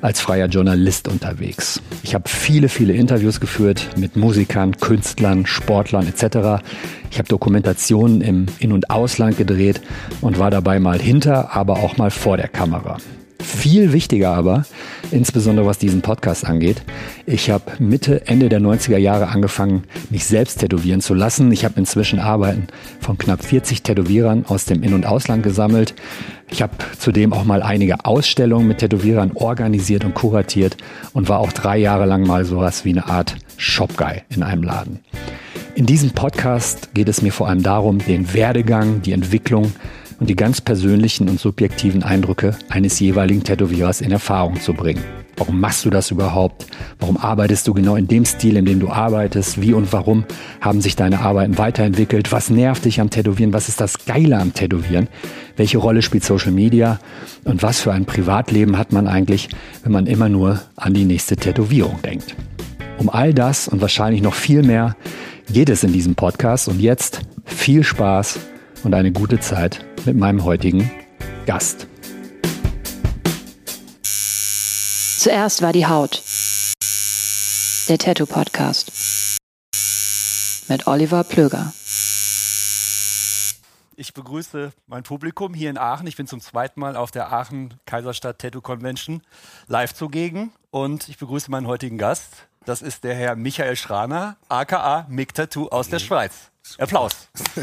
[0.00, 1.80] als freier Journalist unterwegs.
[2.02, 6.62] Ich habe viele, viele Interviews geführt mit Musikern, Künstlern, Sportlern etc.
[7.10, 9.80] Ich habe Dokumentationen im In- und Ausland gedreht
[10.20, 12.98] und war dabei mal hinter, aber auch mal vor der Kamera.
[13.40, 14.64] Viel wichtiger aber,
[15.10, 16.82] insbesondere was diesen Podcast angeht,
[17.26, 21.52] ich habe Mitte, Ende der 90er Jahre angefangen, mich selbst tätowieren zu lassen.
[21.52, 22.66] Ich habe inzwischen Arbeiten
[23.00, 25.94] von knapp 40 Tätowierern aus dem In- und Ausland gesammelt.
[26.50, 30.76] Ich habe zudem auch mal einige Ausstellungen mit Tätowierern organisiert und kuratiert
[31.12, 35.00] und war auch drei Jahre lang mal sowas wie eine Art Shopguy in einem Laden.
[35.74, 39.72] In diesem Podcast geht es mir vor allem darum, den Werdegang, die Entwicklung
[40.18, 45.02] und die ganz persönlichen und subjektiven Eindrücke eines jeweiligen Tätowierers in Erfahrung zu bringen.
[45.36, 46.66] Warum machst du das überhaupt?
[46.98, 49.60] Warum arbeitest du genau in dem Stil, in dem du arbeitest?
[49.60, 50.24] Wie und warum
[50.62, 52.32] haben sich deine Arbeiten weiterentwickelt?
[52.32, 53.52] Was nervt dich am Tätowieren?
[53.52, 55.08] Was ist das Geile am Tätowieren?
[55.56, 56.98] Welche Rolle spielt Social Media?
[57.44, 59.50] Und was für ein Privatleben hat man eigentlich,
[59.82, 62.34] wenn man immer nur an die nächste Tätowierung denkt?
[62.96, 64.96] Um all das und wahrscheinlich noch viel mehr
[65.52, 66.66] geht es in diesem Podcast.
[66.66, 68.38] Und jetzt viel Spaß
[68.84, 70.90] und eine gute Zeit mit meinem heutigen
[71.46, 71.86] Gast.
[75.18, 76.22] Zuerst war die Haut.
[77.88, 79.38] Der Tattoo Podcast.
[80.68, 81.72] Mit Oliver Plöger.
[83.98, 86.06] Ich begrüße mein Publikum hier in Aachen.
[86.06, 89.22] Ich bin zum zweiten Mal auf der Aachen Kaiserstadt Tattoo Convention
[89.68, 92.46] live zugegen und ich begrüße meinen heutigen Gast.
[92.66, 96.50] Das ist der Herr Michael Schraner, aka Mick Tattoo aus der Schweiz.
[96.78, 97.28] Applaus.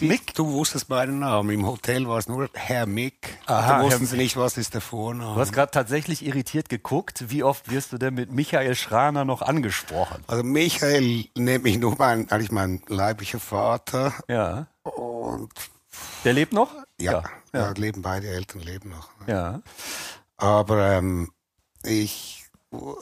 [0.00, 0.32] Mick?
[0.34, 1.50] Du wusstest meinen Namen.
[1.50, 3.38] Im Hotel war es nur Herr Mick.
[3.46, 5.34] Aha, da wussten Herr sie nicht, was ist der Vorname.
[5.34, 7.24] Du hast gerade tatsächlich irritiert geguckt.
[7.30, 10.22] Wie oft wirst du denn mit Michael Schraner noch angesprochen?
[10.28, 14.12] Also Michael nennt mich nur mein, eigentlich mein leiblicher Vater.
[14.28, 14.68] Ja.
[14.84, 15.50] Und
[16.24, 16.70] Der lebt noch?
[17.00, 17.60] ja, Ja.
[17.60, 17.70] ja.
[17.72, 19.08] leben beide Eltern leben noch.
[19.26, 19.60] Ja.
[20.36, 21.32] Aber ähm,
[21.88, 22.44] ich,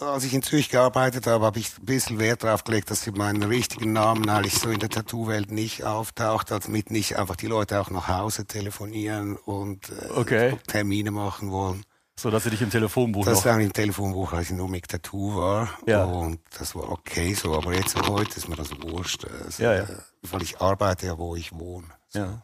[0.00, 3.10] als ich in Zürich gearbeitet habe, habe ich ein bisschen Wert darauf gelegt, dass sie
[3.10, 7.80] meinen richtigen Namen eigentlich so in der Tattoo-Welt nicht auftaucht, damit nicht einfach die Leute
[7.80, 10.58] auch nach Hause telefonieren und äh, Okay.
[10.68, 11.84] Termine machen wollen.
[12.18, 15.36] So, dass sie dich im Telefonbuch Das war im Telefonbuch, als ich nur mit Tattoo
[15.36, 15.68] war.
[15.86, 16.04] Ja.
[16.04, 17.54] Und das war okay so.
[17.54, 19.26] Aber jetzt heute ist mir das wurscht.
[19.44, 19.82] Also, Ja, ja.
[19.82, 21.88] äh, Weil ich arbeite ja, wo ich wohne.
[22.08, 22.20] So.
[22.20, 22.42] Ja.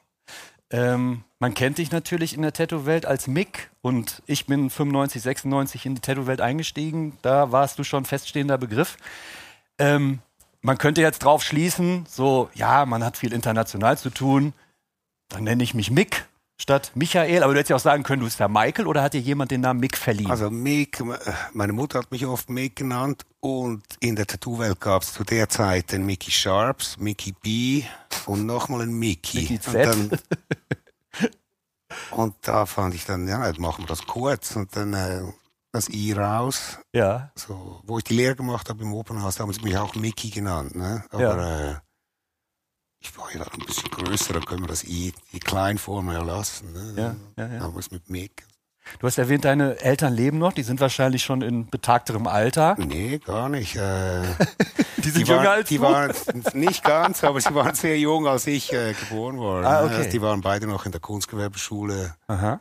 [0.72, 5.86] Ähm, man kennt dich natürlich in der Tattoo-Welt als Mick und ich bin 95, 96
[5.86, 7.18] in die Tattoo-Welt eingestiegen.
[7.20, 8.96] Da warst du schon feststehender Begriff.
[9.78, 10.20] Ähm,
[10.62, 14.54] man könnte jetzt drauf schließen, so, ja, man hat viel international zu tun.
[15.28, 16.26] Dann nenne ich mich Mick
[16.60, 17.42] statt Michael.
[17.42, 19.50] Aber du hättest ja auch sagen können, du bist ja Michael oder hat dir jemand
[19.50, 20.30] den Namen Mick verliehen?
[20.30, 21.04] Also Mick, äh,
[21.52, 23.24] meine Mutter hat mich oft Mick genannt.
[23.40, 27.82] Und in der Tattoo-Welt gab es zu der Zeit den Mickey Sharps, Mickey B
[28.26, 29.40] und nochmal einen Mickey.
[29.40, 29.86] Mickey und, Z.
[29.86, 31.30] dann,
[32.12, 34.54] und da fand ich dann, ja, jetzt machen wir das kurz.
[34.54, 35.22] Und dann äh,
[35.72, 36.78] das I raus.
[36.92, 37.32] ja.
[37.34, 40.76] So, wo ich die Lehre gemacht habe im Opernhaus, haben sie mich auch Mickey genannt.
[40.76, 41.02] Ne?
[41.10, 41.74] Aber äh,
[43.02, 46.72] ich war ja ein bisschen größer, da können wir das I, die Kleinform ja lassen.
[46.72, 47.16] Ne?
[47.36, 47.72] Ja, ja, ja.
[47.72, 48.44] Wir es mit Mick.
[48.98, 50.52] Du hast erwähnt, deine Eltern leben noch.
[50.52, 52.74] Die sind wahrscheinlich schon in betagterem Alter.
[52.78, 53.76] Nee, gar nicht.
[53.76, 54.22] Äh,
[54.98, 55.82] Die sind die waren, jünger als die du.
[55.82, 56.12] waren
[56.54, 59.64] nicht ganz, aber sie waren sehr jung, als ich äh, geboren war.
[59.64, 59.86] Ah, ne?
[59.86, 59.94] okay.
[59.96, 62.60] Also die waren beide noch in der Kunstgewerbeschule Aha.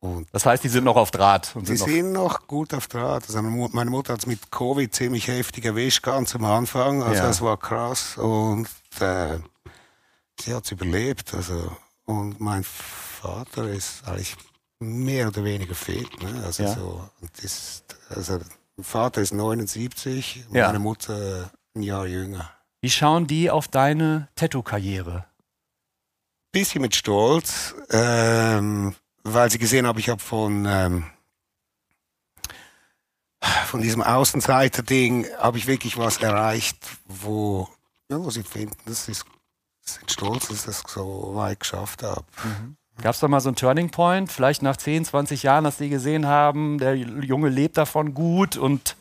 [0.00, 1.54] und Das heißt, die sind noch auf Draht.
[1.54, 3.24] Und die sind noch sind noch gut auf Draht.
[3.28, 7.02] Also meine Mutter hat es mit Covid ziemlich heftig erwischt, ganz am Anfang.
[7.02, 7.26] Also Ja.
[7.28, 8.16] das war krass.
[8.16, 8.68] Und
[9.00, 9.38] äh,
[10.40, 11.34] sie hat es überlebt.
[11.34, 14.36] Also, und mein Vater ist eigentlich
[14.80, 16.22] mehr oder weniger fit.
[16.22, 16.42] Ne?
[16.44, 16.74] Also Ja.
[16.74, 17.08] so,
[17.42, 18.38] das, also,
[18.76, 20.66] mein Vater ist 79, Ja.
[20.68, 22.50] meine Mutter ein Jahr jünger.
[22.80, 25.24] Wie schauen die auf deine Tattoo-Karriere?
[26.50, 31.04] bisschen mit Stolz, ähm, weil sie gesehen haben, ich habe von ähm,
[33.66, 37.68] von diesem Außenseiter-Ding habe ich wirklich was erreicht, wo
[38.10, 39.24] ja, wo sie finden, das ist
[39.88, 42.24] sind stolz, dass ich das so weit geschafft habe.
[43.00, 44.30] Gab es da mal so einen Turning Point?
[44.30, 48.96] Vielleicht nach 10, 20 Jahren, dass die gesehen haben, der Junge lebt davon gut und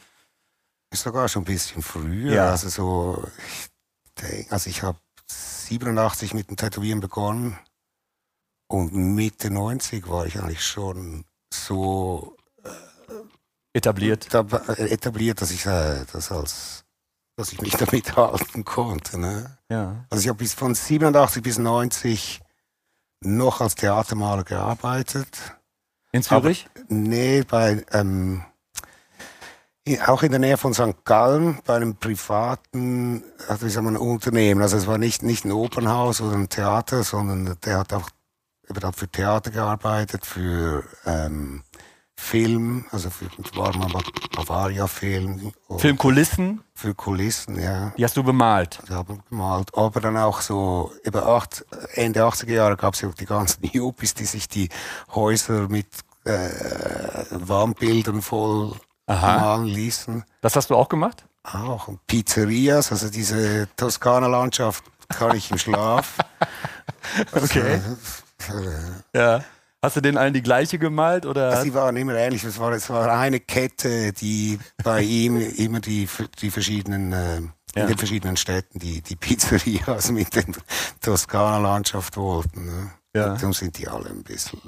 [0.92, 2.33] Ist sogar schon ein bisschen früher.
[2.33, 2.51] Ja.
[2.51, 7.57] Also so, ich denk, also ich habe 87 mit dem Tätowieren begonnen
[8.68, 12.38] und Mitte 90 war ich eigentlich schon so
[13.74, 14.33] Etabliert.
[14.33, 14.42] da,
[14.77, 16.87] äh, etabliert, dass ich äh, das als
[17.38, 19.18] dass ich mich damit halten konnte.
[19.18, 19.57] Ne?
[19.69, 20.06] Ja.
[20.10, 22.42] Also ich habe bis von 87 bis 90
[23.22, 25.56] noch als Theatermaler gearbeitet.
[26.12, 26.68] In Zürich?
[26.89, 28.44] Nee, bei ähm,
[30.06, 31.06] auch in der Nähe von St.
[31.06, 34.62] Gallen bei einem privaten, also wie sagt man, Unternehmen.
[34.62, 38.10] Also es war nicht nicht ein Opernhaus oder ein Theater, sondern der hat auch
[38.68, 41.63] er hat für Theater gearbeitet, für ähm,
[42.19, 43.90] Film, also für war mal
[44.36, 47.94] Bavaria-Film, Filmkulissen, für Kulissen, ja.
[47.98, 48.80] die hast du bemalt.
[48.90, 49.69] Die haben gemalt.
[49.78, 54.14] Aber dann auch so, über acht, Ende 80er Jahre gab es ja die ganzen Yuppies,
[54.16, 54.68] die sich die
[55.14, 55.88] Häuser mit
[56.25, 56.50] äh,
[57.30, 58.74] Wandbildern voll
[59.06, 59.40] Aha.
[59.40, 60.25] malen ließen.
[60.42, 61.24] Das hast du auch gemacht?
[61.44, 61.88] Auch.
[61.88, 66.18] Und Pizzerias, also diese Toskana-Landschaft kann ich im Schlaf.
[67.31, 67.80] Okay.
[69.14, 69.42] Ja.
[69.83, 71.63] Hast du den allen die gleiche gemalt oder?
[71.63, 72.44] Die waren immer ähnlich.
[72.44, 76.07] Es war, es war eine Kette, die bei ihm immer die,
[76.41, 77.41] die verschiedenen, äh,
[77.75, 77.83] Ja.
[77.83, 80.45] in den verschiedenen Städten die, die Pizzerias mit der
[81.01, 82.65] Toskana-Landschaft wollten.
[82.65, 82.91] Ne?
[83.15, 83.35] Ja.
[83.35, 84.59] Darum sind die alle ein bisschen.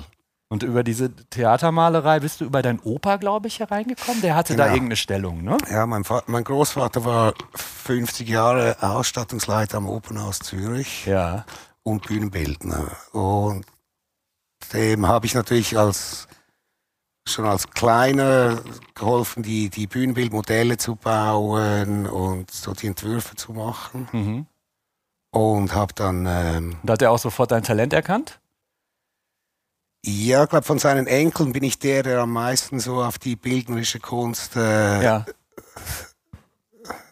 [0.51, 4.21] Und über diese Theatermalerei bist du über deinen Opa, glaube ich, hereingekommen.
[4.21, 4.75] Der hatte da Genau.
[4.75, 5.57] irgendeine Stellung, ne?
[5.69, 11.45] Ja, mein, Va mein Großvater war 50 Jahre Ausstattungsleiter am Opernhaus Zürich Ja.
[11.83, 12.91] und Bühnenbildner.
[13.11, 13.65] Und
[14.73, 16.27] dem habe ich natürlich als
[17.27, 18.61] schon als Kleiner
[18.95, 24.07] geholfen, die, die Bühnenbildmodelle zu bauen und so die Entwürfe zu machen.
[24.11, 24.45] Mhm.
[25.31, 28.39] Und habe dann, ähm, Und hat er auch sofort dein Talent erkannt?
[30.05, 33.35] ja, ich glaube, von seinen Enkeln bin ich der, der am meisten so auf die
[33.35, 35.25] bildnerische Kunst äh, Ja.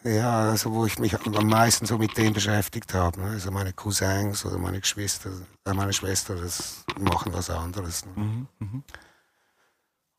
[0.03, 3.19] Ja, also wo ich mich am meisten so mit dem beschäftigt habe.
[3.19, 3.31] Ne?
[3.31, 5.31] Also meine Cousins oder meine Geschwister,
[5.65, 8.05] äh, meine Schwester, das machen was anderes.
[8.05, 8.11] Ne?
[8.15, 8.47] Mhm.
[8.59, 8.83] Mhm.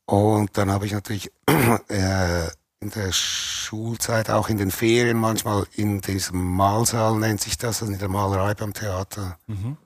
[0.07, 1.31] Und dann habe ich natürlich
[1.89, 2.47] äh,
[2.81, 7.93] in der Schulzeit, auch in den Ferien manchmal in diesem Malsaal nennt sich das, also
[7.93, 9.77] in der Malerei beim Theater, Mhm.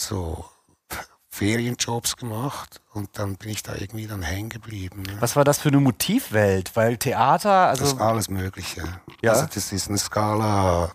[0.00, 0.44] so
[1.38, 5.02] Ferienjobs gemacht und dann bin ich da irgendwie dann hängen geblieben.
[5.02, 5.18] Ne?
[5.20, 6.74] Was war das für eine Motivwelt?
[6.74, 8.82] Weil Theater, Das ist also alles Mögliche.
[9.22, 9.32] Ja?
[9.34, 10.90] Also das ist eine Skala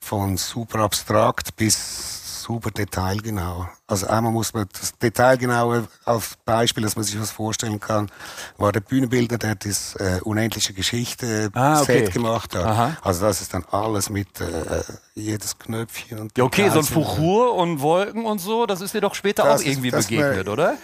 [0.00, 3.68] von super abstrakt bis super detailgenau.
[3.88, 8.10] Also einmal muss man das Detailgenaue als Beispiel, dass man sich was vorstellen kann,
[8.56, 12.04] war der Bühnenbildner, der das äh, unendliche Geschichte Ah, okay.
[12.04, 12.64] Set gemacht hat.
[12.64, 12.96] Aha.
[13.02, 14.82] Also das ist dann alles mit äh,
[15.14, 19.00] jedes Knöpfchen und ja, okay, so ein Fuchur und Wolken und so, das ist dir
[19.00, 20.76] doch später Das auch ist- irgendwie begegnet, oder?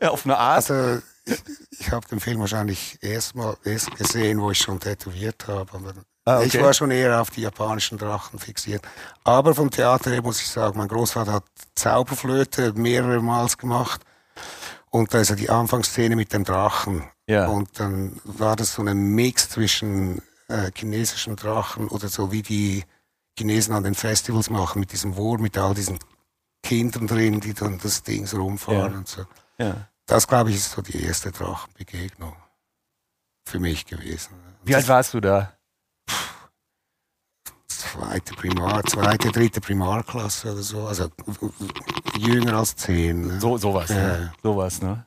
[0.00, 0.70] Auf eine Art.
[0.70, 1.42] Also ich,
[1.78, 5.70] ich habe den Film wahrscheinlich erst mal erst gesehen, wo ich schon tätowiert habe.
[5.74, 5.92] Aber
[6.24, 6.46] Ah, okay.
[6.46, 8.82] Ich war schon eher auf die japanischen Drachen fixiert.
[9.24, 14.02] Aber vom Theater her muss ich sagen, mein Großvater hat Zauberflöte mehrere Mal gemacht.
[14.90, 17.04] Und da ist ja die Anfangsszene mit dem Drachen.
[17.26, 17.46] Ja.
[17.48, 22.84] Und dann war das so ein Mix zwischen äh, chinesischen Drachen oder so wie die
[23.38, 25.98] Chinesen an den Festivals machen, mit diesem Wurm, mit all diesen
[26.62, 28.98] Kindern drin, die dann das Ding so rumfahren Ja.
[28.98, 29.24] und so.
[29.58, 29.88] ja.
[30.06, 32.36] Das, glaube ich, ist so die erste Drachenbegegnung
[33.44, 34.34] für mich gewesen.
[34.64, 35.52] Wie alt warst du da?
[37.82, 40.86] Zweite Primar, zweite, dritte Primarklasse oder so.
[40.86, 41.08] Also
[42.18, 43.26] jünger als zehn.
[43.26, 43.40] Ne?
[43.40, 43.96] So, sowas, Ja.
[43.96, 44.32] ne?
[44.42, 45.04] sowas, ne?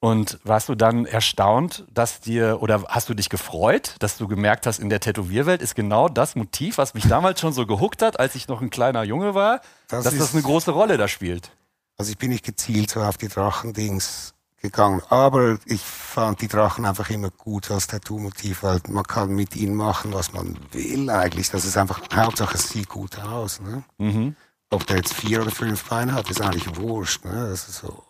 [0.00, 4.66] Und warst du dann erstaunt, dass dir, oder hast du dich gefreut, dass du gemerkt
[4.66, 8.20] hast, in der Tätowierwelt ist genau das Motiv, was mich damals schon so gehuckt hat,
[8.20, 11.08] als ich noch ein kleiner Junge war, Das dass das ist- eine große Rolle da
[11.08, 11.50] spielt.
[11.96, 14.33] Also ich bin nicht gezielt so auf die Drachendings
[14.64, 15.02] gegangen.
[15.10, 19.74] Aber ich fand die Drachen einfach immer gut als Tattoo-Motiv, weil man kann mit ihnen
[19.74, 21.50] machen, was man will eigentlich.
[21.50, 23.60] Das ist einfach, Hauptsache es sieht gut aus.
[23.60, 23.84] Ne?
[23.98, 24.36] Mhm.
[24.70, 27.24] Ob der jetzt vier oder fünf Beine hat, ist eigentlich wurscht.
[27.24, 27.48] Ne?
[27.50, 28.02] Das ist so.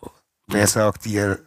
[0.47, 1.45] Wer sagt dir,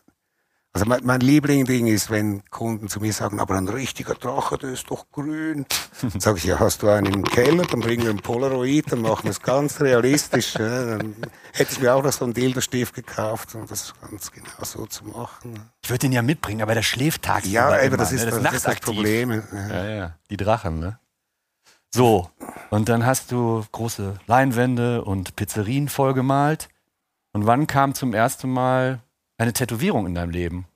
[0.78, 4.70] also mein, mein Lieblingding ist, wenn Kunden zu mir sagen, aber ein richtiger Drache, der
[4.70, 5.66] ist doch grün.
[6.02, 9.02] Dann sage ich, ja, hast du einen im Keller, dann bringen wir ein Polaroid, dann
[9.02, 10.54] machen wir es ganz realistisch.
[10.54, 10.84] Ja?
[10.84, 11.16] Dann
[11.52, 15.04] hätte ich mir auch noch so einen Dildo-Stift gekauft, um das ganz genau so zu
[15.04, 15.68] machen.
[15.82, 17.52] Ich würde den ja mitbringen, aber der schläft tagsüber.
[17.52, 18.16] Ja, immer, eben, das ne?
[18.18, 18.78] ist, das, ist das.
[18.78, 19.30] Problem.
[19.32, 19.68] Ja.
[19.68, 21.00] Ja, ja, die Drachen, ne?
[21.92, 22.30] So,
[22.70, 26.68] und dann hast du große Leinwände und Pizzerien vollgemalt.
[27.32, 29.00] Und wann kam zum ersten Mal
[29.38, 30.66] eine Tätowierung in deinem Leben?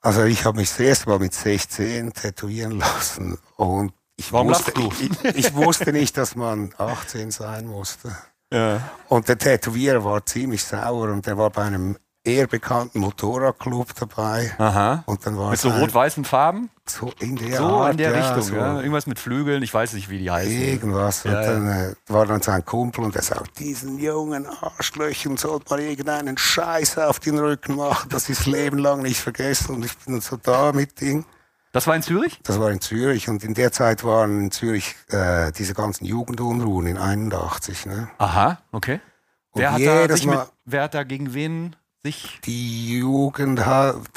[0.00, 4.72] Also ich habe mich das erste Mal mit 16 tätowieren lassen und ich Warum wusste,
[4.72, 4.90] du?
[5.00, 8.16] Ich, ich wusste nicht, dass man 18 sein musste.
[8.52, 8.90] Ja.
[9.08, 14.52] Und der Tätowierer war ziemlich sauer und der war bei einem eher bekannten Motorradclub dabei.
[14.58, 15.02] Aha.
[15.06, 16.70] Und dann war Mit so ein- rot-weißen Farben?
[16.86, 18.76] so in der So Art, in der ja, Richtung, so ja.
[18.78, 20.52] Irgendwas mit Flügeln, ich weiß nicht, wie die heißen.
[20.52, 21.24] Irgendwas.
[21.24, 25.66] Ja, und dann äh, war dann sein Kumpel und er sagt, diesen jungen Arschlöchern sollte
[25.70, 29.76] man irgendeinen Scheiß auf den Rücken machen, dass sie das Leben lang nicht vergessen.
[29.76, 31.24] Und ich bin dann so da mit Ding.
[31.72, 32.38] Das war in Zürich?
[32.42, 36.86] Das war in Zürich und in der Zeit waren in Zürich äh, diese ganzen Jugendunruhen
[36.86, 37.86] in 81.
[37.86, 38.08] Ne?
[38.18, 39.00] Aha, okay.
[39.52, 42.40] Und Wer hat, da sich mit, wer hat da gegen wen sich...
[42.44, 43.60] Die Jugend,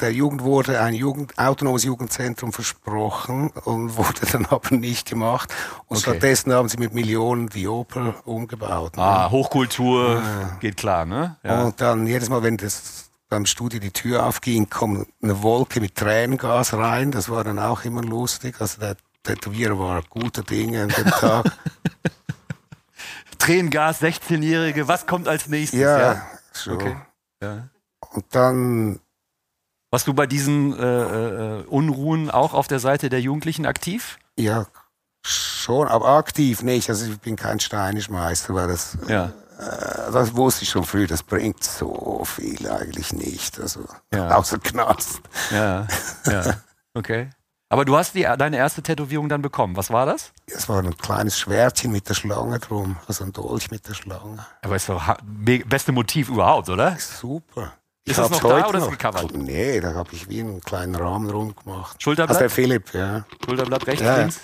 [0.00, 5.52] der Jugend wurde ein Jugend, autonomes Jugendzentrum versprochen und wurde dann aber nicht gemacht.
[5.86, 6.10] Und Okay.
[6.10, 8.96] stattdessen haben sie mit Millionen die Oper umgebaut.
[8.96, 9.02] Ne?
[9.02, 10.22] Ah, Hochkultur,
[10.60, 11.36] geht klar, ne?
[11.44, 11.62] Ja.
[11.62, 15.94] Und dann jedes Mal, wenn das beim Studio die Tür aufging, kam eine Wolke mit
[15.96, 17.10] Tränengas rein.
[17.10, 18.56] Das war dann auch immer lustig.
[18.60, 21.46] Also der Tätowierer war guter Dinge an dem Tag.
[23.38, 25.80] Tränengas, 16-Jährige, was kommt als nächstes?
[25.80, 26.72] ja, so.
[26.72, 26.96] Okay.
[27.42, 27.68] ja.
[28.16, 29.00] Und dann,
[29.92, 34.18] Warst du bei diesen äh, äh, Unruhen auch auf der Seite der Jugendlichen aktiv?
[34.38, 34.66] ja,
[35.24, 36.88] schon, aber aktiv nicht.
[36.88, 39.32] Also ich bin kein Steinischmeister, weil das, Ja.
[39.58, 43.58] äh, das wusste ich schon früh, das bringt so viel eigentlich nicht.
[43.60, 44.30] Also Ja.
[44.36, 45.20] außer Knast.
[45.50, 45.86] Ja,
[46.26, 46.54] ja.
[46.94, 47.30] Okay.
[47.68, 49.76] Aber du hast die, deine erste Tätowierung dann bekommen.
[49.76, 50.32] Was war das?
[50.46, 54.46] Es war ein kleines Schwertchen mit der Schlange drum, also ein Dolch mit der Schlange.
[54.62, 56.96] Aber doch ha- me- beste Motiv überhaupt, oder?
[57.00, 57.72] Super.
[58.06, 59.34] Ist das noch da oder ist es gecovert?
[59.36, 62.00] Nee, da habe ich wie einen kleinen Rahmen drum gemacht.
[62.02, 62.36] Schulterblatt?
[62.36, 63.24] Also der Philipp, ja.
[63.44, 64.16] Schulterblatt rechts, Ja.
[64.18, 64.40] links?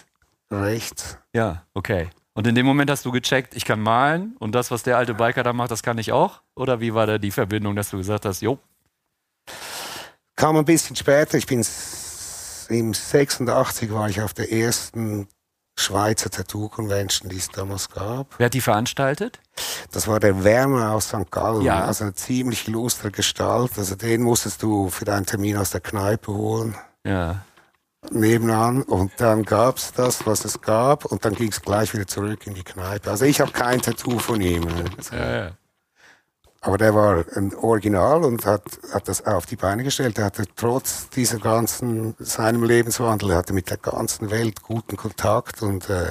[0.50, 1.18] Rechts.
[1.32, 2.10] Ja, okay.
[2.34, 5.14] Und in dem Moment hast du gecheckt, ich kann malen und das, was der alte
[5.14, 6.42] Biker da macht, das kann ich auch?
[6.56, 8.58] Oder wie war da die Verbindung, dass du gesagt hast, jo,
[10.34, 11.64] Kam ein bisschen später, ich bin
[12.68, 15.28] im 86 war ich auf der ersten
[15.76, 18.26] Schweizer Tattoo Convention, die es damals gab.
[18.38, 19.40] wer hat die veranstaltet?
[19.90, 21.30] Das war der Werner aus St.
[21.30, 21.84] Gallen, Ja.
[21.84, 23.72] also eine ziemlich illustre Gestalt.
[23.78, 26.74] Also den musstest du für deinen Termin aus der Kneipe holen.
[27.06, 27.42] Ja.
[28.10, 32.54] nebenan und dann gab's das, was es gab und dann ging's gleich wieder zurück in
[32.54, 33.08] die Kneipe.
[33.10, 34.84] Also ich habe kein Tattoo von ihm, ne.
[35.12, 35.50] ja, ja.
[36.62, 40.18] Aber der war ein Original und hat, hat das auf die Beine gestellt.
[40.18, 45.60] Er hatte trotz dieser ganzen, seinem Lebenswandel, er hatte mit der ganzen Welt guten Kontakt
[45.62, 46.06] und äh,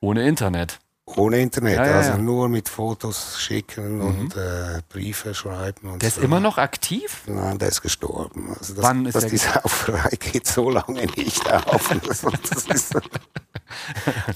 [0.00, 0.80] Ohne Internet.
[1.06, 2.16] ohne Internet, Ja, ja, also ja.
[2.18, 2.24] Mhm.
[2.24, 6.22] nur mit Fotos schicken und äh, Briefe schreiben und Der ist so.
[6.22, 7.22] immer noch aktiv?
[7.26, 8.54] Nein, der ist gestorben.
[8.58, 11.90] Also das, Wann ist das, er die Sauferei geht so lange nicht auf.
[12.68, 12.94] Ist,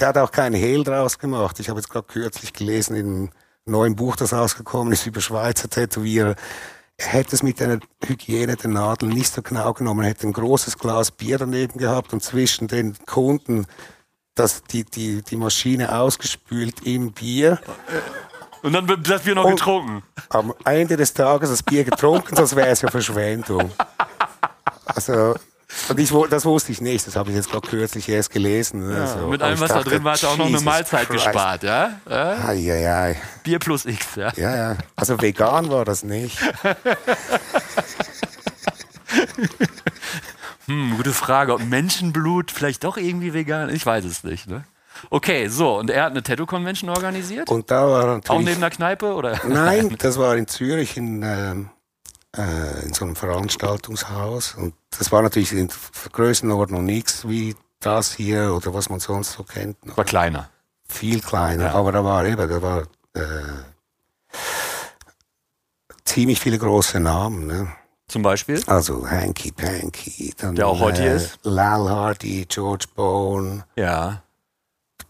[0.01, 1.59] der hat auch keinen Hehl draus gemacht.
[1.61, 3.31] Ich habe jetzt gerade kürzlich gelesen in
[3.67, 6.37] neuen Buch, das rausgekommen ist über Schweizer Tätowierer.
[6.99, 10.05] Er hätte es mit der Hygiene der Nadeln nicht so genau genommen.
[10.05, 13.67] Er hätte ein großes Glas Bier daneben gehabt und zwischen den Kunden
[14.35, 17.59] das, die, die, die Maschine ausgespült im Bier.
[18.63, 20.03] Und dann wird das Bier noch Und- getrunken.
[20.31, 23.71] am Ende des Tages das Bier getrunken, das wäre es ja Verschwendung.
[24.87, 25.35] Also,
[25.97, 28.87] ich, das wusste ich nicht, das habe ich jetzt gerade kürzlich erst gelesen.
[28.89, 29.29] ne, so.
[29.29, 31.25] Mit allem, was da dachte, drin war, hat er auch noch eine Mahlzeit Christ.
[31.25, 32.01] gespart, ja?
[32.09, 32.37] ja?
[32.47, 33.23] Ai, ai, ai.
[33.43, 34.33] Bier plus X, ja.
[34.37, 34.77] Ja, ja.
[34.95, 36.39] Also vegan war das nicht.
[40.67, 41.55] Hm, gute Frage.
[41.55, 43.71] Ob Menschenblut vielleicht doch irgendwie vegan?
[43.71, 44.65] Ich weiß es nicht, ne?
[45.11, 47.51] Okay, so, und er hat eine Tattoo-Convention organisiert?
[47.51, 48.47] Und da war Auch natürlich.
[48.47, 49.41] neben der Kneipe, oder?
[49.47, 51.69] Nein, das war in Zürich in, ähm,
[52.37, 54.55] äh, in so einem Veranstaltungshaus.
[54.55, 55.69] Und das war natürlich in
[56.12, 59.76] Größenordnung nichts wie das hier oder was man sonst so kennt.
[59.97, 60.49] War kleiner.
[60.88, 61.75] viel kleiner, Ja.
[61.75, 62.83] aber da war eben, da war
[63.14, 63.43] äh,
[66.05, 67.47] ziemlich viele große Namen.
[67.47, 67.69] Ne?
[68.09, 68.62] Zum Beispiel?
[68.66, 71.38] Also Hanky Panky, dann, Der auch heute äh, ist.
[71.43, 74.23] Lal Hardy, George Bone, Ja.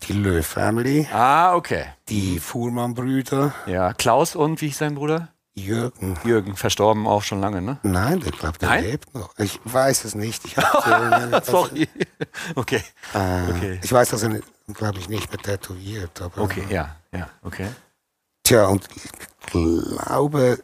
[0.09, 1.85] die Lö Family, Ah, okay.
[2.09, 5.29] die Fuhrmann-Brüder, Ja, Klaus und, wie hieß sein Bruder?
[5.59, 6.19] Jürgen.
[6.25, 7.79] Jürgen, verstorben auch schon lange, ne?
[7.83, 8.85] Nein, ich glaube, der Nein?
[8.85, 9.37] lebt noch.
[9.39, 10.45] Ich weiß es nicht.
[10.45, 10.55] Ich,
[11.45, 11.89] Sorry.
[12.55, 12.83] Okay.
[13.15, 13.81] äh, Okay.
[13.83, 14.41] ich weiß, dass er,
[14.75, 16.21] glaube ich, nicht mehr tätowiert.
[16.21, 17.69] Aber, Okay, ja, ja, okay.
[18.45, 19.11] Tja, und ich
[19.51, 20.63] glaube,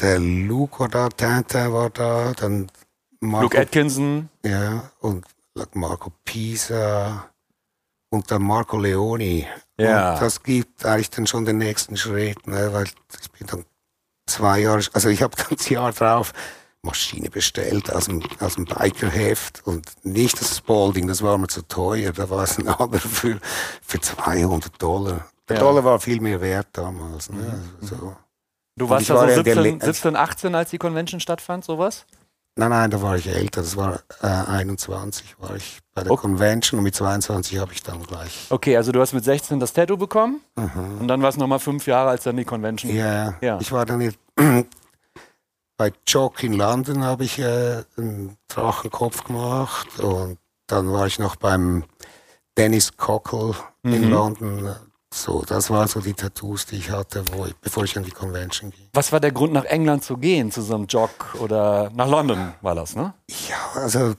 [0.00, 2.70] der Luke war da, Tintin war da, dann
[3.20, 5.24] Marco, Luke Atkinson, ja, und
[5.74, 7.30] Marco Pisa
[8.10, 9.46] und dann Marco Leoni.
[9.78, 10.14] Ja.
[10.14, 12.84] Und das gibt eigentlich dann schon den nächsten Schritt, ne, weil
[13.20, 13.64] ich bin dann
[14.26, 16.32] zwei Jahre, also ich habe das Jahr drauf
[16.82, 21.62] Maschine bestellt aus dem, aus dem Bikerheft und nicht das Spalding, das war mir zu
[21.62, 23.38] teuer, da war es ein anderer für,
[23.82, 25.26] für 200 Dollar.
[25.48, 25.62] Der Ja.
[25.62, 25.66] Mhm.
[25.66, 27.30] Dollar war viel mehr wert damals.
[27.30, 27.62] Ne?
[27.80, 28.14] So.
[28.76, 31.20] du warst ich da war so ja der 17, Le- 17, 18, als die Convention
[31.20, 32.04] stattfand, sowas?
[32.56, 36.20] Nein, nein, da war ich älter, das war äh, 21 war ich bei der Okay.
[36.22, 38.46] Convention und mit 22 habe ich dann gleich.
[38.50, 40.40] Okay, also du hast mit 16 das Tattoo bekommen
[41.00, 42.94] und dann war es nochmal fünf Jahre, als dann die Convention.
[42.94, 43.58] Ja, Ja.
[43.60, 44.18] ich war dann nicht,
[45.76, 51.34] bei Jock in London habe ich äh, einen Drachenkopf gemacht und dann war ich noch
[51.36, 51.84] beim
[52.56, 54.10] Dennis Cockle in Mhm.
[54.10, 54.76] London.
[55.16, 58.72] So, das waren so die Tattoos, die ich hatte, ich, bevor ich an die Convention
[58.72, 58.88] ging.
[58.92, 62.52] Was war der Grund, nach England zu gehen, zu so einem Jog oder nach London
[62.62, 63.14] war das, ne?
[63.48, 64.14] Ja, also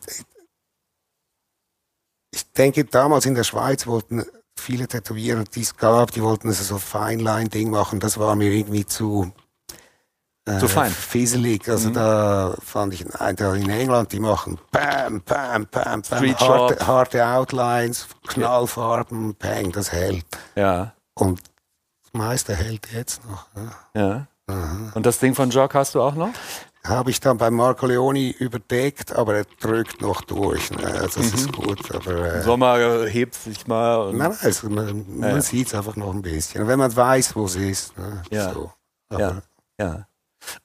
[2.33, 4.23] ich denke, damals in der Schweiz wollten
[4.57, 7.99] viele Tätowierer, die es gab, die wollten so Feinline-Ding machen.
[7.99, 9.33] Das war mir irgendwie zu,
[10.45, 10.91] äh, Zu fein.
[10.91, 11.67] Fieselig.
[11.69, 16.85] Also da fand ich ein- da in England, die machen Bam, Bam, Bam, Bam, harte,
[16.87, 20.25] harte Outlines, Knallfarben, Bang, das hält.
[20.55, 21.39] Ja, Und
[22.03, 23.47] das meiste hält jetzt noch.
[23.95, 24.27] ja.
[24.47, 24.91] Aha.
[24.93, 26.29] Und das Ding von Jog hast du auch noch?
[26.83, 30.69] Habe ich dann bei Marco Leoni überdeckt, aber er drückt noch durch.
[30.69, 30.85] Ne?
[30.85, 31.37] Also das Mhm.
[31.39, 32.35] ist gut, aber...
[32.35, 34.13] Äh, Sommer äh, hebt sich mal.
[34.13, 35.41] Nein, nein, also man, man Ja, ja.
[35.41, 36.67] sieht es einfach noch ein bisschen.
[36.67, 37.97] Wenn man weiß, wo es ist.
[37.97, 38.21] Ne?
[38.29, 38.53] Ja.
[38.53, 38.71] So.
[39.09, 39.41] Aber, ja,
[39.79, 40.07] ja.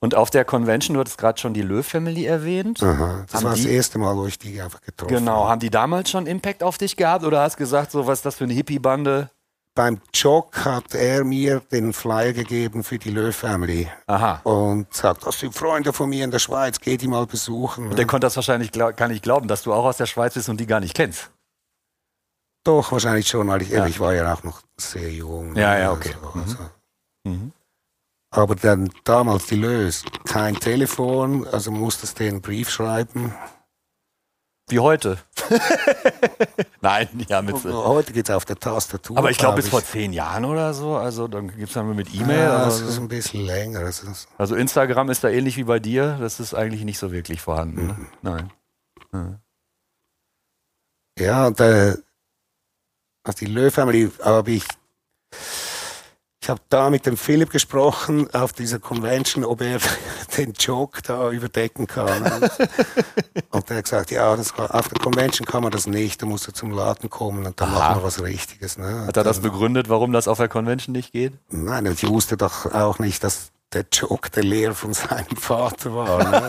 [0.01, 2.83] Und auf der Convention, du hattest gerade schon die Löw-Family erwähnt.
[2.83, 5.49] Aha, das Haben war das die- erste Mal, wo ich die einfach getroffen Genau, habe.
[5.51, 8.37] haben die damals schon Impact auf dich gehabt oder hast gesagt, so was ist das
[8.37, 9.31] für eine Hippie-Bande?
[9.77, 14.41] Beim Jog hat er mir den Flyer gegeben für die Löw Family Aha.
[14.43, 17.89] und sagt, das sind Freunde von mir in der Schweiz, geh die mal besuchen.
[17.89, 20.49] Und der konnte das wahrscheinlich gar nicht glauben, dass du auch aus der Schweiz bist
[20.49, 21.31] und die gar nicht kennst.
[22.65, 23.87] Doch, wahrscheinlich schon, weil ich, Ja.
[23.87, 25.55] ich war ja auch noch sehr jung.
[25.57, 26.15] Ja, ja, okay.
[26.21, 26.43] Also, Mhm.
[26.43, 26.57] also.
[27.25, 27.53] Mhm.
[28.31, 33.35] Aber dann damals die Lös, kein Telefon, also musstest du einen Brief schreiben.
[34.69, 35.19] Wie heute.
[36.81, 37.57] Nein, ja, mit.
[37.65, 39.19] Heute geht's auf der Tastatur.
[39.19, 40.97] Aber ich glaube, bis glaub vor zehn Jahren oder so.
[40.97, 42.39] Also dann gibt es dann mit E-Mail.
[42.39, 43.81] Ja, das aber- ist ein bisschen länger.
[43.81, 46.19] Das also Instagram ist da ähnlich wie bei dir.
[46.21, 47.89] Das ist eigentlich nicht so wirklich vorhanden.
[47.89, 47.93] Ne?
[47.95, 48.07] Mhm.
[49.13, 49.41] Nein.
[51.19, 51.97] ja, und äh,
[53.25, 54.65] also die Löw-Family habe ich.
[56.51, 59.79] Ich habe da mit dem Philipp gesprochen auf dieser Convention, ob er
[60.37, 62.25] den Joke da überdecken kann.
[63.51, 66.49] und er hat gesagt, ja, kann- auf der Convention kann man das nicht, da musst
[66.49, 67.79] du zum Laden kommen und dann Aha.
[67.79, 68.79] machen wir was Richtiges.
[68.79, 69.07] Ne?
[69.07, 71.35] Hat er das begründet, warum das auf der Convention nicht geht?
[71.51, 76.25] Nein, ich wusste doch auch nicht, dass der Joke der Lehrer von seinem Vater war.
[76.25, 76.49] Ne?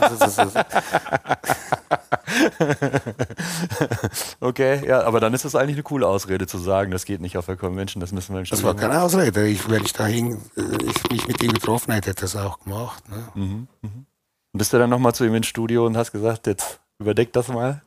[4.40, 7.38] Okay, ja, aber dann ist das eigentlich eine coole Ausrede zu sagen, das geht nicht
[7.38, 9.48] auf der Convention, das müssen wir im das war keine Ausrede.
[9.48, 12.60] Ich, wenn ich dahin, äh, ich mich mit ihm getroffen hätte, hätte er das auch
[12.60, 13.08] gemacht.
[13.10, 13.28] Ne?
[13.36, 13.68] Mhm.
[13.82, 17.48] Und bist du dann nochmal zu ihm ins Studio und hast gesagt, jetzt überdeck das
[17.48, 17.82] mal?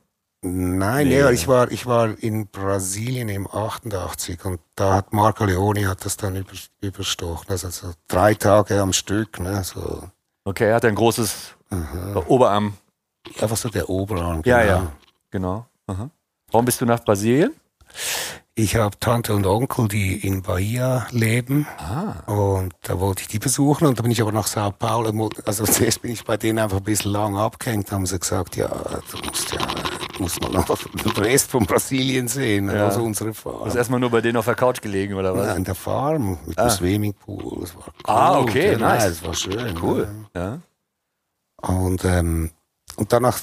[0.47, 1.23] Nein, Nee.
[1.23, 1.33] nee.
[1.33, 6.17] ich war, ich war in Brasilien im 88 und da hat Marco Leoni hat das
[6.17, 7.47] dann über, überstochen.
[7.49, 9.41] Also so drei Tage am Stück.
[9.41, 9.65] Ne?
[9.65, 10.03] So,
[10.45, 12.23] Okay, er hat ein großes aha.
[12.27, 12.75] Oberarm.
[13.41, 14.43] Einfach so der Oberarm.
[14.45, 14.73] Ja, genau.
[14.73, 14.93] ja.
[15.31, 15.67] Genau.
[15.87, 16.11] Aha.
[16.51, 17.55] Warum bist du nach Brasilien?
[18.57, 21.67] Ich habe Tante und Onkel, die in Bahia leben.
[21.79, 22.31] Ah.
[22.31, 25.31] Und da wollte ich die besuchen und da bin ich aber nach Sao Paulo.
[25.45, 27.91] Also zuerst bin ich bei denen einfach ein bisschen lang abgehängt.
[27.91, 29.59] Da haben sie gesagt, ja, du musst ja,
[30.17, 32.87] du musst mal noch den Rest von Brasilien sehen, Ja.
[32.87, 33.65] also unsere Du Farm.
[33.65, 35.47] hast erstmal nur bei denen auf der Couch gelegen, oder was?
[35.47, 36.69] Ja, in der Farm mit Ah.
[36.69, 37.61] dem Swimmingpool.
[37.61, 37.93] Das war cool.
[38.05, 39.05] Ah, okay, ja, nice.
[39.05, 39.79] Das war schön.
[39.83, 40.09] Cool.
[40.35, 40.59] Ja.
[41.63, 42.51] Und, ähm,
[42.97, 43.39] und danach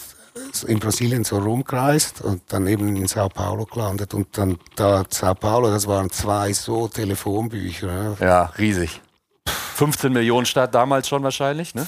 [0.68, 4.14] in Brasilien so rumgereist und dann eben in Sao Paulo gelandet.
[4.14, 8.16] Und dann da Sao Paulo, das waren zwei so Telefonbücher.
[8.20, 9.02] Ja, riesig.
[9.76, 11.86] 15 Millionen Stadt damals schon wahrscheinlich, ne?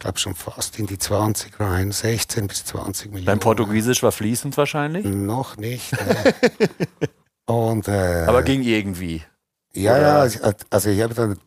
[0.00, 3.26] Ich glaube schon fast in die 20 rein, 16 bis 20 Millionen.
[3.26, 5.92] Dein Portugiesisch war fließend wahrscheinlich, Noch nicht.
[6.00, 6.34] Ne?
[7.44, 9.22] und äh, aber ging irgendwie.
[9.74, 10.00] ja, oder?
[10.00, 11.38] ja, ich- also ich habe dann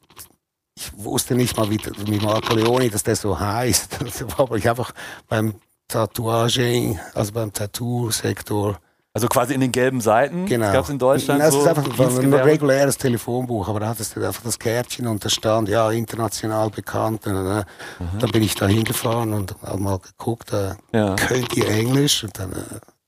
[0.76, 3.98] ich wusste nicht mal, wie, wie Marco Leoni, dass der so heißt.
[4.38, 4.92] Aber ich einfach
[5.28, 5.56] beim
[5.88, 8.80] Tatuaging, also beim Tattoo-Sektor,
[9.16, 10.48] Also quasi in den gelben Seiten.
[10.48, 10.72] genau.
[10.72, 12.46] Gab es in Deutschland Nein, so es ist einfach ein Dienstgewerbe?
[12.46, 17.28] reguläres Telefonbuch, aber da hattest du einfach das Kärtchen und da stand, ja, international bekannt.
[17.28, 17.64] Und, äh,
[18.20, 21.16] Dann bin ich da hingefahren und habe mal geguckt, äh, Ja.
[21.16, 22.24] könnt ihr Englisch?
[22.24, 22.58] Und dann, äh,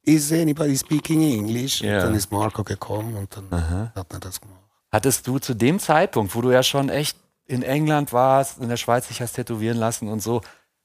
[0.03, 1.81] is anybody speaking English?
[1.81, 1.95] Ja.
[1.97, 3.91] Und dann ist Marco gekommen und dann Aha.
[3.95, 4.59] hat er das gemacht.
[4.91, 8.77] Hattest du zu dem Zeitpunkt, wo du ja schon echt in England warst, in der
[8.77, 10.41] Schweiz dich hast tätowieren lassen und so,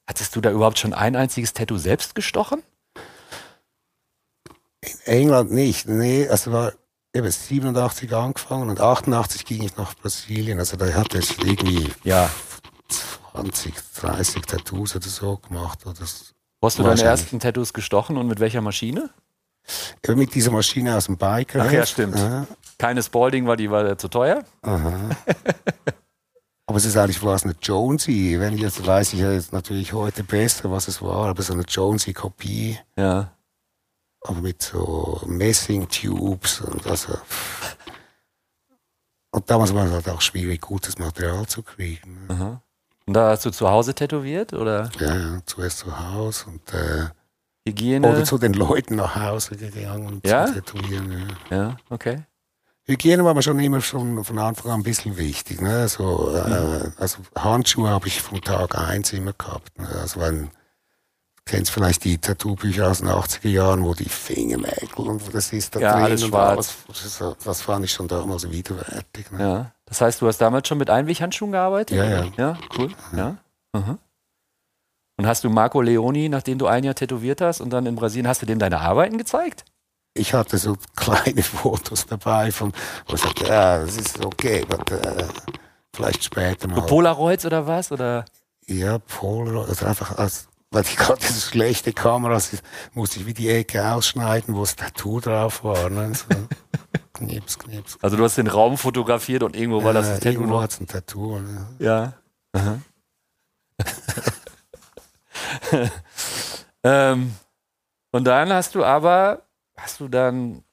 [0.07, 2.63] hattest du da überhaupt schon ein einziges Tattoo selbst gestochen?
[4.83, 6.73] In England nicht, nee, also war
[7.13, 10.59] eben 87 angefangen und 88 ging ich nach Brasilien.
[10.59, 12.29] Also da hatte ich irgendwie Ja.
[13.33, 15.85] 20, 30 Tattoos oder so gemacht.
[15.85, 19.09] Oder hast du deine ersten Tattoos gestochen und mit welcher Maschine?
[20.03, 21.63] eben mit dieser Maschine aus dem Biker.
[21.65, 22.17] Ach ja, stimmt.
[22.17, 22.47] Ja,
[22.79, 24.43] Keine Spalding, weil die war zu teuer.
[24.63, 25.09] aha.
[26.65, 28.37] aber es ist eigentlich was eine Jonesy.
[28.39, 31.63] Wenn ich jetzt weiß ich jetzt natürlich heute besser, was es war, aber so eine
[31.63, 33.31] Jonesy-Kopie, Ja.
[34.21, 37.13] Aber mit so Messing-Tubes und also.
[39.31, 42.25] Und damals war es halt auch schwierig, gutes Material zu kriegen.
[42.27, 42.33] ne?
[42.33, 42.61] Aha.
[43.05, 47.07] Und da hast du zu Hause tätowiert oder Ja, ja, zuerst zu Hause und äh,
[47.65, 48.07] Hygiene?
[48.07, 50.45] oder zu den Leuten nach Hause gegangen und Ja?
[50.47, 51.35] zu tätowieren.
[51.49, 51.55] Ja.
[51.57, 52.23] ja, okay.
[52.83, 55.61] Hygiene war mir schon immer schon von Anfang an ein bisschen wichtig.
[55.61, 55.87] Ne?
[55.87, 59.77] So, äh, also Handschuhe habe ich vom Tag eins immer gehabt.
[59.79, 59.87] Ne?
[60.01, 60.51] Also wenn,
[61.51, 65.79] kennst vielleicht die Tattoo-Bücher aus den 80er Jahren, wo die Fingernägel und das ist da
[65.79, 66.75] Ja, drin alles und schwarz.
[66.87, 67.37] alles.
[67.43, 69.31] Das, fand ich schon damals widerwärtig.
[69.31, 69.39] Ne?
[69.39, 69.71] Ja.
[69.85, 71.97] Das heißt, du hast damals schon mit Einweghandschuhen gearbeitet?
[71.97, 72.25] Ja, ja.
[72.37, 72.89] Ja, cool.
[73.15, 73.37] Ja.
[73.73, 73.97] Aha.
[75.17, 78.27] Und hast du Marco Leoni, nachdem du ein Jahr tätowiert hast und dann in Brasilien,
[78.27, 79.65] hast du dem deine Arbeiten gezeigt?
[80.13, 82.71] Ich hatte so kleine Fotos dabei, von,
[83.07, 85.27] wo ich sagte, ja, das ist okay, aber äh,
[85.93, 86.81] vielleicht später mal.
[86.85, 87.91] Polaroids oder was?
[87.91, 88.25] Oder?
[88.67, 93.49] Ja, Polaroid, also einfach als, weil ich hatte so schlechte Kameras, musste ich wie die
[93.49, 95.89] Ecke ausschneiden, wo das Tattoo drauf war.
[95.89, 96.13] Ne?
[96.15, 96.25] So,
[97.13, 97.97] knips, knips.
[98.01, 100.79] Also du hast den Raum fotografiert und irgendwo war das Äh, das Tattoo irgendwo hat's
[100.79, 101.39] ein Tattoo.
[101.39, 101.67] Ne?
[101.79, 102.13] Ja.
[106.83, 107.35] ähm,
[108.11, 109.41] und dann hast du aber,
[109.77, 110.63] hast du dann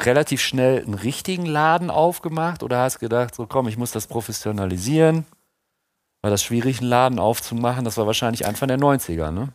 [0.00, 5.26] relativ schnell einen richtigen Laden aufgemacht oder hast gedacht, so komm, ich muss das professionalisieren?
[6.22, 7.84] War das schwierig, einen Laden aufzumachen?
[7.84, 9.52] Das war wahrscheinlich Anfang der 90er, ne?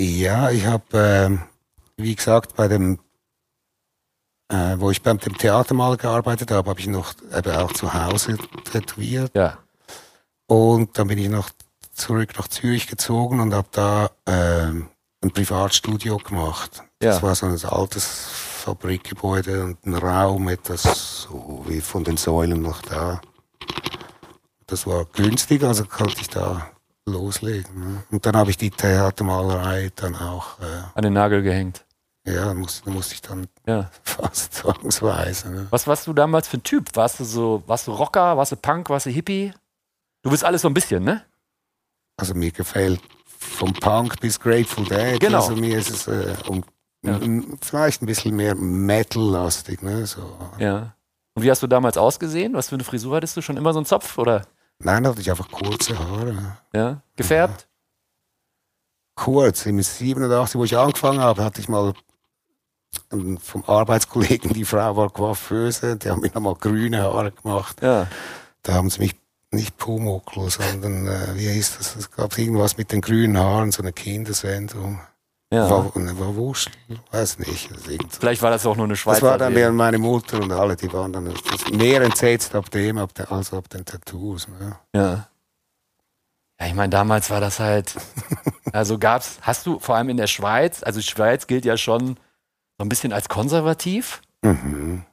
[0.00, 1.42] Ja, ich habe, ähm,
[1.96, 2.98] wie gesagt, bei dem,
[4.48, 7.92] äh, wo ich beim dem Theater mal gearbeitet habe, habe ich noch eben auch zu
[7.94, 8.38] Hause
[8.70, 9.32] tätowiert.
[9.34, 9.58] Ja.
[10.46, 11.50] Und dann bin ich noch
[11.92, 14.88] zurück nach Zürich gezogen und habe da ähm,
[15.22, 16.82] ein Privatstudio gemacht.
[16.98, 17.22] Das Ja.
[17.22, 18.04] war so ein altes
[18.64, 23.20] Fabrikgebäude und ein Raum, etwas so wie von den Säulen noch da.
[24.66, 26.70] Das war günstig, also konnte ich da
[27.06, 27.78] loslegen.
[27.78, 28.02] Ne?
[28.10, 31.84] Und dann habe ich die Theatermalerei dann auch, äh, An den Nagel gehängt.
[32.26, 33.90] ja, musste, musste ich dann Ja.
[34.02, 35.50] fast zwangsweise.
[35.50, 35.66] Ne?
[35.70, 36.96] Was warst du damals für ein Typ?
[36.96, 39.52] Warst du so, warst du Rocker, warst du Punk, warst du Hippie?
[40.22, 41.22] Du bist alles so ein bisschen, ne?
[42.16, 43.00] Also mir gefällt
[43.38, 45.20] vom Punk bis Grateful Dead.
[45.20, 45.40] Genau.
[45.42, 46.64] Also mir ist es äh, um,
[47.04, 47.20] Ja.
[47.60, 49.82] vielleicht ein bisschen mehr Metal-lastig.
[49.82, 50.06] Ne?
[50.06, 50.38] So.
[50.58, 50.94] Ja.
[51.34, 52.54] Und wie hast du damals ausgesehen?
[52.54, 53.42] Was für eine Frisur hattest du?
[53.42, 54.46] Schon immer so einen Zopf oder?
[54.78, 56.58] Nein, da hatte ich einfach kurze Haare.
[56.74, 57.02] Ja.
[57.16, 57.68] Gefärbt?
[59.14, 61.94] Kurz, im 87, wo ich angefangen habe, hatte ich mal
[63.40, 67.80] vom Arbeitskollegen, die Frau war Coiffeuse, die haben mir nochmal grüne Haare gemacht.
[67.82, 68.08] Ja.
[68.62, 69.14] Da haben sie mich
[69.50, 71.96] nicht Pumuckl, sondern äh, wie hieß das?
[71.96, 75.00] Es gab irgendwas mit den grünen Haaren, so eine Kindersendung.
[75.52, 75.70] Ja.
[75.70, 76.72] War, war Wuschel,
[77.10, 77.70] weiß nicht.
[78.18, 79.20] Vielleicht war das auch nur eine Schweizer.
[79.20, 81.32] Das war dann während meine Mutter und alle, die waren dann
[81.72, 84.48] mehr entsetzt ab dem ab der, als ab den Tattoos.
[84.48, 84.76] Ne?
[84.94, 85.28] Ja.
[86.60, 87.94] Ja, ich meine, damals war das halt.
[88.72, 92.16] Also gab's, hast du vor allem in der Schweiz, also die Schweiz gilt ja schon
[92.76, 94.20] so ein bisschen als konservativ.
[94.42, 95.04] Mhm.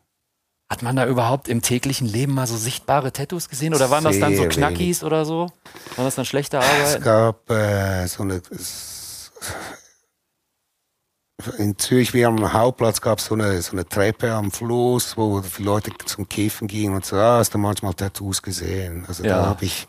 [0.67, 3.76] Hat man da überhaupt im täglichen Leben mal so sichtbare Tattoos gesehen?
[3.76, 5.52] Oder waren das dann so Sehr Knackis oder so?
[5.96, 7.04] Waren das dann schlechte Es Arbeit?
[7.04, 8.41] gab äh, so eine.
[11.47, 15.17] Es, in Zürich, wie am Hauptplatz, gab es so eine, so eine Treppe am Fluss,
[15.17, 19.06] wo die Leute zum Kiffen gingen und so, ah, hast du manchmal Tattoos gesehen.
[19.08, 19.38] Also Ja.
[19.39, 19.88] da habe ich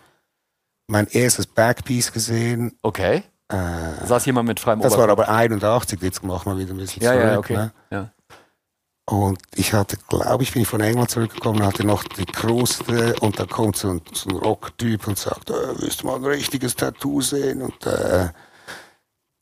[0.88, 2.76] mein erstes Backpiece gesehen.
[2.82, 3.16] Okay.
[3.48, 3.56] Äh,
[4.00, 7.02] Da saß jemand mit freiem das war aber 81, jetzt machen wir wieder ein bisschen
[7.02, 7.24] Ja, zurück.
[7.24, 7.56] ja, okay.
[7.56, 7.72] Ne?
[7.90, 8.10] Ja.
[9.04, 13.38] Und ich hatte, glaube ich, bin ich von England zurückgekommen, hatte noch die Kruste und
[13.38, 16.76] da kommt so ein, so ein Rocktyp und sagt, äh, willst du mal ein richtiges
[16.76, 17.62] Tattoo sehen?
[17.62, 18.28] Und äh,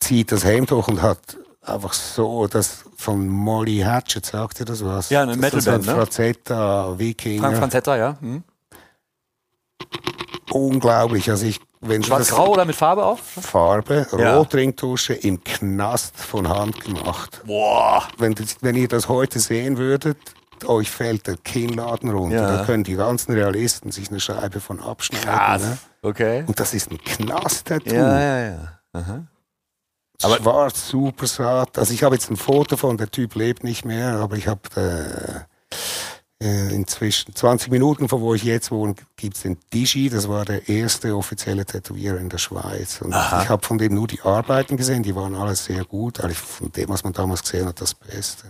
[0.01, 4.85] zieht das Hemd hoch und hat einfach so das von Molly Hatchet, sagt ihr das
[4.85, 5.11] was?
[5.11, 5.94] Ja, eine Metalband, ne?
[5.94, 7.42] Frazetta, Wikinger.
[7.42, 8.16] Frank Franzetta, ja.
[8.20, 8.42] Hm.
[10.53, 11.31] Unglaublich.
[11.31, 13.18] Also ich, wenn Schwarz-grau oder mit Farbe auch?
[13.18, 14.37] Farbe, Ja.
[14.37, 17.42] Rotringtusche im Knast von Hand gemacht.
[17.46, 18.09] Boah.
[18.18, 20.18] wenn, das, wenn ihr das heute sehen würdet,
[20.66, 22.37] euch fällt der Kinnladen runter.
[22.37, 22.57] Ja.
[22.59, 25.29] Da können die ganzen Realisten sich eine Scheibe von abschneiden.
[25.29, 25.62] Krass.
[25.62, 25.79] Ne?
[26.03, 26.44] Okay.
[26.46, 27.94] Und das ist ein Knast-Tattoo.
[27.94, 28.79] Ja, ja, ja.
[28.92, 29.25] Aha.
[30.23, 31.79] Aber Schwarz, super satt.
[31.79, 35.47] Also ich habe jetzt ein Foto von, der Typ lebt nicht mehr, aber ich habe
[36.41, 40.09] äh, äh, inzwischen 20 Minuten von wo ich jetzt wohne, gibt's den Digi.
[40.09, 43.01] Das war der erste offizielle Tätowierer in der Schweiz.
[43.03, 43.43] Und Aha.
[43.43, 46.21] ich habe von dem nur die Arbeiten gesehen, die waren alles sehr gut.
[46.21, 48.47] Eigentlich von dem, was man damals gesehen hat, das Beste.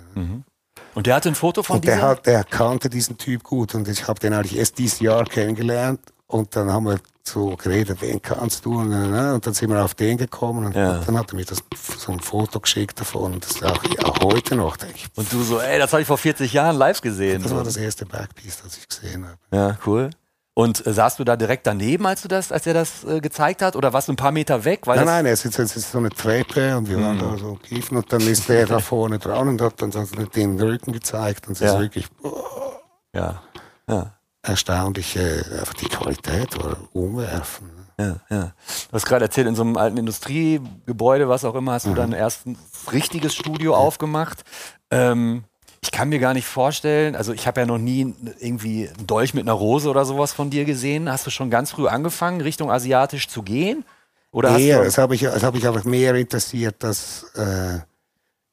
[0.95, 3.87] Und der hatte ein Foto von Und der, hat, der kannte diesen Typ gut und
[3.87, 8.21] ich habe den eigentlich erst dieses Jahr kennengelernt und dann haben wir so geredet, wen
[8.21, 8.81] kannst du?
[8.81, 10.99] Und, äh, und dann sind wir auf den gekommen und Ja.
[10.99, 11.59] dann hat er mir das,
[11.99, 15.09] so ein Foto geschickt davon und das ist auch ja, heute noch, denke ich.
[15.15, 17.43] Und du so, ey, das habe ich vor 40 Jahren live gesehen.
[17.43, 19.37] Das war das erste Backpiece, das ich gesehen habe.
[19.53, 20.11] Ja, cool.
[20.55, 23.63] Und äh, saßt du da direkt daneben, als du das, als er das äh, gezeigt
[23.63, 24.85] hat, oder warst du ein paar Meter weg?
[24.87, 27.21] Nein, nein, es ist, es ist so eine Treppe und wir waren Mhm.
[27.21, 30.61] da so kiefen und dann ist der da vorne dran und hat dann so den
[30.61, 31.75] Rücken gezeigt und es Ja.
[31.75, 32.81] ist wirklich, boah,
[33.15, 33.43] Ja.
[33.89, 34.13] ja.
[34.43, 37.71] Erstaunliche, einfach die Qualität war umwerfend.
[37.99, 38.43] Ja, ja.
[38.89, 41.97] Du hast gerade erzählt, in so einem alten Industriegebäude, was auch immer, hast du Mhm.
[41.97, 42.57] dann erst ein
[42.93, 44.43] richtiges Studio aufgemacht.
[44.91, 45.45] Ähm,
[45.83, 49.35] ich kann mir gar nicht vorstellen, also ich habe ja noch nie irgendwie einen Dolch
[49.35, 51.11] mit einer Rose oder sowas von dir gesehen.
[51.11, 53.85] Hast du schon ganz früh angefangen, Richtung asiatisch zu gehen?
[54.31, 57.79] Oder du das habe ich, das habe ich einfach mehr interessiert, dass äh,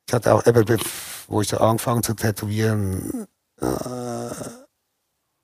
[0.08, 0.44] ich hatte auch,
[1.28, 3.28] wo ich so angefangen zu tätowieren,
[3.62, 3.66] äh,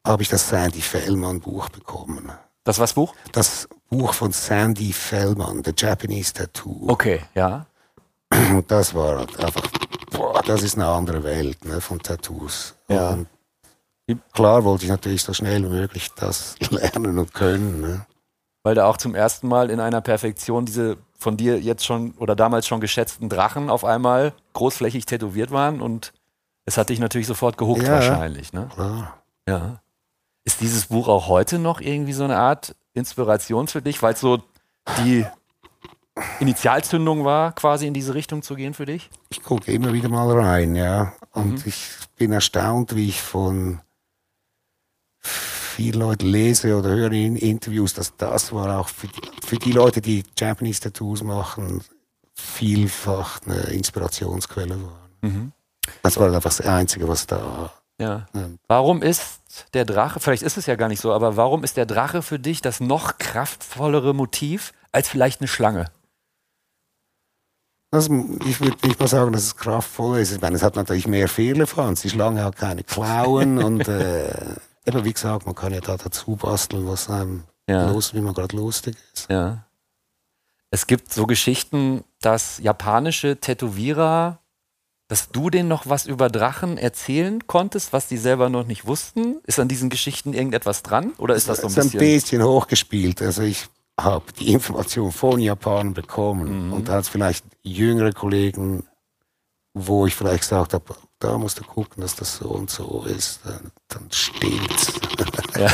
[0.06, 2.32] habe ich das Sandy Fellman Buch bekommen.
[2.64, 3.14] das was Buch?
[3.32, 6.86] Das Buch von Sandy Fellman, The Japanese Tattoo.
[6.90, 7.66] Okay, ja.
[8.32, 9.68] Und das war halt einfach,
[10.12, 12.76] boah, das ist eine andere Welt ne, von Tattoos.
[12.88, 13.10] Ja.
[13.12, 13.28] Und
[14.34, 17.82] klar wollte ich natürlich so schnell wie möglich das lernen und können.
[17.82, 18.06] Ne?
[18.64, 22.36] Weil da auch zum ersten Mal in einer Perfektion diese von dir jetzt schon oder
[22.36, 26.12] damals schon geschätzten Drachen auf einmal großflächig tätowiert waren und
[26.66, 27.94] es hat dich natürlich sofort gehuckt Ja.
[27.94, 28.68] wahrscheinlich, ne?
[28.74, 29.22] Klar.
[29.48, 29.80] Ja.
[30.46, 34.20] Ist dieses Buch auch heute noch irgendwie so eine Art Inspiration für dich, weil es
[34.20, 34.42] so
[35.06, 35.26] die
[36.40, 39.10] Initialzündung war, quasi in diese Richtung zu gehen für dich?
[39.30, 41.14] Ich gucke immer wieder mal rein, ja.
[41.32, 41.64] Und Mhm.
[41.66, 43.80] ich bin erstaunt, wie ich von
[45.20, 49.72] vielen Leuten lese oder höre in Interviews, dass das war auch für die, für die
[49.72, 51.82] Leute, die Japanese Tattoos machen,
[52.36, 55.00] vielfach eine Inspirationsquelle war.
[55.22, 55.52] Mhm.
[56.04, 57.72] Das war einfach das Einzige, was da.
[58.00, 58.28] Ja.
[58.36, 59.40] ähm, Warum ist
[59.74, 62.40] der Drache, vielleicht ist es ja gar nicht so, aber warum ist der Drache für
[62.40, 65.86] dich das noch kraftvollere Motiv als vielleicht eine Schlange?
[67.92, 68.06] Das,
[68.46, 70.32] ich würde nicht mal sagen, dass es kraftvoll ist.
[70.32, 72.02] Ich meine, es hat natürlich mehr Fehlerfranz.
[72.02, 74.34] Die Schlange hat keine Klauen und äh,
[74.86, 77.92] eben wie gesagt, man kann ja da dazu basteln, was einem Ja.
[77.92, 79.30] los, wie man gerade lustig ist.
[79.30, 79.68] Ja.
[80.72, 84.40] Es gibt so Geschichten, dass japanische Tätowierer,
[85.14, 89.36] dass du denen noch was über Drachen erzählen konntest, was die selber noch nicht wussten.
[89.46, 91.12] Ist an diesen Geschichten irgendetwas dran?
[91.20, 92.00] Oder ist das so ein ist ein bisschen.
[92.00, 93.22] bisschen hochgespielt.
[93.22, 93.68] Also ich
[94.02, 96.74] habe die Information von Japan bekommen Mhm.
[96.74, 98.88] und da hat es vielleicht jüngere Kollegen,
[99.76, 103.42] wo ich vielleicht gesagt habe, da musst du gucken, dass das so und so ist.
[103.46, 104.94] Dann, dann stimmt's.
[105.60, 105.70] Ja.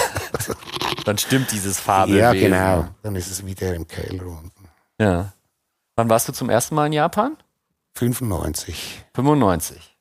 [1.05, 2.21] Dann stimmt dieses Fabelwesen.
[2.21, 2.89] ja, genau.
[3.03, 4.67] Dann ist es wieder im Keller unten.
[4.99, 5.31] Ja.
[5.95, 7.37] Wann warst du zum ersten Mal in Japan?
[7.95, 9.03] 95.
[9.15, 9.97] 95.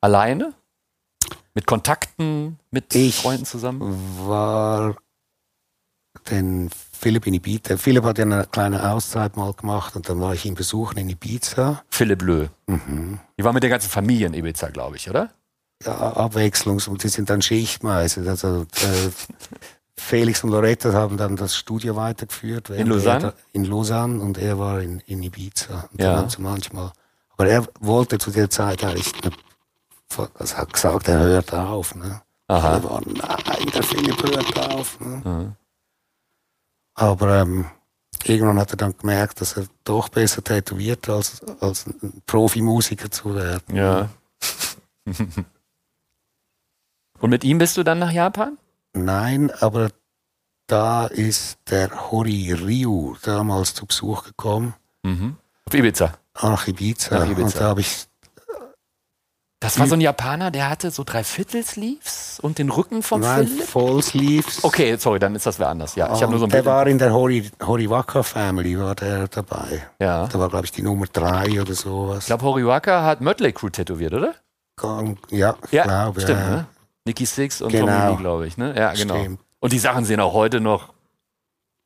[0.00, 0.54] Alleine?
[1.54, 3.96] Mit Kontakten, mit Ich- Freunden zusammen?
[4.26, 4.96] war
[6.30, 7.76] den Philipp in Ibiza.
[7.76, 11.08] Philipp hat ja eine kleine Auszeit mal gemacht und dann war ich ihn besuchen in
[11.10, 11.82] Ibiza.
[11.90, 12.48] Philipp Löh.
[12.66, 13.20] Mhm.
[13.38, 15.30] Die war mit der ganzen Familie in Ibiza, glaube ich, oder?
[15.84, 18.22] Ja, Abwechslungs- und sie sind dann Schichtmeister.
[18.26, 19.10] Also, äh,
[19.96, 22.68] Felix und Loretta haben dann das Studio weitergeführt.
[22.70, 23.26] während Lausanne?
[23.26, 25.88] Er, in Lausanne und er war in, in Ibiza.
[25.92, 26.20] Und Ja.
[26.22, 26.92] dann manchmal,
[27.30, 29.12] aber er wollte zu der Zeit eigentlich,
[30.34, 31.94] also hat gesagt, er hört auf.
[31.94, 32.20] Ne?
[32.48, 32.72] Aha.
[32.74, 35.00] Alle waren, nein, der Philipp hört auf.
[35.00, 35.22] Ne?
[35.24, 35.52] Mhm.
[36.94, 37.66] Aber ähm,
[38.24, 43.34] irgendwann hat er dann gemerkt, dass er doch besser tätowiert, als, als ein Profimusiker zu
[43.34, 43.74] werden.
[43.74, 44.08] Ja.
[47.20, 48.58] Und mit ihm bist du dann nach Japan?
[48.94, 49.90] Nein, aber
[50.66, 55.36] da ist der Hori Ryu damals zu Besuch gekommen, Mhm.
[55.66, 56.12] Auf Ibiza.
[56.42, 57.18] nach Ibiza.
[57.18, 57.42] Nach Ibiza.
[57.44, 58.06] Und da habe ich,
[59.60, 63.46] Das war so ein Japaner, der hatte so drei Viertelsleeves und den Rücken von nein,
[63.46, 63.66] Philipp?
[63.66, 64.62] Vollsleeves.
[64.64, 65.94] Okay, sorry, dann ist das wer anders.
[65.96, 66.66] Ja, ich habe nur so ein der Bild.
[66.66, 69.86] war in der Hori, Horiwaka Family, war der dabei.
[70.00, 70.26] Ja.
[70.26, 72.20] Da war, glaube ich, die Nummer drei oder sowas.
[72.20, 74.34] Ich glaube, Horiwaka hat Mötley Crew tätowiert, oder?
[75.30, 76.20] Ja, ich Ja, glaube.
[76.20, 76.50] stimmt, ja.
[76.50, 76.66] ne?
[77.06, 77.86] Nicky Six und Genau.
[77.86, 78.74] Tommy Lee, glaube ich, ne?
[78.76, 79.18] Ja, genau.
[79.18, 79.40] Stimmt.
[79.60, 80.92] Und die Sachen sehen auch heute noch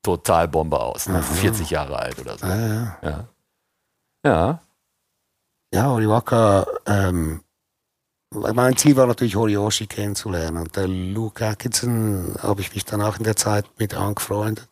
[0.02, 1.22] total Bombe aus, ne?
[1.22, 2.46] 40 Jahre alt oder so.
[2.46, 2.98] Ja, ja.
[3.02, 3.28] Ja.
[4.24, 4.60] Ja.
[5.74, 7.42] Ja, Horiwaka, ähm,
[8.32, 10.58] mein Ziel war natürlich Horiyoshi kennenzulernen.
[10.58, 14.68] Und der Luke Atkinson habe ich mich dann auch in der Zeit mit angefreundet.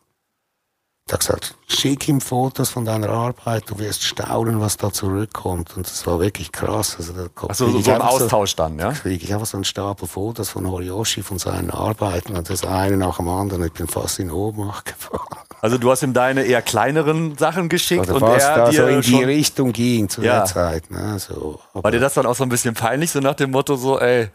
[1.07, 5.77] Der hat gesagt, schick ihm Fotos von deiner Arbeit, du wirst staunen, was da zurückkommt.
[5.77, 6.97] Und das war wirklich krass.
[6.97, 8.91] Also da krieg so, so ein Austausch dann, ja?
[8.91, 12.97] kriege ich einfach so einen Stapel Fotos von Horiyoshi, von seinen Arbeiten und das eine
[12.97, 13.63] nach dem anderen.
[13.63, 15.21] Ich bin fast in Ohnmacht gefallen.
[15.61, 18.87] Also du hast ihm deine eher kleineren Sachen geschickt Oder und er da dir so
[18.87, 20.39] in die Richtung ging zu Ja.
[20.39, 20.91] der Zeit.
[20.91, 21.17] Ne?
[21.19, 23.97] So, war dir das dann auch so ein bisschen peinlich, so nach dem Motto so,
[23.99, 24.29] ey,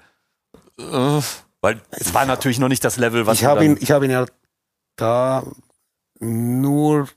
[0.78, 1.20] äh,
[1.60, 4.10] weil es war natürlich noch nicht das Level, was ich habe ihn, ich habe ihn
[4.10, 4.24] ja
[4.96, 5.44] da
[6.22, 7.08] nur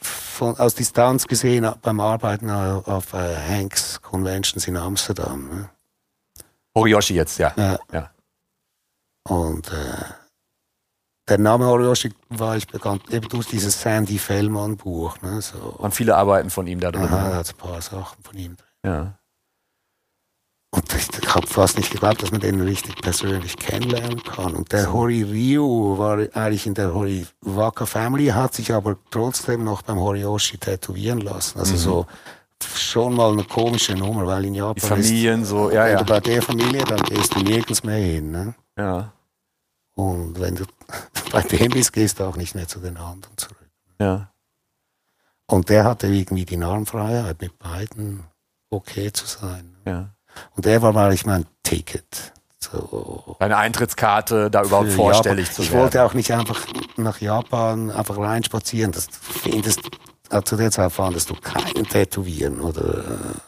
[0.00, 5.48] von, aus Distanz gesehen beim Arbeiten auf, auf äh, Hanks Conventions in Amsterdam.
[5.48, 5.70] Ne?
[6.74, 7.52] Horiyoshi jetzt, ja.
[7.56, 7.78] Ja.
[7.92, 8.10] ja.
[9.28, 10.04] Und äh,
[11.28, 15.20] der Name Horiyoshi war ich bekannt eben durch dieses Sandy Fellman Buch.
[15.22, 15.40] Ne?
[15.40, 17.04] So, Und viele Arbeiten von ihm da drin.
[17.04, 18.66] aha, da hat ein paar Sachen von ihm drin.
[18.84, 19.18] Ja.
[20.76, 24.54] Und ich, habe fast nicht geglaubt, dass man den richtig persönlich kennenlernen kann.
[24.54, 29.64] Und der Hori Ryu war eigentlich in der Hori Waka Family, hat sich aber trotzdem
[29.64, 31.58] noch beim Horiyoshi tätowieren lassen.
[31.58, 32.06] Also so
[32.62, 35.98] schon mal eine komische Nummer, weil in Japan Die Familien so, ja, wenn ja.
[35.98, 38.30] du bei der Familie, dann gehst du nirgends mehr hin.
[38.30, 38.54] Ne?
[38.78, 39.12] Ja,
[39.94, 40.64] Und wenn du
[41.32, 43.70] bei dem bist, gehst du auch nicht mehr zu den anderen zurück.
[44.00, 44.30] ja.
[45.48, 48.24] Und der hatte irgendwie die Narrenfreiheit, mit beiden
[48.68, 49.76] okay zu sein.
[49.86, 50.10] ja.
[50.56, 52.32] Und er war wahrlich mein Ticket.
[52.58, 55.54] So Deine Eintrittskarte, da überhaupt für vorstellig Japan.
[55.56, 55.82] zu Ich werden.
[55.82, 58.92] wollte auch nicht einfach nach Japan einfach reinspazieren.
[58.92, 59.80] Das findest,
[60.30, 63.38] äh, zu der Zeit fandest du keinen Tätowieren oder äh,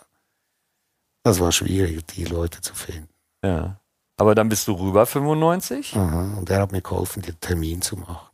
[1.25, 3.09] das war schwierig, die Leute zu finden.
[3.45, 3.81] Ja.
[4.17, 5.97] Aber dann bist du rüber 95.
[5.97, 6.35] Aha.
[6.39, 8.27] Und er hat mir geholfen, den Termin zu machen.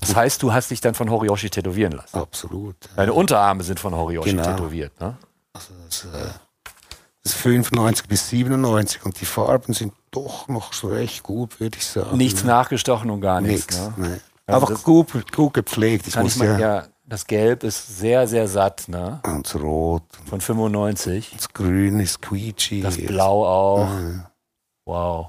[0.00, 2.16] Das heißt, du hast dich dann von Horiyoshi tätowieren lassen.
[2.18, 2.76] Absolut.
[2.96, 4.44] Deine Unterarme sind von Horiyoshi Genau.
[4.44, 5.16] tätowiert, ne?
[5.54, 6.28] Also das, äh,
[7.28, 11.76] das ist 95 bis 97 und die Farben sind doch noch so recht gut, würde
[11.78, 12.16] ich sagen.
[12.16, 13.76] Nichts nachgestochen und gar nichts.
[13.78, 13.96] Nichts.
[13.98, 14.08] Ne?
[14.08, 14.20] Nee.
[14.46, 16.06] Also Einfach das- gut, gut gepflegt.
[16.08, 19.20] Ich muss ich mal, ja, das Gelb ist sehr, sehr satt, ne?
[19.26, 21.32] Und das Rot, Von 95.
[21.36, 22.82] das Grün ist quietschig.
[22.82, 23.88] Das Blau auch.
[23.88, 24.30] Ja.
[24.86, 25.26] Wow.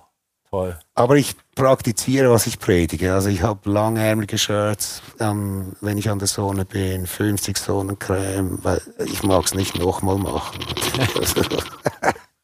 [0.52, 0.80] Toll.
[0.96, 3.14] Aber ich praktiziere, was ich predige.
[3.14, 8.82] Also ich habe langärmelige Shirts, ähm, wenn ich an der Sonne bin, 50 Sonnencreme, weil
[9.06, 10.60] ich mag es nicht nochmal machen.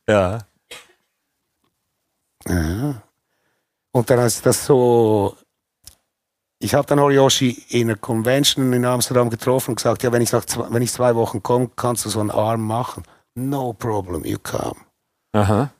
[0.07, 0.37] Ja.
[2.47, 3.01] ja.
[3.91, 5.35] Und dann ist das so,
[6.59, 10.31] ich habe dann Horiyoshi in einer Convention in Amsterdam getroffen und gesagt, ja, wenn ich,
[10.31, 13.03] nach zwei, wenn ich zwei Wochen komme, kannst du so einen Arm machen.
[13.33, 14.75] No problem, you come.
[15.33, 15.71] Aha.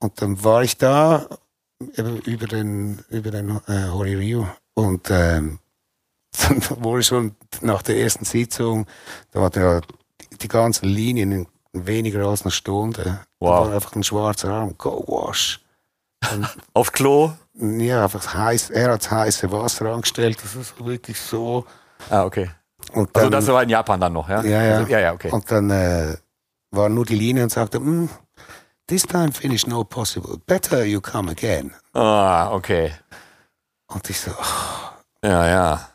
[0.00, 1.28] Und dann war ich da
[1.78, 5.58] über den, über den äh, Horiryu und ähm,
[6.48, 8.86] dann wurde schon nach der ersten Sitzung,
[9.32, 9.80] da war der,
[10.40, 13.20] die, ganzen Linien in weniger als eine Stunde.
[13.40, 13.64] Wow.
[13.64, 15.60] Da war einfach ein schwarzer Arm, go wash.
[16.74, 17.32] Auf Klo.
[17.54, 21.64] Ja, einfach heiß, er hat heiße Wasser angestellt, das ist wirklich so.
[22.08, 22.50] Ah, okay.
[22.92, 24.42] Und Also dann, das war in Japan dann noch, ja?
[24.42, 24.76] Ja, ja.
[24.78, 25.30] Also, ja, ja, okay.
[25.30, 26.16] Und dann äh,
[26.70, 28.08] war nur die Linie und sagte, mm,
[28.88, 31.72] this time finish no possible, better you come again.
[31.94, 32.92] Ah, okay.
[33.86, 34.32] Und ich so,
[35.22, 35.88] Ja, ja.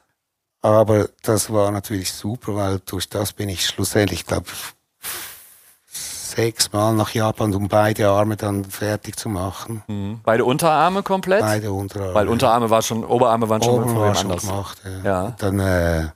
[0.62, 4.48] Aber das war natürlich super, weil durch das bin ich schlussendlich, glaube
[6.36, 9.84] sechsmal nach Japan, um beide Arme dann fertig zu machen.
[9.88, 10.22] Mhm.
[10.24, 11.42] Beide Unterarme komplett?
[11.42, 12.14] Beide Unterarme.
[12.16, 14.48] Weil Unterarme war schon, Oberarme waren schon von war schon anders.
[14.48, 14.82] gemacht.
[15.04, 15.24] Ja.
[15.26, 15.36] Ja.
[15.38, 16.08] Dann äh,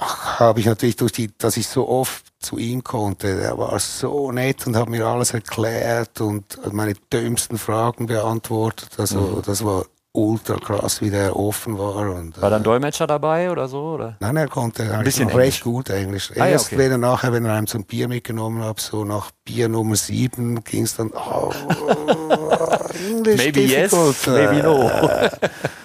[0.00, 4.32] habe ich natürlich durch die, dass ich so oft zu ihm konnte, er war so
[4.32, 8.90] nett und hat mir alles erklärt und meine dümmsten Fragen beantwortet.
[8.98, 9.42] Also Mhm.
[9.46, 9.84] das war
[10.16, 12.10] ultra krass, wie der offen war.
[12.10, 13.94] Und, War äh, dann Dolmetscher dabei oder so?
[13.94, 14.16] Oder?
[14.20, 16.30] Nein, er konnte eigentlich bisschen recht gut Englisch.
[16.32, 16.78] Ah, ja, Erst okay.
[16.78, 20.62] wenn er nachher, wenn er einem zum Bier mitgenommen hat, so nach Bier Nummer sieben
[20.62, 21.52] ging es dann, oh,
[23.08, 24.26] English Maybe yes, difficult.
[24.28, 24.90] maybe Äh, no.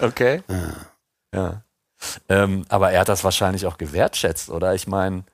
[0.06, 0.42] okay.
[1.34, 1.62] Ja.
[2.28, 4.74] Ähm, aber er hat das wahrscheinlich auch gewertschätzt, oder?
[4.74, 5.24] Ich meine,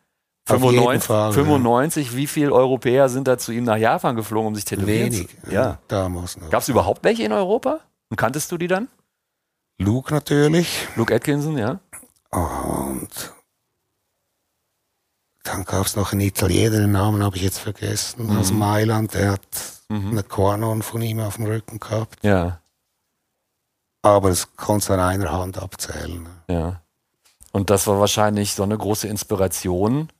[0.48, 1.32] Auf jeden 95, Fall, ja.
[1.32, 5.28] 95 wie viele Europäer sind da zu ihm nach Japan geflogen, um sich tätowieren Wenig.
[5.44, 5.78] zu Ja.
[5.88, 6.50] Damals noch.
[6.50, 7.80] Gab es überhaupt welche in Europa?
[8.10, 8.88] Und kanntest du die dann?
[9.78, 10.88] Luke natürlich.
[10.96, 11.80] Luke Atkinson, ja?
[12.30, 13.08] Und
[15.44, 18.58] dann gab es noch einen Italiener, den Namen habe ich jetzt vergessen, aus Mhm.
[18.58, 19.46] Mailand, der hat
[19.88, 22.18] eine Kornon von ihm auf dem Rücken gehabt.
[22.22, 22.60] Ja,
[24.06, 26.26] Aber das konntest du an einer Hand abzählen.
[26.48, 26.80] ja.
[27.50, 30.10] Und das war wahrscheinlich so eine große Inspiration.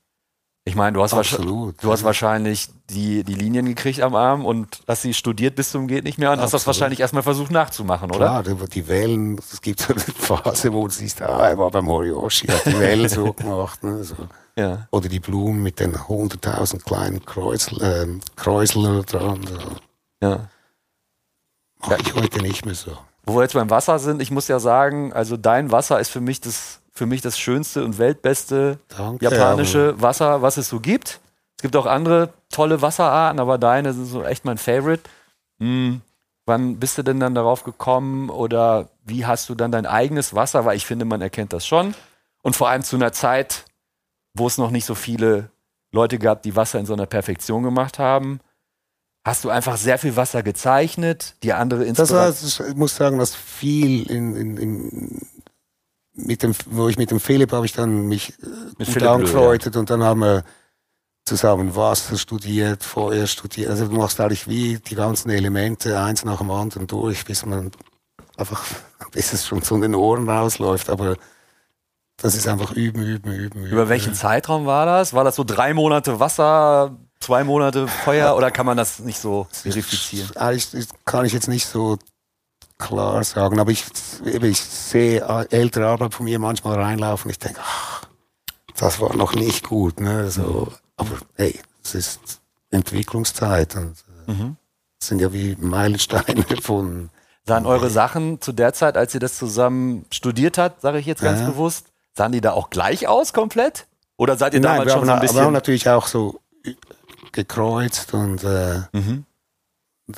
[0.65, 1.83] Ich meine, du hast, wahrscheinlich, Absolut.
[1.83, 5.87] du hast wahrscheinlich die, die Linien gekriegt am Arm und hast sie studiert bis zum
[5.87, 6.67] geht nicht mehr und hast das Absolut.
[6.67, 8.41] wahrscheinlich erstmal versucht nachzumachen, oder?
[8.41, 11.87] Klar, die, Wellen, es gibt so eine Phase, wo du siehst, ah, er war beim
[11.87, 13.83] Horiyoshi, hat die Wellen so gemacht.
[13.83, 14.15] Ne, so.
[14.57, 14.87] Ja.
[14.89, 19.45] Oder die Blumen mit den 100.000 kleinen Kreuzl, ähm, Kräuseln dran.
[19.47, 20.27] So.
[20.27, 20.49] ja.
[21.87, 22.97] Mach ich heute nicht mehr so.
[23.27, 26.21] Wo wir jetzt beim Wasser sind, ich muss ja sagen, also dein Wasser ist für
[26.21, 29.25] mich das, für mich das schönste und weltbeste Danke.
[29.25, 31.19] japanische Wasser, was es so gibt.
[31.57, 35.03] Es gibt auch andere tolle Wasserarten, aber deine sind so echt mein Favorite.
[35.59, 36.01] Hm,
[36.45, 40.65] wann bist du denn dann darauf gekommen oder wie hast du dann dein eigenes Wasser?
[40.65, 41.95] Weil ich finde, man erkennt das schon.
[42.43, 43.65] Und vor allem zu einer Zeit,
[44.33, 45.49] wo es noch nicht so viele
[45.91, 48.39] Leute gab, die Wasser in so einer Perfektion gemacht haben.
[49.27, 52.69] Hast du einfach sehr viel Wasser gezeichnet, die andere Das war, Inspiration.
[52.69, 55.21] ich muss sagen, dass viel in, in, in
[56.13, 58.45] mit dem, wo ich mit dem Philipp habe ich dann mich äh,
[58.77, 60.45] Mit gut angefreundet und dann haben wir
[61.25, 63.69] zusammen Wasser studiert, Feuer studiert.
[63.69, 67.71] Also du machst eigentlich wie die ganzen Elemente eins nach dem anderen durch, bis man
[68.37, 68.63] einfach,
[69.11, 70.89] bis es schon zu den Ohren rausläuft.
[70.89, 71.17] Aber
[72.15, 73.71] das ist einfach üben, üben, üben, üben.
[73.73, 75.13] Über welchen Zeitraum war das?
[75.13, 79.47] War das so drei Monate Wasser zwei Monate Feuer oder kann man das nicht so
[79.51, 80.29] verifizieren?
[80.35, 80.69] Das
[81.05, 81.97] kann ich jetzt nicht so
[82.77, 83.85] klar sagen, aber ich,
[84.25, 87.31] ich sehe ältere Arbeit von mir manchmal reinlaufen.
[87.31, 88.03] Ich denke, ach,
[88.77, 89.99] das war noch nicht gut.
[89.99, 90.29] Ne?
[90.29, 92.41] So, aber hey, es ist
[92.71, 93.95] Entwicklungszeit und
[94.27, 94.57] äh, Mhm.
[94.99, 97.09] es sind ja wie Meilensteine von
[97.45, 101.21] Sahen eure Sachen zu der Zeit, als ihr das zusammen studiert habt, sage ich jetzt
[101.21, 101.45] ganz Ja.
[101.47, 103.87] bewusst, sahen die da auch gleich aus komplett?
[104.17, 105.53] Oder seid ihr damals wir schon haben, so ein aber wir haben bisschen...
[105.53, 106.41] natürlich auch so
[107.37, 109.25] gekreuzt und, äh, Mhm.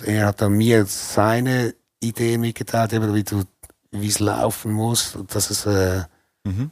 [0.03, 3.43] er hat dann mir seine Idee mitgeteilt, eben wie du,
[3.91, 6.03] wie es laufen muss, dass es äh,
[6.45, 6.71] Mhm.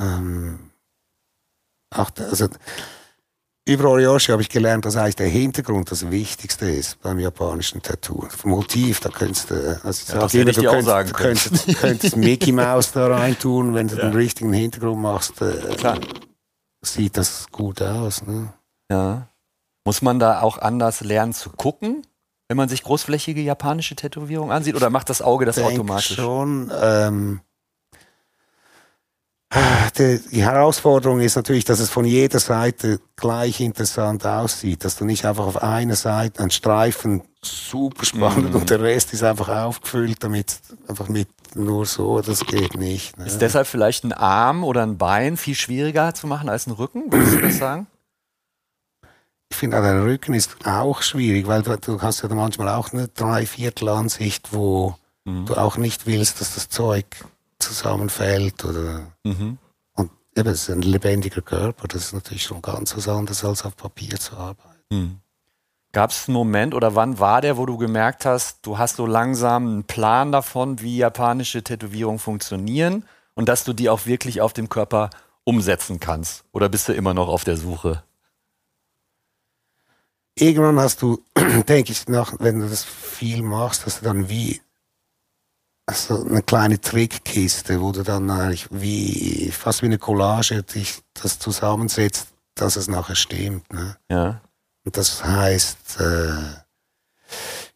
[0.00, 0.70] ähm,
[1.94, 2.48] auch, da- also
[3.66, 8.24] über Oriyoshi habe ich gelernt, dass eigentlich der Hintergrund das Wichtigste ist beim japanischen Tattoo.
[8.24, 12.50] Das Motiv, da könntest du, also Ja, das ich du könntest, sagen könntest, könntest Mickey
[12.52, 15.76] Mouse da reintun, wenn du den richtigen Hintergrund machst, äh,
[16.82, 18.22] sieht das gut aus.
[18.22, 18.52] Ne?
[18.90, 19.28] Ja.
[19.88, 22.02] Muss man da auch anders lernen zu gucken,
[22.46, 24.74] wenn man sich großflächige japanische Tätowierungen ansieht?
[24.74, 26.14] Oder macht das Auge das denke automatisch?
[26.14, 26.70] schon.
[26.78, 27.40] Ähm,
[29.96, 35.06] die, die Herausforderung ist natürlich, dass es von jeder Seite gleich interessant aussieht, dass du
[35.06, 38.56] nicht einfach auf einer Seite einen Streifen super spannend Mhm.
[38.56, 43.16] und der Rest ist einfach aufgefüllt, damit einfach mit nur so, das geht nicht.
[43.16, 43.24] Ne?
[43.24, 47.10] Ist deshalb vielleicht ein Arm oder ein Bein viel schwieriger zu machen als ein Rücken?
[47.10, 47.86] Würdest du das sagen?
[49.50, 52.92] Ich finde, auch der Rücken ist auch schwierig, weil du, du hast ja manchmal auch
[52.92, 54.94] eine Dreiviertelansicht, wo
[55.24, 55.46] Mhm.
[55.46, 57.04] du auch nicht willst, dass das Zeug
[57.58, 59.58] zusammenfällt oder Mhm.
[59.94, 63.64] Und eben, es ist ein lebendiger Körper, das ist natürlich schon ganz was anderes, als
[63.64, 65.20] auf Papier zu arbeiten.
[65.92, 69.06] Gab es einen Moment oder wann war der, wo du gemerkt hast, du hast so
[69.06, 74.52] langsam einen Plan davon, wie japanische Tätowierungen funktionieren und dass du die auch wirklich auf
[74.52, 75.10] dem Körper
[75.44, 76.44] umsetzen kannst?
[76.52, 78.02] Oder bist du immer noch auf der Suche?
[80.40, 81.22] Irgendwann hast du,
[81.68, 84.60] denke ich, nach, wenn du das viel machst, hast du dann wie
[85.90, 91.38] so eine kleine Trickkiste, wo du dann eigentlich wie, fast wie eine Collage dich das
[91.38, 93.72] zusammensetzt, dass es nachher stimmt.
[93.72, 93.96] Ne?
[94.10, 94.40] Ja.
[94.84, 96.32] Und das heißt, äh,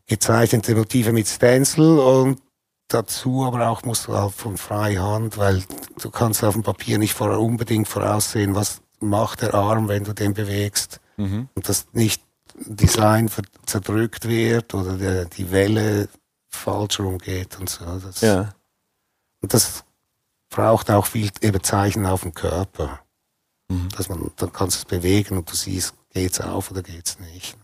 [0.07, 2.41] gezeichnete Motive mit Stencil und
[2.89, 5.63] dazu aber auch musst du halt von Freihand, weil
[6.01, 10.13] du kannst auf dem Papier nicht vor, unbedingt voraussehen, was macht der Arm, wenn du
[10.13, 11.01] den bewegst.
[11.17, 11.49] Mhm.
[11.55, 12.23] Und dass nicht
[12.67, 13.31] Design
[13.67, 16.09] zerdrückt wird oder der, die Welle
[16.49, 17.85] falsch rumgeht und so.
[17.85, 18.55] Das, Ja.
[19.41, 19.85] Und das
[20.51, 23.01] braucht auch viel eben Zeichen auf dem Körper.
[23.69, 23.89] Mhm.
[23.97, 27.57] Dass man, dann kannst du es bewegen und du siehst, geht's auf oder geht's nicht.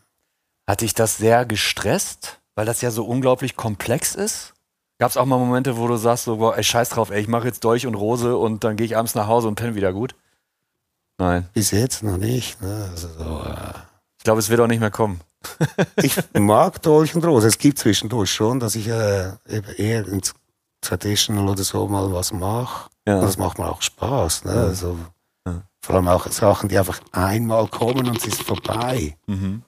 [0.67, 4.55] Hat dich das sehr gestresst, weil das ja so unglaublich komplex ist?
[4.99, 7.29] Gab es auch mal Momente, wo du sagst, so, boah, ey, scheiß drauf, ey, ich
[7.29, 9.93] mache jetzt Dolch und Rose und dann gehe ich abends nach Hause und penne wieder
[9.93, 10.17] gut?
[11.19, 11.49] Nein.
[11.53, 12.61] Bis jetzt noch nicht.
[12.61, 12.89] Ne?
[12.91, 13.75] Also so, äh,
[14.19, 15.21] Ich glaube, es wird auch nicht mehr kommen.
[16.03, 17.47] ich mag Dolch und Rose.
[17.47, 20.35] Es gibt zwischendurch schon, dass ich äh, eben eher ins
[20.81, 22.91] Traditional oder so mal was mache.
[23.07, 23.21] Ja.
[23.21, 24.45] Das macht mir auch Spaß.
[24.45, 24.55] Ne?
[24.55, 24.63] Ja.
[24.65, 24.99] Also,
[25.47, 25.63] Ja.
[25.81, 29.17] Vor allem auch Sachen, die einfach einmal kommen und es ist vorbei.
[29.27, 29.63] Mhm.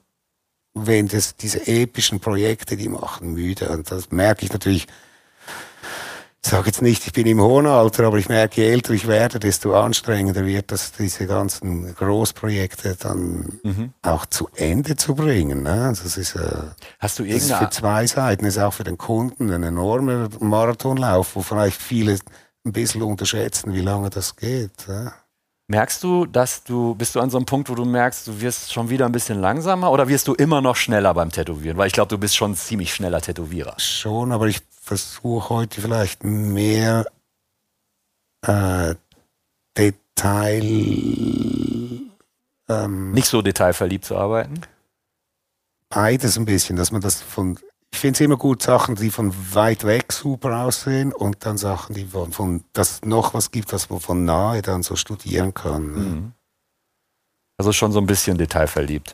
[0.73, 3.69] Wenn das diese epischen Projekte, die machen müde.
[3.69, 4.87] Und das merke ich natürlich.
[6.43, 9.07] Ich sage jetzt nicht, ich bin im hohen Alter, aber ich merke, je älter ich
[9.07, 13.93] werde, desto anstrengender wird das, diese ganzen Großprojekte dann Mhm.
[14.01, 15.61] auch zu Ende zu bringen.
[15.63, 15.85] Ne?
[15.85, 16.41] Also das ist, äh,
[16.99, 21.35] Hast du das ist für zwei Seiten, ist auch für den Kunden ein enormer Marathonlauf,
[21.35, 22.17] wo vielleicht viele
[22.65, 24.87] ein bisschen unterschätzen, wie lange das geht.
[24.87, 25.13] Ja?
[25.67, 28.73] Merkst du, dass du, bist du an so einem Punkt, wo du merkst, du wirst
[28.73, 31.77] schon wieder ein bisschen langsamer oder wirst du immer noch schneller beim Tätowieren?
[31.77, 33.75] Weil ich glaube, du bist schon ein ziemlich schneller Tätowierer.
[33.77, 34.59] Schon, aber ich
[34.97, 37.05] versuche heute vielleicht mehr
[38.45, 38.95] äh,
[39.77, 40.63] Detail.
[42.67, 44.61] Ähm, Nicht so detailverliebt zu arbeiten?
[45.91, 47.59] beides ein bisschen, dass man das von.
[47.93, 51.93] Ich finde es immer gut, Sachen, die von weit weg super aussehen und dann Sachen,
[51.93, 55.93] die von, von dass noch was gibt, was man von nahe dann so studieren kann.
[55.93, 55.99] ne?
[55.99, 56.31] Mhm.
[57.57, 59.13] Also schon so ein bisschen detailverliebt.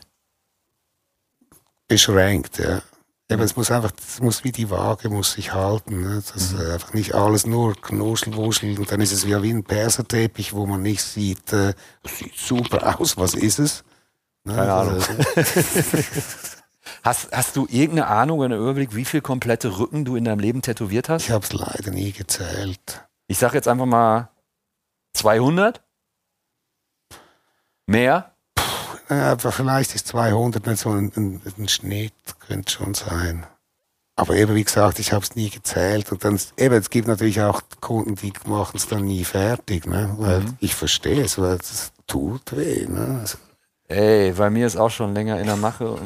[1.88, 2.82] Beschränkt, ja.
[3.30, 6.00] Aber es muss einfach, es muss wie die Waage muss sich halten.
[6.00, 6.22] Ne?
[6.32, 6.60] Das Mhm.
[6.60, 10.64] äh, einfach nicht alles nur knuschelwuschel und dann ist es ja wie ein Perserteppich, wo
[10.66, 13.84] man nicht sieht, äh, das sieht super aus, was ist es?
[14.44, 14.54] Ne?
[14.54, 14.94] Keine Ahnung.
[14.94, 15.12] Also,
[17.04, 20.40] Hast, hast du irgendeine Ahnung oder einen Überblick, wie viel komplette Rücken du in deinem
[20.40, 21.24] Leben tätowiert hast?
[21.24, 23.06] ich habe es leider nie gezählt.
[23.26, 24.30] Ich sag jetzt einfach mal
[25.12, 25.82] 200?
[27.86, 28.34] Mehr?
[29.08, 32.12] Äh, aber vielleicht ist 200 nicht so ein, ein, ein Schnitt,
[32.46, 33.46] könnte schon sein.
[34.16, 36.10] Aber eben, wie gesagt, ich habe es nie gezählt.
[36.10, 40.12] Und dann, eben, es gibt natürlich auch Kunden, die machen es dann nie fertig, ne?
[40.18, 40.56] Weil Mhm.
[40.58, 43.18] ich verstehe es, weil es tut weh, ne?
[43.20, 43.38] Also,
[43.90, 45.96] Ey, bei mir ist auch schon länger in der Mache.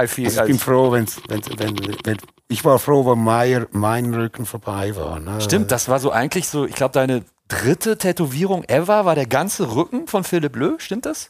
[0.00, 2.16] I feel, Also ich bin froh, wenn's, wenn, wenn, wenn,
[2.48, 5.20] ich war froh, wenn Meier, mein Rücken vorbei war.
[5.20, 5.38] Ne?
[5.42, 9.74] Stimmt, das war so eigentlich so, ich glaube, deine dritte Tätowierung ever war der ganze
[9.74, 11.28] Rücken von Philipp Lö, stimmt das?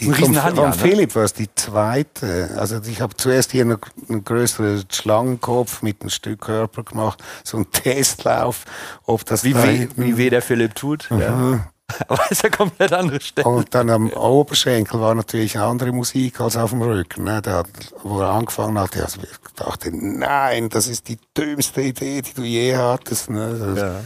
[0.00, 0.72] Die von, von?
[0.72, 2.50] Philipp war es die zweite.
[2.56, 3.78] Also ich habe zuerst hier einen,
[4.08, 8.64] einen größeren Schlangenkopf mit einem Stück Körper gemacht, so einen Testlauf,
[9.04, 11.08] ob das Wie da weh, wie weh der Philipp tut.
[11.10, 11.70] Ja.
[12.08, 13.48] Aber das ist ja komplett andere Stelle.
[13.48, 17.24] Und dann am Oberschenkel war natürlich eine andere Musik als auf dem Rücken.
[17.24, 17.42] Ne?
[17.44, 17.66] Hat,
[18.02, 22.76] wo er angefangen hat, ich dachte, nein, das ist die dümmste Idee, die du je
[22.76, 23.30] hattest.
[23.30, 23.74] Ne?
[23.76, 24.00] Ja.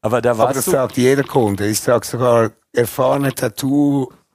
[0.00, 1.66] Aber da Aber das warst sagt jeder Kunde.
[1.66, 3.34] Ich sage sogar erfahrene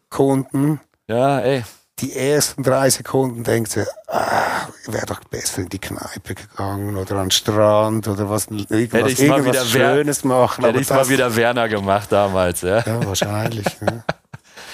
[0.09, 1.63] Tattoo-Kunden, Ja, ey.
[1.99, 7.15] die ersten drei Sekunden denkt sie, ah, wäre doch besser in die Kneipe gegangen oder
[7.17, 10.63] an den Strand oder was, irgendwas, mal irgendwas wieder wer- Schönes machen.
[10.65, 12.79] Hätte ich mal wieder Werner gemacht damals, ja.
[12.85, 13.65] Ja, wahrscheinlich.
[13.81, 14.03] ne?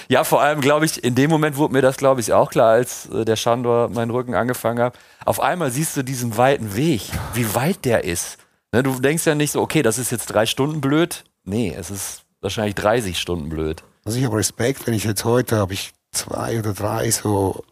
[0.09, 2.71] Ja, vor allem, glaube ich, in dem Moment wurde mir das, glaube ich, auch klar,
[2.73, 4.99] als äh, der Chandor meinen Rücken angefangen hat.
[5.23, 7.03] Auf einmal siehst du diesen weiten Weg,
[7.33, 8.37] wie weit der ist.
[8.73, 11.23] Ne, du denkst ja nicht so, okay, das ist jetzt drei Stunden blöd.
[11.45, 13.81] Nee, es ist wahrscheinlich 30 Stunden blöd.
[14.05, 17.63] Also ich habe Respekt, wenn ich jetzt heute habe ich zwei oder drei so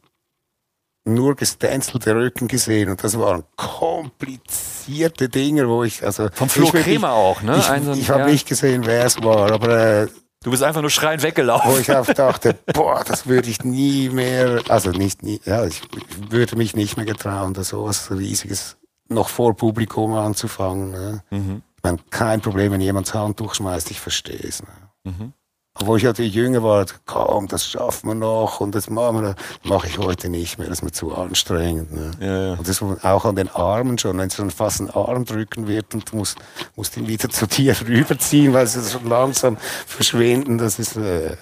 [1.03, 7.11] nur gestänzelte Rücken gesehen und das waren komplizierte Dinge, wo ich also Vom Flo Kremer
[7.13, 7.57] auch, ne?
[7.57, 8.27] Ich, Ein so ein- ich habe ja.
[8.27, 10.07] nicht gesehen, wer es war, aber äh,
[10.43, 11.81] Du bist einfach nur schreiend wo weggelaufen.
[11.81, 15.81] ich auch dachte, boah, das würde ich nie mehr, also nicht nie, ja, ich
[16.29, 18.77] würde mich nicht mehr getrauen, da sowas riesiges
[19.07, 20.89] noch vor Publikum anzufangen.
[20.91, 21.23] Ne?
[21.29, 21.61] Mhm.
[21.77, 24.63] Ich meine, kein Problem, wenn jemand das Handtuch schmeißt, ich verstehe es.
[24.63, 24.69] Ne?
[25.03, 25.33] Mhm.
[25.75, 29.87] Obwohl ich natürlich jünger war, komm, das schaffen wir noch und das machen wir, mache
[29.87, 31.93] ich heute nicht mehr, das ist mir zu anstrengend.
[31.93, 32.11] Ne?
[32.19, 32.53] Ja, ja.
[32.55, 35.93] Und das auch an den Armen schon, wenn es schon fast ein Arm drücken wird
[35.93, 36.37] und du musst,
[36.75, 39.57] musst ihn wieder zu dir rüberziehen, weil sie schon langsam
[39.87, 41.37] verschwinden, das ist, äh,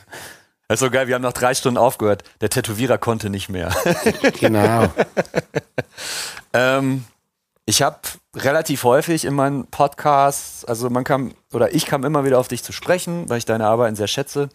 [0.67, 2.23] Das ist so geil, wir haben nach drei Stunden aufgehört.
[2.41, 3.75] Der Tätowierer konnte nicht mehr.
[4.39, 4.93] genau.
[6.53, 7.03] Ähm,
[7.65, 7.99] ich habe
[8.36, 12.63] relativ häufig in meinen Podcasts, also man kam, oder ich kam immer wieder auf dich
[12.63, 14.49] zu sprechen, weil ich deine Arbeiten sehr schätze.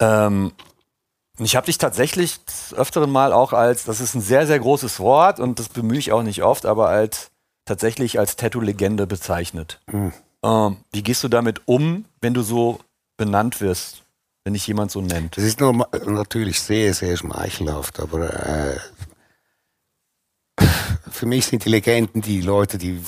[0.00, 0.52] Ähm,
[1.38, 2.38] und ich habe dich tatsächlich
[2.76, 6.12] öfteren Mal auch als, das ist ein sehr, sehr großes Wort und das bemühe ich
[6.12, 7.30] auch nicht oft, aber als
[7.64, 9.80] tatsächlich als Tattoo-Legende bezeichnet.
[10.44, 12.80] Ähm, wie gehst du damit um, wenn du so
[13.16, 14.02] benannt wirst,
[14.44, 15.36] wenn dich jemand so nennt?
[15.36, 18.76] Das ist nur natürlich sehr, sehr schmeichelhaft, aber äh,
[21.10, 23.02] für mich sind die Legenden die Leute, die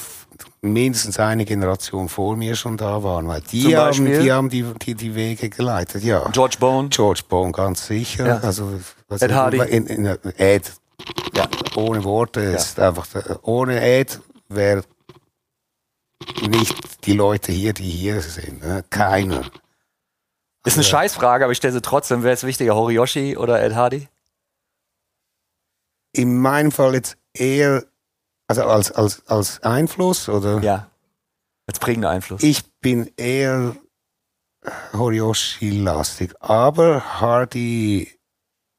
[0.62, 4.94] mindestens eine Generation vor mir schon da waren, weil die haben, die haben die, die,
[4.94, 6.28] die Wege geleitet, ja.
[6.30, 6.88] George Bone?
[6.88, 8.26] George Bone, ganz sicher.
[8.26, 8.38] Ja.
[8.38, 9.58] Also, was Ed Hardy?
[9.58, 10.72] In, in, Ed,
[11.34, 14.82] ja, ohne Worte, ist einfach, der- ohne Ed wäre
[16.48, 18.64] nicht die Leute hier, die hier sind.
[18.64, 18.84] Ne?
[18.90, 19.42] Keiner.
[20.64, 22.24] Ist eine Scheißfrage, aber ich stelle sie trotzdem.
[22.24, 24.08] Wer ist wichtiger, Horiyoshi oder Ed Hardy?
[26.12, 27.84] In meinem Fall jetzt eher,
[28.48, 30.60] also als, als, als Einfluss oder?
[30.62, 30.90] Ja.
[31.66, 32.42] Als prägender Einfluss.
[32.42, 33.74] Ich bin eher
[34.92, 38.10] Horiyoshi-lastig, aber Hardy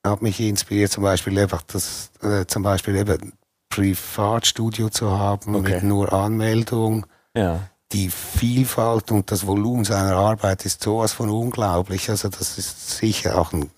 [0.06, 3.34] hat mich inspiriert, zum Beispiel einfach das, äh, zum Beispiel eben
[3.70, 5.76] Privatstudio zu haben Okay.
[5.76, 7.06] mit nur Anmeldung.
[7.36, 7.60] ja.
[7.94, 12.10] Die Vielfalt und das Volumen seiner Arbeit ist sowas von unglaublich.
[12.10, 13.72] Also das ist sicher auch ein,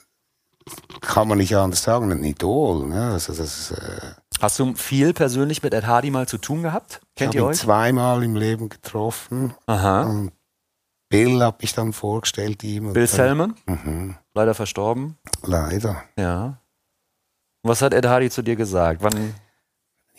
[1.01, 2.87] kann man nicht anders sagen, ein Idol.
[2.87, 3.11] Ne?
[3.11, 3.99] Also das, äh,
[4.41, 7.01] Hast du viel persönlich mit Ed Hardy mal zu tun gehabt?
[7.15, 7.59] Kennt ich ihr habe ihn euch?
[7.59, 9.53] zweimal im Leben getroffen.
[9.65, 10.03] Aha.
[10.03, 10.31] Und
[11.09, 12.93] Bill hat mich dann vorgestellt ihm.
[12.93, 15.17] Bill Selman, Mhm, leider verstorben.
[15.43, 16.03] leider.
[16.17, 16.57] Ja.
[17.63, 19.01] Was hat Ed Hardy zu dir gesagt?
[19.03, 19.35] Wann,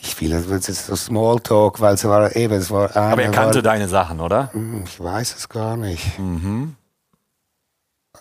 [0.03, 3.31] Ich will, das wird jetzt so Smalltalk, weil es war eben, es war aber er
[3.31, 4.51] kannte war, deine Sachen, oder?
[4.53, 6.19] Hm, ich weiß es gar nicht.
[6.19, 6.75] Mhm.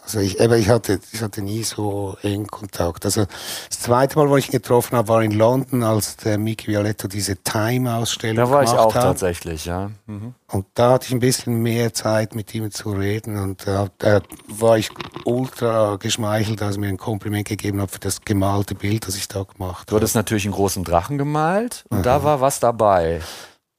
[0.04, 3.06] Also ich, eben, ich hatte, ich hatte nie so eng Kontakt.
[3.06, 3.26] Also
[3.70, 7.08] das zweite Mal, wo ich ihn getroffen habe, war in London, als der Mickey Violetto
[7.08, 9.02] diese Time-Ausstellung Da war ich gemacht auch hat.
[9.02, 9.90] tatsächlich, ja.
[10.06, 10.36] Mhm.
[10.52, 13.38] Und da hatte ich ein bisschen mehr Zeit, mit ihm zu reden.
[13.38, 14.90] Und da, da war ich
[15.26, 19.28] ultra geschmeichelt, als er mir ein Kompliment gegeben hat für das gemalte Bild, das ich
[19.28, 20.02] da gemacht Du habe.
[20.02, 23.22] hattest natürlich einen großen Drachen gemalt und da war was dabei.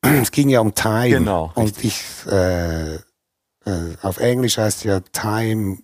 [0.03, 1.09] Es ging ja um Time.
[1.11, 3.01] Genau, Und ich, äh, äh,
[4.03, 5.79] auf Englisch heißt ja Time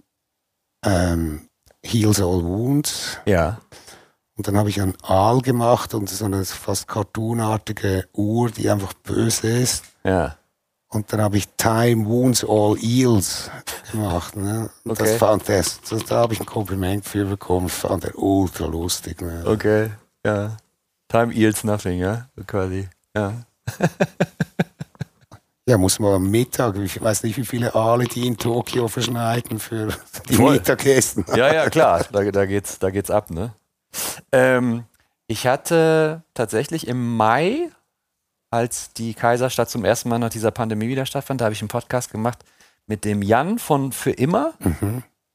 [0.86, 1.48] ähm,
[1.82, 3.18] heals all wounds.
[3.26, 3.58] Ja.
[4.36, 8.92] Und dann habe ich einen Aal gemacht und so eine fast cartoonartige Uhr, die einfach
[8.92, 9.84] böse ist.
[10.04, 10.36] Ja.
[10.88, 13.50] Und dann habe ich Time Wounds All Eels
[13.90, 14.36] gemacht.
[14.36, 14.70] Ne?
[14.84, 15.04] Okay.
[15.04, 19.20] das fand er, das, da habe ich ein Kompliment für bekommen, fand er ultra lustig.
[19.20, 19.42] Ne?
[19.44, 19.90] Okay.
[20.24, 20.56] Ja.
[21.08, 22.28] Time yields nothing, ja?
[22.46, 22.88] Quasi.
[23.14, 23.32] Ja.
[25.68, 29.58] Ja, muss man am Mittag, ich weiß nicht, wie viele Aale die in Tokio verschneiden
[29.58, 29.88] für
[30.28, 30.54] die Voll.
[30.54, 31.24] Mittagessen.
[31.34, 33.52] Ja, ja, klar, da, da, geht's, da geht's ab, ne?
[34.30, 34.84] Ähm,
[35.26, 37.68] ich hatte tatsächlich im Mai,
[38.50, 41.68] als die Kaiserstadt zum ersten Mal nach dieser Pandemie wieder stattfand, da habe ich einen
[41.68, 42.44] Podcast gemacht
[42.86, 44.54] mit dem Jan von Für immer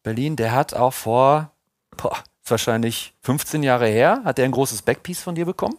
[0.01, 0.37] Berlin.
[0.37, 1.51] Der hat auch vor,
[1.97, 5.77] boah, ist wahrscheinlich 15 Jahre her, hat er ein großes Backpiece von dir bekommen.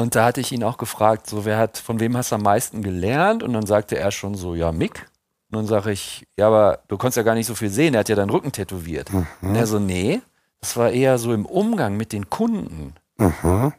[0.00, 2.42] Und da hatte ich ihn auch gefragt, so wer hat, von wem hast du am
[2.42, 3.42] meisten gelernt?
[3.42, 5.08] Und dann sagte er schon so, ja, Mick.
[5.50, 8.00] Und dann sage ich, ja, aber du konntest ja gar nicht so viel sehen, er
[8.00, 9.10] hat ja deinen Rücken tätowiert.
[9.40, 10.20] Und er so, nee,
[10.60, 12.94] das war eher so im Umgang mit den Kunden.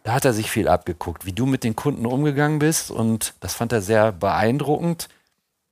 [0.04, 3.54] Da hat er sich viel abgeguckt, wie du mit den Kunden umgegangen bist und das
[3.54, 5.08] fand er sehr beeindruckend.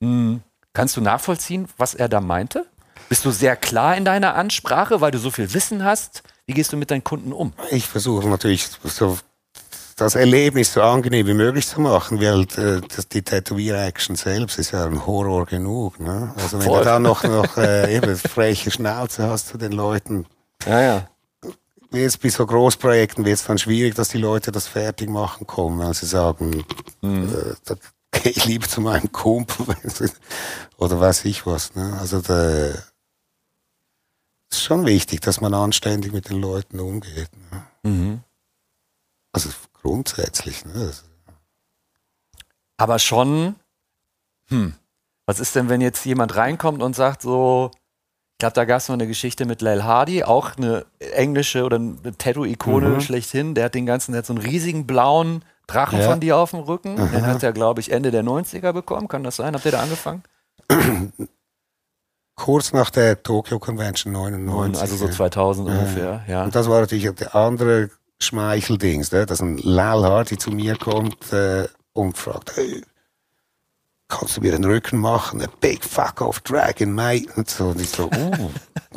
[0.02, 0.42] Hm,
[0.74, 2.66] kannst du nachvollziehen, was er da meinte?
[3.10, 6.24] Bist du sehr klar in deiner Ansprache, weil du so viel Wissen hast?
[6.46, 7.54] Wie gehst du mit deinen Kunden um?
[7.72, 9.18] Ich versuche natürlich so
[9.98, 14.72] das Erlebnis so angenehm wie möglich zu machen, weil äh, das, die Tätowier-Action selbst ist
[14.72, 16.00] ja ein Horror genug.
[16.00, 16.34] Ne?
[16.38, 16.80] Also wenn Voll.
[16.80, 20.26] du dann noch, noch äh, eben freche Schnauze hast zu den Leuten,
[20.66, 21.08] Ja, ja.
[21.92, 25.80] jetzt bei so Großprojekten wird es dann schwierig, dass die Leute das fertig machen kommen,
[25.80, 26.64] weil sie sagen,
[27.02, 27.30] Mhm.
[27.34, 27.76] äh, da
[28.12, 29.66] gehe ich lieber zu meinem Kumpel
[30.78, 31.74] oder weiß ich was.
[31.76, 31.98] Ne?
[32.00, 32.70] Also da
[34.50, 37.30] ist schon wichtig, dass man anständig mit den Leuten umgeht.
[37.52, 37.64] Ne?
[37.92, 38.20] Mhm.
[39.34, 39.50] Also
[39.88, 40.66] grundsätzlich.
[40.66, 40.92] Ne?
[42.78, 43.56] Aber schon,
[44.50, 44.74] hm,
[45.26, 47.72] was ist denn, wenn jetzt jemand reinkommt und sagt so,
[48.34, 51.78] ich glaube, da gab es mal eine Geschichte mit Lel Hardy, auch eine englische oder
[51.78, 53.02] eine Tattoo-Ikone Mhm.
[53.02, 53.56] schlechthin.
[53.56, 56.10] Der hat den ganzen, der hat so einen riesigen blauen Drachen Ja.
[56.10, 56.96] von dir auf dem Rücken.
[56.98, 59.08] Den hat er, glaube ich, Ende der 90er bekommen.
[59.08, 59.54] Kann das sein?
[59.56, 60.24] Habt ihr da angefangen?
[62.36, 64.82] Kurz nach der Tokyo Convention 99.
[64.82, 65.12] also so ja.
[65.12, 66.44] 2000 ungefähr, ja.
[66.44, 67.90] Und das war natürlich der andere
[68.20, 69.26] Schmeicheldings, ne?
[69.26, 72.84] dass ein Lal Hardy zu mir kommt äh, und fragt, hey,
[74.08, 75.42] kannst du mir den Rücken machen?
[75.42, 77.28] A big fuck off dragon, mate.
[77.36, 78.50] Und so, und ich so, uh,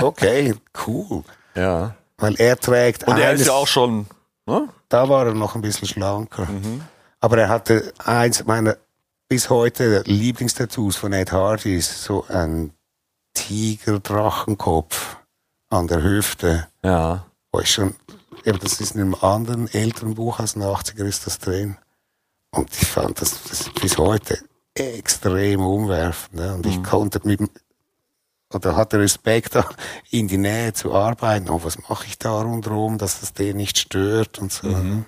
[0.03, 0.55] okay,
[0.87, 1.23] cool.
[1.55, 1.95] ja.
[2.16, 4.07] Weil er trägt Und er eines, ist ja auch schon,
[4.45, 4.68] ne?
[4.91, 6.47] da war er noch ein bisschen schlanker.
[7.18, 8.77] Aber er hatte eins meiner
[9.29, 12.75] bis heute Lieblingstattoos von Ed Hardy, ist so ein
[13.33, 15.16] Tiger-Drachenkopf
[15.71, 16.66] an der Hüfte.
[16.83, 17.25] Ja.
[17.53, 17.95] Wo ich schon,
[18.45, 21.76] eben das ist in einem anderen älteren Buch aus den 80er ist das drin.
[22.51, 24.38] Und ich fand das, das bis heute
[24.74, 26.34] extrem umwerfend.
[26.34, 26.55] Ne?
[26.55, 27.41] Und ich konnte mit,
[28.53, 29.57] oder hatte Respekt,
[30.11, 31.49] in die Nähe zu arbeiten.
[31.51, 34.68] Oh, was mache ich da rundherum, dass das den nicht stört und so.
[34.68, 35.05] ne?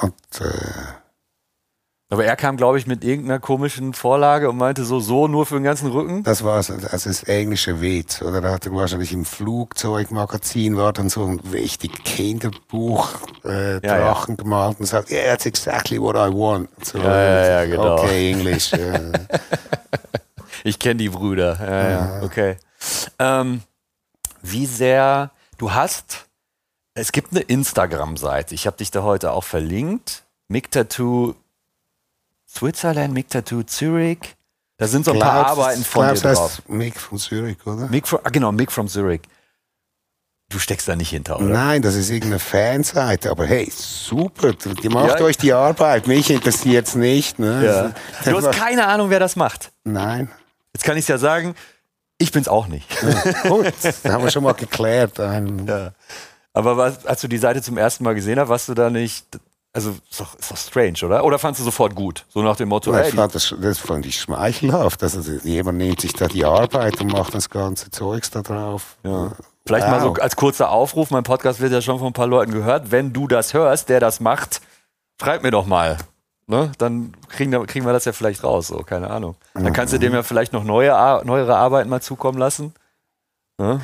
[0.00, 1.07] Und äh,
[2.10, 5.56] Aber er kam, glaube ich, mit irgendeiner komischen Vorlage und meinte so, so nur für
[5.56, 6.22] den ganzen Rücken.
[6.22, 8.22] das war so, also das englische Witz.
[8.22, 13.08] Oder da hat er wahrscheinlich im Flugzeugmagazin war dann so ein richtig Kinderbuch
[13.44, 13.98] äh, Ja, ja.
[13.98, 16.70] Drachen gemalt und sagt, yeah, that's exactly what I want.
[16.82, 17.98] So, Ja, ja, ja, genau.
[18.02, 18.72] Okay, Englisch.
[18.72, 18.78] ja.
[20.64, 21.56] Ich kenne die Brüder.
[21.60, 22.22] Ja, ja.
[22.22, 22.56] Okay.
[23.18, 23.62] Ähm,
[24.42, 26.26] wie sehr du hast,
[26.94, 28.54] es gibt eine Instagram-Seite.
[28.54, 30.24] Ich habe dich da heute auch verlinkt.
[30.48, 31.34] Mick Tattoo
[32.58, 34.18] Switzerland, Mick Tattoo Zürich.
[34.78, 36.50] Da sind so ein paar Glaubst- Arbeiten von dir glaubst, das drauf.
[36.58, 37.86] heißt Mick von Zürich, oder?
[37.88, 39.20] Mick from, ah, genau, Mick from Zurich.
[40.50, 41.44] Du steckst da nicht hinter, oder?
[41.46, 45.24] Nein, das ist irgendeine Fanseite, aber hey, super, die macht Ja.
[45.26, 47.38] euch die Arbeit, mich interessiert's nicht.
[47.38, 47.64] Ne?
[47.66, 47.82] Ja.
[48.24, 49.70] Das Du hast keine Ahnung, wer das macht.
[49.84, 50.30] Nein.
[50.72, 51.54] Jetzt kann ich ja sagen,
[52.18, 52.88] ich bin's auch nicht.
[53.42, 55.20] Gut, das haben wir schon mal geklärt.
[55.20, 55.92] Ein, Ja.
[56.54, 59.26] Aber was, als du die Seite zum ersten Mal gesehen hast, warst du da nicht.
[59.86, 61.24] Also, ist doch, ist doch strange, oder?
[61.24, 62.24] Oder fandst du sofort gut?
[62.28, 65.02] So nach dem Motto, ey, ich fand das, das fand ich schmeichelhaft.
[65.02, 68.96] Also jemand nimmt sich da die Arbeit und macht das ganze Zeugs da drauf.
[69.04, 69.32] Ja.
[69.66, 70.20] Vielleicht mal so Wow.
[70.20, 72.90] als kurzer Aufruf, mein Podcast wird ja schon von ein paar Leuten gehört.
[72.90, 74.60] Wenn du das hörst, der das macht,
[75.20, 75.98] schreib mir doch mal.
[76.46, 76.72] Ne?
[76.78, 79.36] Dann kriegen, wir- kriegen wir das ja vielleicht raus, so, keine Ahnung.
[79.52, 80.88] Dann kannst du dem ja vielleicht noch neue,
[81.24, 82.72] neuere Arbeiten mal zukommen lassen.
[83.58, 83.80] Ne?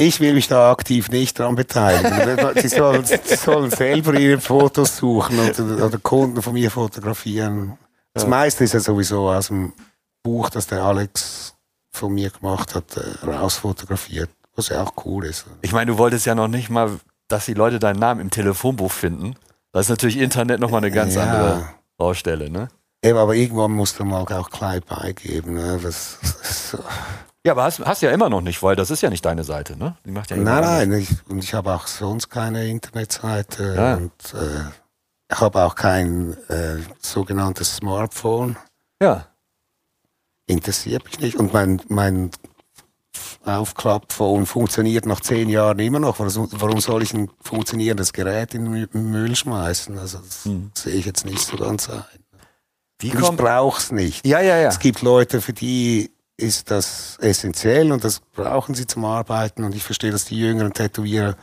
[0.00, 2.54] Ich will mich da aktiv nicht dran beteiligen.
[2.62, 7.76] Sie sollen, sollen selber ihre Fotos suchen und, oder Kunden von mir fotografieren.
[8.14, 9.74] Das meiste ist ja sowieso aus dem
[10.22, 11.54] Buch, das der Alex
[11.92, 14.30] von mir gemacht hat, äh, rausfotografiert.
[14.56, 15.44] Was ja auch cool ist.
[15.60, 16.98] Ich meine, du wolltest ja noch nicht mal,
[17.28, 19.34] dass die Leute deinen Namen im Telefonbuch finden.
[19.72, 21.22] Das ist natürlich Internet nochmal eine ganz Ja.
[21.22, 22.68] andere Baustelle, ne?
[23.02, 25.54] Eben, aber irgendwann musst du mal auch klein beigeben.
[25.54, 25.78] Ne?
[25.82, 26.76] Das, das,
[27.46, 29.76] Ja, aber hast, hast ja immer noch nicht, weil das ist ja nicht deine Seite,
[29.78, 29.96] ne?
[30.04, 30.92] Die macht ja nein, nein.
[30.92, 33.94] Ich, und ich habe auch sonst keine Internetseite Ja.
[33.96, 38.56] und äh, habe auch kein äh, sogenanntes Smartphone.
[39.02, 39.26] Ja.
[40.46, 41.36] interessiert mich nicht.
[41.36, 42.30] Und mein, mein
[43.46, 46.18] Aufklappphone funktioniert nach zehn Jahren immer noch.
[46.18, 49.96] Warum soll ich ein funktionierendes Gerät in den Mü- Müll schmeißen?
[49.98, 50.70] Also das Hm.
[50.76, 52.04] sehe ich jetzt nicht so ganz ein.
[52.98, 53.38] Wie ich kommt.
[53.38, 54.26] brauch's nicht.
[54.26, 54.68] Ja, ja, ja.
[54.68, 56.10] Es gibt Leute, für die
[56.40, 59.64] ist das essentiell und das brauchen sie zum Arbeiten.
[59.64, 61.36] Und ich verstehe, dass die jüngeren Tätowierer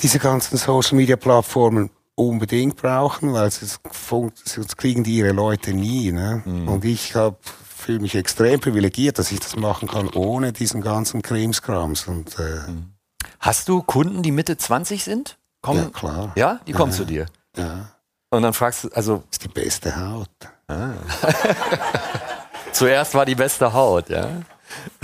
[0.00, 6.12] diese ganzen Social Media Plattformen unbedingt brauchen, weil sonst, kriegen die ihre Leute nie.
[6.12, 6.42] Ne?
[6.44, 6.68] Mhm.
[6.68, 11.22] Und ich hab, fühle mich extrem privilegiert, dass ich das machen kann, ohne diesen ganzen
[11.22, 12.06] Krimskrams.
[12.06, 12.92] Und äh, Mhm.
[13.40, 15.36] Hast du Kunden, die Mitte 20 sind?
[15.60, 16.32] Kommen, ja, klar.
[16.36, 17.26] Ja, die kommen zu dir.
[17.56, 17.90] Ja,
[18.30, 20.30] Und dann fragst du, also ist die beste Haut.
[22.72, 24.28] zuerst war die beste Haut, ja.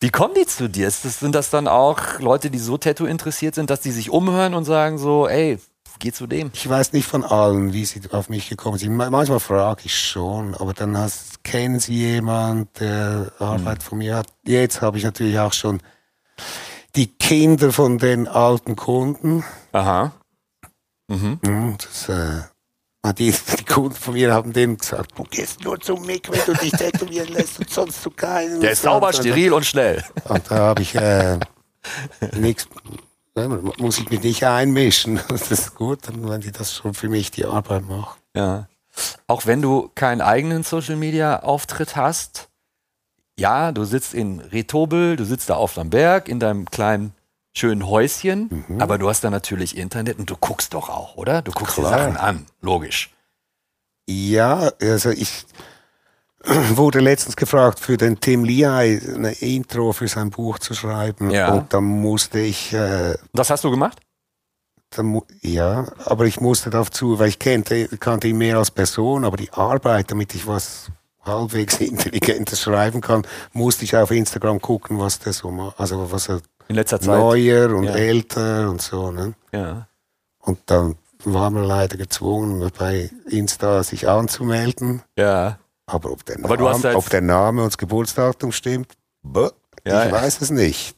[0.00, 0.86] Wie kommen die zu dir?
[0.86, 4.54] Das, sind das dann auch Leute, die so Tattoo interessiert sind, dass die sich umhören
[4.54, 5.58] und sagen so, ey,
[5.98, 6.50] geh zu dem?
[6.52, 8.94] Ich weiß nicht von allen, wie sie auf mich gekommen sind.
[8.96, 14.16] Ma- Manchmal frage ich schon, aber dann hast, kennen sie jemand, der Arbeit von mir
[14.16, 14.26] hat.
[14.44, 15.80] Jetzt habe ich natürlich auch schon
[16.96, 19.42] die Kinder von den alten Kunden.
[19.72, 20.12] Aha.
[21.08, 22.42] Mhm, Das, äh,
[23.12, 26.54] die, die Kunden von mir haben denen gesagt, du gehst nur zum Mick, wenn du
[26.60, 28.60] dich tätowieren lässt und sonst zu keinen.
[28.60, 30.02] Der ist sauber, Und- steril und schnell.
[30.28, 31.38] Und da habe ich äh,
[32.36, 32.66] nichts,
[33.36, 35.20] ja, muss ich mich nicht einmischen.
[35.28, 38.18] Das ist gut, wenn die das schon für mich die Arbeit machen.
[38.34, 38.68] Ja.
[39.26, 42.48] Auch wenn du keinen eigenen Social Media Auftritt hast,
[43.38, 47.12] ja, du sitzt in Retobel, du sitzt da auf dem Berg in deinem kleinen
[47.56, 48.80] schönen Häuschen, Mhm.
[48.80, 51.40] aber du hast da natürlich Internet und du guckst doch auch, oder?
[51.42, 51.92] Du guckst Klar.
[51.92, 53.10] dir Sachen an, logisch.
[54.08, 55.46] Ja, also ich
[56.44, 61.30] wurde letztens gefragt, für den Tim Lehigh eine Intro für sein Buch zu schreiben.
[61.30, 61.52] Ja.
[61.52, 63.98] Und dann musste ich, äh, Das hast du gemacht?
[65.42, 69.52] ja, aber ich musste dazu, weil ich kannte, kannte ihn mehr als Person, aber die
[69.52, 70.88] Arbeit, damit ich was
[71.24, 75.80] halbwegs Intelligentes schreiben kann, musste ich auf Instagram gucken, was der so macht.
[75.80, 77.18] Also was er In letzter Zeit.
[77.18, 77.94] neuer und Ja.
[77.94, 79.10] älter und so.
[79.10, 79.34] Ne?
[79.52, 79.86] Ja.
[80.40, 85.02] Und dann war man leider gezwungen, bei Insta sich anzumelden.
[85.18, 85.58] Ja.
[85.86, 88.92] Aber ob der, Aber Name, ob der Name und das Geburtsdatum stimmt,
[89.22, 89.48] bäh,
[89.86, 90.96] Ja, ich weiß es nicht.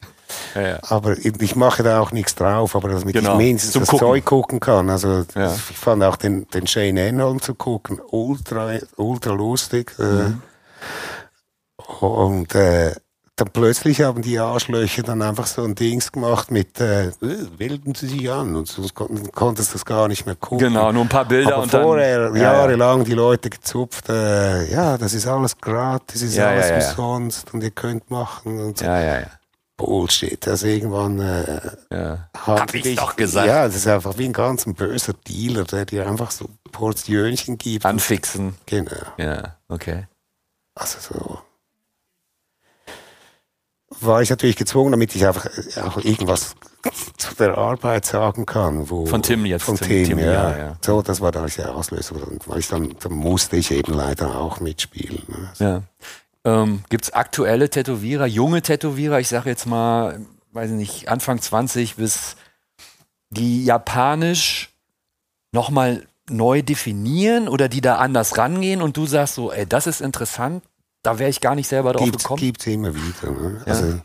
[0.55, 0.79] ja, ja.
[0.83, 4.07] Aber ich mache da auch nichts drauf, aber damit Genau, ich mindestens zum das Gucken.
[4.07, 4.89] Zeug gucken kann.
[4.89, 5.53] Also Ja.
[5.53, 9.93] ich fand auch den, den Shane Enholm zu gucken ultra, ultra lustig.
[9.97, 10.41] Mhm.
[11.77, 12.93] Äh, und äh,
[13.37, 17.11] dann plötzlich haben die Arschlöcher dann einfach so ein Dings gemacht mit äh, äh,
[17.57, 20.67] melden Sie sich an und sonst kon konntest du das gar nicht mehr gucken.
[20.67, 21.83] Genau, nur ein paar Bilder Aber und dann.
[21.83, 22.41] vorher Ja, ja.
[22.41, 26.89] jahrelang die Leute gezupft, äh, ja, das ist alles gratis, ist Ja, alles ja, ja.
[26.89, 28.85] umsonst und ihr könnt machen und so.
[28.85, 29.27] Ja, ja, ja.
[29.77, 30.47] Bullshit.
[30.47, 31.61] Also irgendwann äh,
[31.91, 32.29] ja.
[32.47, 33.45] Hab dich- doch gesagt.
[33.47, 37.85] Ja, das ist einfach wie ein ganz böser Dealer, der dir einfach so Portionchen gibt.
[37.85, 38.55] Anfixen.
[38.65, 38.91] Genau.
[39.17, 40.07] Ja, okay.
[40.73, 41.39] Also so.
[44.01, 45.49] War ich natürlich gezwungen, damit ich einfach
[45.83, 46.55] auch irgendwas
[47.17, 48.89] zu der Arbeit sagen kann.
[48.89, 50.25] Wo, Von Tim jetzt, Von Tim- Tim, Tim, ja.
[50.51, 50.77] ja, ja.
[50.85, 52.15] So, das war da der Auslöser.
[52.15, 55.23] Und weil ich dann, dann musste ich eben leider auch mitspielen.
[55.27, 55.49] Ne?
[55.59, 55.81] Ja.
[56.61, 60.21] Ähm, Gibt es aktuelle Tätowierer, junge Tätowierer, ich sage jetzt mal,
[60.53, 62.35] weiß nicht, Anfang 20 bis
[63.29, 64.69] die japanisch
[65.51, 70.01] nochmal neu definieren oder die da anders rangehen und du sagst so, ey, das ist
[70.01, 70.63] interessant,
[71.03, 72.39] da wäre ich gar nicht selber drauf gekommen.
[72.39, 73.31] gibt's immer wieder.
[73.31, 73.63] Ne?
[73.65, 73.73] Ja.
[73.73, 74.01] Also,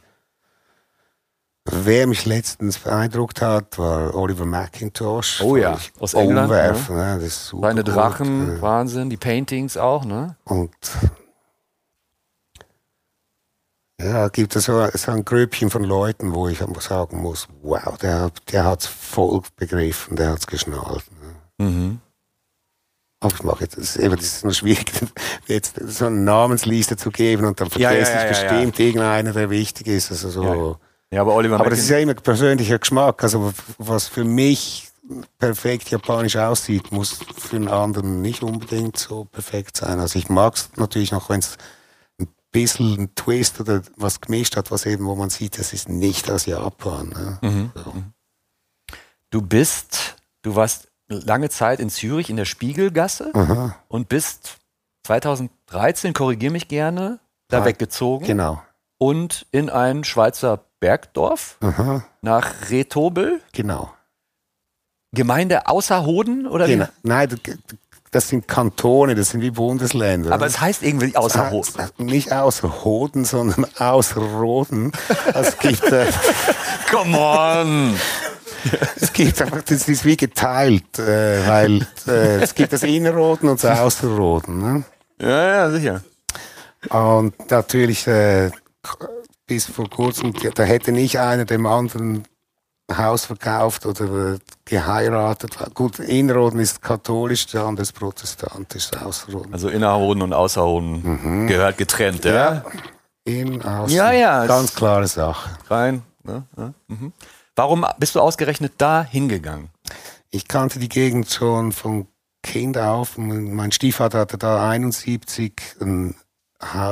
[1.64, 5.40] wer mich letztens beeindruckt hat, war Oliver McIntosh.
[5.42, 7.14] Oh ja, aus England, Umwerfen, ne?
[7.16, 10.36] das ist super Seine gut, Drachen, äh, Wahnsinn, die Paintings auch, ne?
[10.44, 10.70] Und
[14.00, 18.32] ja, gibt es so, so ein Grüppchen von Leuten, wo ich sagen muss, wow, der,
[18.50, 21.04] der hat's voll begriffen, der hat's geschnallt.
[21.58, 21.64] Ne?
[21.64, 22.00] Mhm.
[23.22, 24.90] Aber ich mache jetzt, das ist, eben, das ist nur schwierig,
[25.46, 28.80] jetzt so eine Namensliste zu geben und dann Ja, ja, vergesse ja, ich ja, bestimmt
[28.80, 30.10] irgendeiner, der wichtig ist.
[30.10, 30.44] Also so.
[30.44, 30.76] Ja.
[31.12, 33.22] Ja, aber Oliver Aber das ist ja immer persönlicher Geschmack.
[33.22, 34.90] Also was für mich
[35.38, 40.00] perfekt japanisch aussieht, muss für einen anderen nicht unbedingt so perfekt sein.
[40.00, 41.58] Also ich mag es natürlich noch, wenn es
[42.18, 45.88] ein bisschen ein Twist oder was gemischt hat, was eben, wo man sieht, das ist
[45.88, 47.08] nicht aus Japan.
[47.10, 47.38] Ne?
[47.42, 47.72] Mhm.
[47.74, 47.94] So.
[49.30, 54.56] Du bist, du warst lange Zeit in Zürich in der Spiegelgasse Aha, und bist
[55.06, 58.62] 2013, korrigier mich gerne, da Ja, weggezogen genau.
[58.98, 63.92] und in ein Schweizer Bergdorf Aha, nach Retobel, genau.
[65.14, 66.72] Gemeinde Außerhoden oder wie?
[66.72, 66.88] genau.
[67.02, 67.28] Nein,
[68.10, 70.32] das- sind Kantone, das sind wie Bundesländer.
[70.32, 71.74] Aber es heißt irgendwie Außerhoden.
[71.78, 74.92] Ah, Nicht außer Hoden, sondern außer Roden.
[75.34, 76.06] Es gibt, äh,
[76.90, 77.94] Come on!
[78.96, 83.62] Es gibt einfach, das ist wie geteilt, äh, weil äh, es gibt das Innerroden und
[83.62, 84.58] das Außerroden.
[84.58, 84.84] Ne?
[85.20, 86.02] Ja, ja, sicher.
[86.88, 88.50] Und natürlich, äh,
[89.46, 92.24] bis vor kurzem, da hätte nicht einer dem anderen
[92.96, 95.56] Haus verkauft oder äh, geheiratet.
[95.74, 99.52] Gut, Innerrhoden ist katholisch, der andere ist protestantisch, Außerrhoden.
[99.52, 102.32] Also Innerrhoden und Außerrhoden gehört getrennt, ja?
[102.32, 102.64] ja.
[103.24, 103.96] In, außen.
[103.96, 104.46] Ja, ja.
[104.46, 105.50] Ganz klare Sache.
[105.70, 106.02] Rein.
[106.24, 106.44] Ne?
[106.56, 107.12] Ja, mhm.
[107.56, 109.68] Warum bist du ausgerechnet da hingegangen?
[110.30, 112.06] Ich kannte die Gegend schon von
[112.42, 113.18] Kind auf.
[113.18, 116.14] Mein Stiefvater hatte da 71 ein,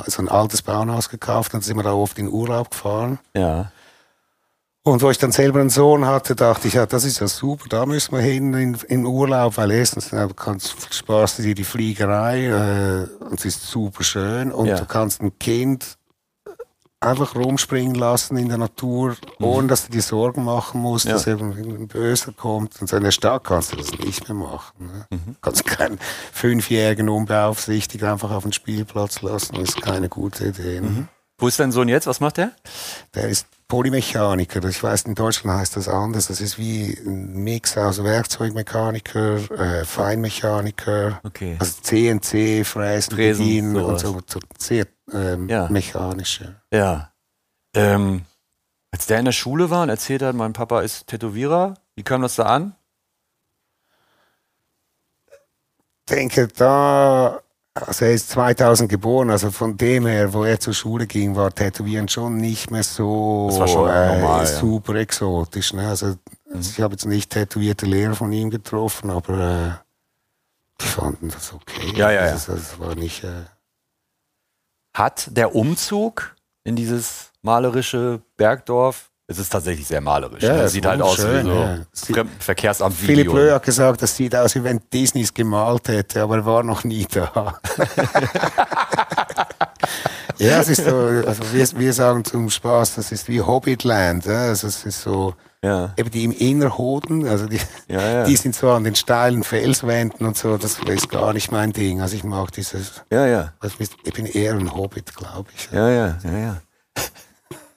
[0.07, 3.19] so ein altes Bauernhaus gekauft und sind wir da oft in Urlaub gefahren.
[3.35, 3.73] Ja.
[4.83, 7.67] Und wo ich dann selber einen Sohn hatte, dachte ich, ja, das ist ja super,
[7.69, 12.47] da müssen wir hin in, in Urlaub, weil erstens kannst, sparst du dir die Fliegerei
[12.47, 14.77] äh, und es ist super schön und Ja.
[14.77, 15.99] du kannst ein Kind
[17.03, 21.13] einfach rumspringen lassen in der Natur, ohne dass du dir Sorgen machen musst, Ja.
[21.15, 22.79] dass eben ein Böser kommt.
[22.81, 24.87] Und so in der Stadt kannst du das nicht mehr machen.
[24.87, 25.07] Ne?
[25.11, 25.37] Mhm.
[25.41, 25.99] Kannst keinen
[26.33, 30.81] Fünfjährigen unbeaufsichtigt einfach auf den Spielplatz lassen, das ist keine gute Idee.
[30.81, 30.89] Ne?
[30.89, 31.09] Mhm.
[31.41, 32.07] Wo ist dein Sohn jetzt?
[32.07, 32.53] Was macht der?
[33.15, 34.63] Der ist Polymechaniker.
[34.69, 36.27] Ich weiß, in Deutschland heißt das anders.
[36.27, 41.57] Das ist wie ein Mix aus Werkzeugmechaniker, äh, Feinmechaniker, Okay.
[41.59, 44.21] also CNC, Fräsen, Fräsen, Bedienen und so,
[44.59, 45.69] sehr ähm, Ja.
[45.71, 46.61] mechanische.
[46.73, 47.13] Ja.
[47.75, 48.27] Ähm,
[48.91, 52.23] als der in der Schule war und erzählt hat, mein Papa ist Tätowierer, wie kam
[52.23, 52.75] das da an?
[56.09, 57.41] denke, da,
[57.75, 61.55] also er ist 2000 geboren, also von dem her, wo er zur Schule ging, war
[61.55, 64.39] Tätowieren schon nicht mehr so schon ja.
[64.41, 64.47] Mhm.
[64.47, 65.73] super exotisch.
[65.73, 65.89] Ne?
[65.89, 66.17] Also
[66.59, 71.93] ich habe jetzt nicht tätowierte Lehrer von ihm getroffen, aber äh, die fanden das okay.
[71.95, 72.33] Ja, ja, ja.
[72.33, 73.23] Das, das war nicht.
[73.23, 73.45] Äh,
[74.95, 80.43] Hat der Umzug in dieses malerische Bergdorf, es ist tatsächlich sehr malerisch.
[80.43, 80.63] Ja, ne?
[80.63, 81.79] es Sieht halt aus wie so ja.
[81.95, 83.37] Fremdenverkehrsamt Philipp Video.
[83.37, 86.65] Löh hat gesagt, das sieht aus, wie wenn Disney es gemalt hätte, aber er war
[86.65, 87.31] noch nie da.
[90.39, 94.27] ja, es ist so, also wir, wir sagen zum Spaß, das ist wie Hobbitland.
[94.27, 94.49] Ja?
[94.49, 95.95] Also es ist so, Ja.
[95.97, 100.57] eben die im Innerhoden, also die, die sind so an den steilen Felswänden und so,
[100.57, 102.01] das ist gar nicht mein Ding.
[102.01, 103.53] Also ich mag dieses, Ja, ja.
[103.63, 105.69] ich bin eher ein Hobbit, glaube ich.
[105.71, 106.57] Ja, ja, ja, ja.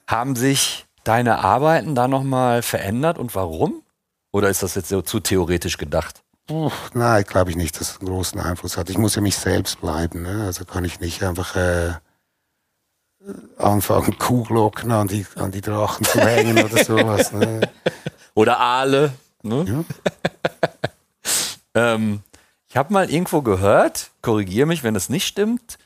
[0.08, 3.82] Haben sich deine Arbeiten da nochmal verändert und warum?
[4.32, 6.22] Oder ist das jetzt so zu theoretisch gedacht?
[6.46, 8.90] Puh, nein, glaube ich nicht, dass es einen großen Einfluss hat.
[8.90, 10.22] Ich muss ja mich selbst bleiben.
[10.22, 10.44] Ne?
[10.44, 11.92] Also kann ich nicht einfach äh,
[13.56, 17.32] anfangen, Kuhglocken an die, an die Drachen zu hängen oder sowas.
[17.32, 17.60] Ne?
[18.34, 19.12] Oder Aale.
[19.42, 19.84] Ne?
[21.74, 22.20] ähm,
[22.68, 25.78] ich habe mal irgendwo gehört, korrigiere mich, wenn das nicht stimmt.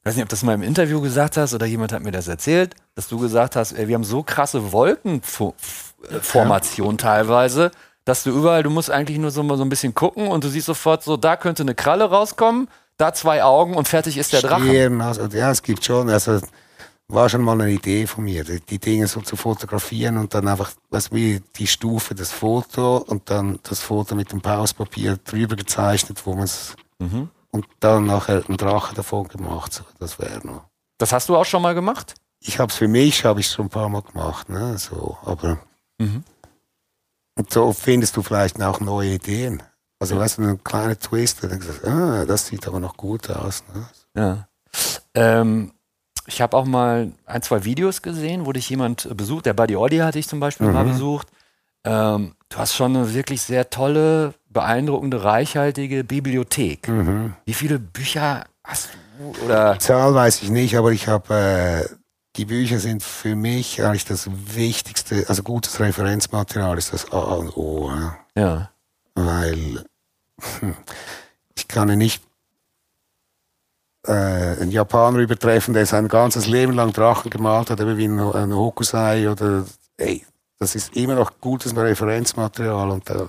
[0.00, 2.10] Ich weiß nicht, ob du das mal im Interview gesagt hast oder jemand hat mir
[2.10, 7.70] das erzählt, dass du gesagt hast, ey, wir haben so krasse Wolkenformationen teilweise,
[8.06, 10.48] dass du überall, du musst eigentlich nur so mal so ein bisschen gucken und du
[10.48, 14.40] siehst sofort so, da könnte eine Kralle rauskommen, da zwei Augen und fertig ist der
[14.40, 14.90] Drache.
[15.02, 16.40] Also, ja, es gibt schon, also
[17.08, 20.48] war schon mal eine Idee von mir, die, die Dinge so zu fotografieren und dann
[20.48, 25.56] einfach, was wie die Stufe das Foto und dann das Foto mit dem Pauspapier drüber
[25.56, 26.74] gezeichnet, wo man es
[27.50, 29.72] und dann nachher einen Drache davon gemacht.
[29.72, 30.64] So, das wäre noch.
[30.98, 32.14] Das hast du auch schon mal gemacht?
[32.42, 34.78] ich habe es für mich, habe ich schon ein paar Mal gemacht, ne?
[34.78, 35.58] So, aber
[35.98, 36.24] Mhm.
[37.36, 39.62] und so findest du vielleicht auch neue Ideen.
[39.98, 43.28] Also weißt du, ein kleiner Twist, dann denkst du, ah, das sieht aber noch gut
[43.30, 43.62] aus.
[43.74, 43.86] Ne?
[44.16, 44.48] Ja.
[45.14, 45.72] Ähm,
[46.26, 49.44] ich habe auch mal ein, zwei Videos gesehen, wo dich jemand besucht.
[49.44, 51.28] Der Buddy Olli hatte ich zum Beispiel mal besucht.
[51.84, 56.88] Ähm, du hast schon eine wirklich sehr tolle, beeindruckende, reichhaltige Bibliothek.
[57.44, 59.44] Wie viele Bücher hast du?
[59.44, 61.94] Oder Zahl weiß ich nicht, aber ich habe äh,
[62.36, 67.56] die Bücher sind für mich eigentlich das Wichtigste, also gutes Referenzmaterial ist das A und
[67.56, 68.18] O, ja?
[68.36, 68.70] ja.
[69.14, 69.84] weil
[70.60, 70.74] hm,
[71.56, 72.22] ich kann ja nicht
[74.06, 78.18] äh, einen Japaner übertreffen, der sein ganzes Leben lang Drachen gemalt hat, eben wie ein,
[78.18, 80.24] ein Hokusai oder ey,
[80.58, 83.28] das ist immer noch gutes Referenzmaterial und da,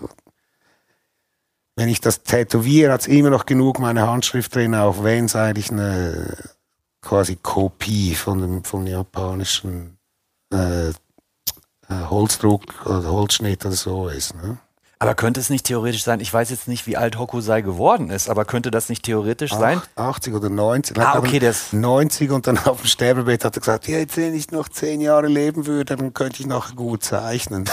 [1.81, 5.35] wenn ich das tätowiere, hat es immer noch genug meine Handschrift drin, auch wenn es
[5.35, 6.37] eigentlich eine
[7.01, 9.97] quasi Kopie von dem vom japanischen
[10.53, 10.93] äh, äh,
[11.89, 14.35] Holzdruck oder Holzschnitt oder so ist.
[14.35, 14.59] Ne?
[15.01, 18.29] Aber könnte es nicht theoretisch sein, ich weiß jetzt nicht, wie alt Hokusai geworden ist,
[18.29, 19.79] aber könnte das nicht theoretisch sein?
[19.79, 20.95] Acht- 80 oder 90.
[20.99, 24.35] Ah, okay, das- 90 und dann auf dem Sterbebett hat er gesagt, ja, jetzt, wenn
[24.35, 27.65] ich noch zehn Jahre leben würde, dann könnte ich noch gut zeichnen.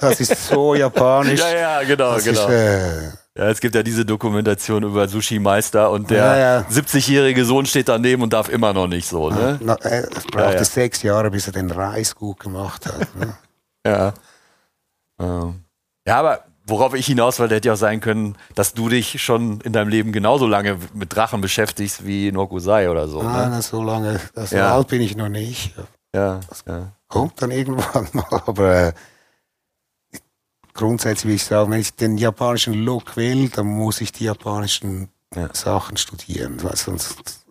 [0.00, 1.40] Das, ist so japanisch.
[1.40, 2.46] Ja, ja, genau, das genau.
[2.46, 3.02] Ist, äh,
[3.36, 6.64] Ja, es gibt ja diese Dokumentation über Sushi-Meister und der Ja, ja.
[6.70, 9.58] 70-jährige Sohn steht daneben und darf immer noch nicht so, ne?
[9.60, 13.16] na, äh, es brauchte sechs Jahre, bis er den Reis gut gemacht hat.
[13.16, 13.34] Ne?
[13.86, 14.12] Ja.
[15.20, 15.64] Ähm.
[16.08, 19.60] Ja, aber worauf ich hinaus wollte, hätte ja auch sein können, dass du dich schon
[19.60, 23.22] in deinem Leben genauso lange mit Drachen beschäftigst wie Nokusai oder so.
[23.22, 23.62] Nein, Ne?
[23.62, 24.74] so lange, so Ja.
[24.74, 25.74] alt bin ich noch nicht.
[26.14, 26.92] Ja, ja.
[27.08, 28.42] kommt dann irgendwann mal.
[28.46, 28.92] Aber äh,
[30.74, 35.08] grundsätzlich will ich sagen, wenn ich den japanischen Look will, dann muss ich die japanischen
[35.34, 35.54] Ja.
[35.54, 37.44] Sachen studieren, weil sonst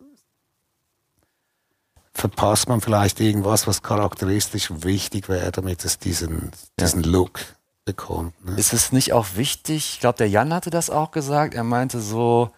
[2.13, 7.39] verpasst man vielleicht irgendwas, was charakteristisch wichtig wäre, damit es diesen, diesen Look
[7.87, 8.45] bekommt.
[8.45, 8.55] Ne?
[8.57, 9.93] Ist es nicht auch wichtig?
[9.93, 11.55] Ich glaube, der Jan hatte das auch gesagt.
[11.55, 12.51] Er meinte so,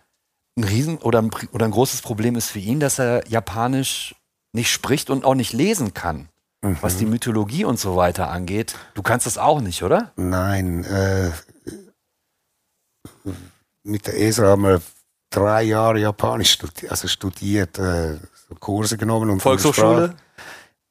[0.57, 4.15] ein Riesen oder ein, oder ein großes Problem ist für ihn, dass er Japanisch
[4.51, 6.27] nicht spricht und auch nicht lesen kann.
[6.61, 8.75] Was die Mythologie und so weiter angeht.
[8.93, 10.11] Du kannst das auch nicht, oder?
[10.17, 11.31] Nein, äh,
[13.83, 14.81] mit der ESA haben wir
[15.29, 18.17] drei Jahre Japanisch studi also studiert, äh,
[18.59, 19.29] Kurse genommen.
[19.29, 20.15] Und Volkshochschule?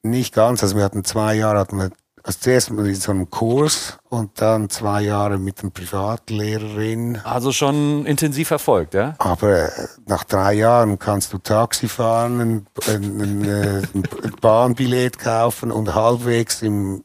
[0.02, 1.90] Nicht ganz, also wir hatten zwei Jahre, hatten wir,
[2.28, 7.18] also zuerst mal in so einem Kurs und dann zwei Jahre mit einer Privatlehrerin.
[7.24, 9.14] Also schon intensiv verfolgt, ja?
[9.16, 15.18] Aber äh, nach drei Jahren kannst du Taxi fahren, ein, ein, ein, äh, ein Bahnbillett
[15.18, 17.02] kaufen und halbwegs im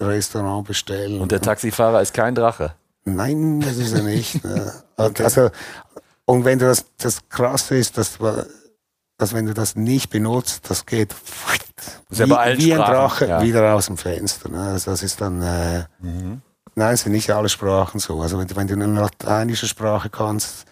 [0.00, 1.20] Restaurant bestellen.
[1.20, 2.74] Und der Taxifahrer ist kein Drache.
[3.04, 4.44] Nein, das ist er nicht.
[4.44, 4.72] ne.
[4.96, 5.50] Also,
[6.26, 8.20] und wenn du das, das Krasse ist, dass,
[9.20, 11.14] dass wenn du das nicht benutzt, das geht
[12.10, 13.42] ja wie, wie ein Drache ja.
[13.42, 14.48] wieder aus dem Fenster.
[14.48, 14.60] Ne?
[14.62, 16.40] Also das ist dann, äh, Mhm.
[16.74, 18.20] nein, es sind nicht alle Sprachen so.
[18.22, 20.64] Also wenn du, wenn du eine lateinische Sprache kannst,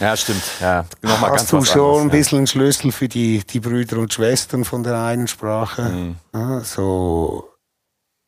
[0.00, 0.42] Ja, stimmt.
[0.60, 3.60] Ja, nochmal ganz hast du was schon ein anderes, bisschen einen Schlüssel für die, die
[3.60, 5.82] Brüder und Schwestern von der einen Sprache.
[5.82, 6.16] Mhm.
[6.34, 7.48] Ja, so,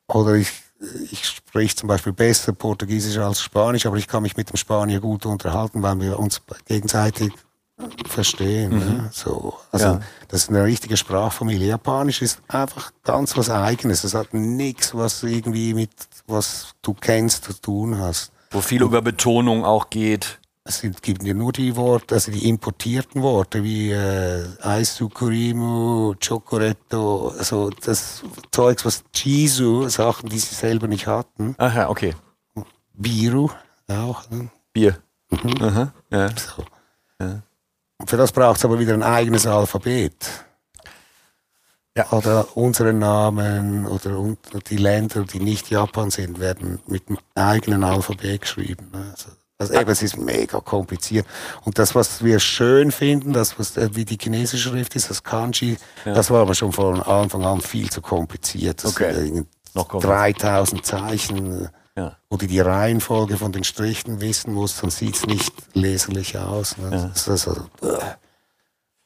[0.07, 0.53] oder ich,
[1.11, 5.01] ich spreche zum Beispiel besser Portugiesisch als Spanisch, aber ich kann mich mit dem Spanier
[5.01, 7.33] gut unterhalten, weil wir uns gegenseitig
[8.07, 8.79] verstehen.
[8.79, 9.11] Ne?
[9.13, 10.01] So, also Ja.
[10.29, 11.69] das ist eine richtige Sprachfamilie.
[11.69, 14.05] Japanisch ist einfach ganz was Eigenes.
[14.05, 15.91] Es hat nichts, was irgendwie mit
[16.27, 18.29] was du kennst, zu tun hast.
[18.29, 18.33] Ja.
[18.53, 20.39] Wo viel über Betonung auch geht.
[20.67, 27.69] Es gibt ja nur die Worte, also die importierten Worte wie äh, Aisukurimu, Chocoretto, also
[27.69, 31.55] das Zeugs, was Chisu, Sachen, die sie selber nicht hatten.
[31.59, 32.15] Ach ja, okay.
[32.95, 33.51] Biru
[33.89, 34.31] auch.
[34.31, 34.49] Ne?
[34.73, 34.97] Bier.
[35.61, 36.29] Aha, ja.
[36.31, 36.65] So.
[37.19, 37.43] Und
[38.07, 40.15] für das braucht es aber wieder ein eigenes Alphabet.
[41.97, 42.11] Ja.
[42.11, 44.37] Oder unsere Namen oder
[44.69, 48.91] die Länder, die nicht Japan sind, werden mit dem eigenen Alphabet geschrieben.
[49.13, 49.29] Also,
[49.59, 51.25] also eben, es ist mega kompliziert.
[51.65, 55.23] Und das, was wir schön finden, das, was äh, wie die chinesische Schrift ist, das
[55.23, 58.83] Kanji, das war aber schon von Anfang an viel zu kompliziert.
[58.83, 59.15] Das Okay.
[59.15, 60.33] sind Noch komplizierter.
[60.41, 62.17] 3000 Zeichen, Ja.
[62.29, 66.77] wo du die Reihenfolge von den Strichen wissen musst, dann sieht's nicht leserlich aus.
[66.77, 66.91] Ne?
[66.91, 67.05] Ja.
[67.07, 67.99] Das ist also, äh,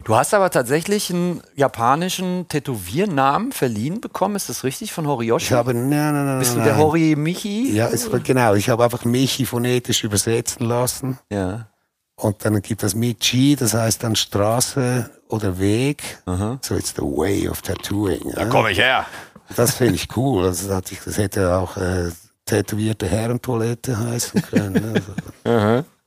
[0.05, 5.47] Du hast aber tatsächlich einen japanischen Tätowiernamen verliehen bekommen, ist das richtig, von Horiyoshi?
[5.47, 6.67] ich habe, nein, nein, nein, Bist du nein.
[6.69, 7.73] der Hori Michi?
[7.73, 8.55] Ja, es, genau.
[8.55, 11.19] Ich habe einfach Michi phonetisch übersetzen lassen.
[11.31, 11.67] Ja.
[12.15, 16.23] Und dann gibt es Michi, das heißt dann Straße oder Weg.
[16.63, 18.33] So it's the way of tattooing.
[18.35, 18.47] Ja.
[18.47, 19.05] Komm ich her.
[19.57, 20.47] Das finde ich cool.
[20.47, 22.11] Also, das, hatte ich, das hätte auch äh,
[22.49, 24.73] tätowierte Herrentoilette heißen können.
[24.73, 25.03] ne?
[25.45, 25.85] Also,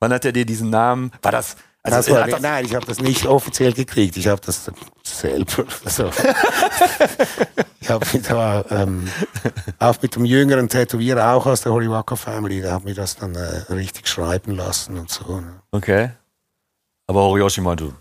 [0.00, 1.12] Wann hat er dir diesen Namen?
[1.22, 1.56] War das?
[1.84, 4.16] Also das war, das, nein, ich habe das nicht offiziell gekriegt.
[4.16, 4.70] Ich habe das
[5.02, 5.64] selber.
[5.84, 6.10] Also,
[7.80, 9.08] ich habe da ähm,
[9.80, 13.34] auch mit dem jüngeren Tätowierer, auch aus der Horiwaka Family, der hat mir das dann
[13.34, 15.40] äh, richtig schreiben lassen und so.
[15.40, 15.60] Ne?
[15.72, 16.10] okay.
[17.08, 17.92] Aber Horiyoshi meinte,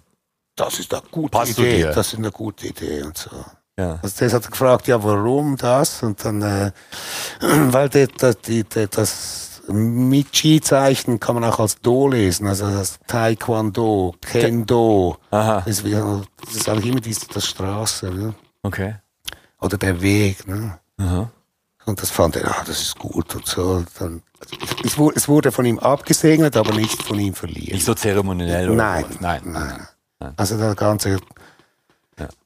[0.55, 1.83] Das ist eine gute Passt Idee.
[1.83, 3.31] Das ist eine gute Idee und so.
[3.77, 3.99] Ja.
[4.01, 6.03] Also das hat gefragt, ja, warum das?
[6.03, 6.71] Und dann, äh,
[7.41, 12.99] weil die, das, die, die, das Michi-Zeichen kann man auch als Do lesen, also das
[13.07, 15.17] Taekwondo, Kendo.
[15.31, 15.63] Aha.
[15.65, 18.33] Das das ist eigentlich immer die, das Straße, ne?
[18.63, 18.95] Okay.
[19.59, 20.47] oder der Weg.
[20.47, 20.77] Ne?
[20.97, 21.31] Aha.
[21.85, 23.63] Und das fand er, ah, das ist gut und so.
[23.63, 24.21] Und dann,
[24.85, 27.73] also es, wurde, von ihm abgesegnet, aber nicht von ihm verliehen.
[27.73, 29.17] Nicht so zeremoniell oder Nein, sowas.
[29.19, 29.41] Nein.
[29.45, 30.33] nein.
[30.37, 31.19] Also der ganze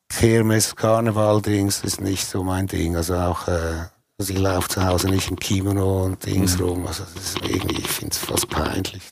[0.09, 2.95] Kirmes, Karneval-Dings ist nicht so mein Ding.
[2.95, 3.85] Also auch, äh,
[4.17, 6.65] also ich laufe zu Hause nicht im Kimono und Dings Mhm.
[6.65, 6.87] rum.
[6.87, 9.09] Also das ist irgendwie, ich finde es fast peinlich.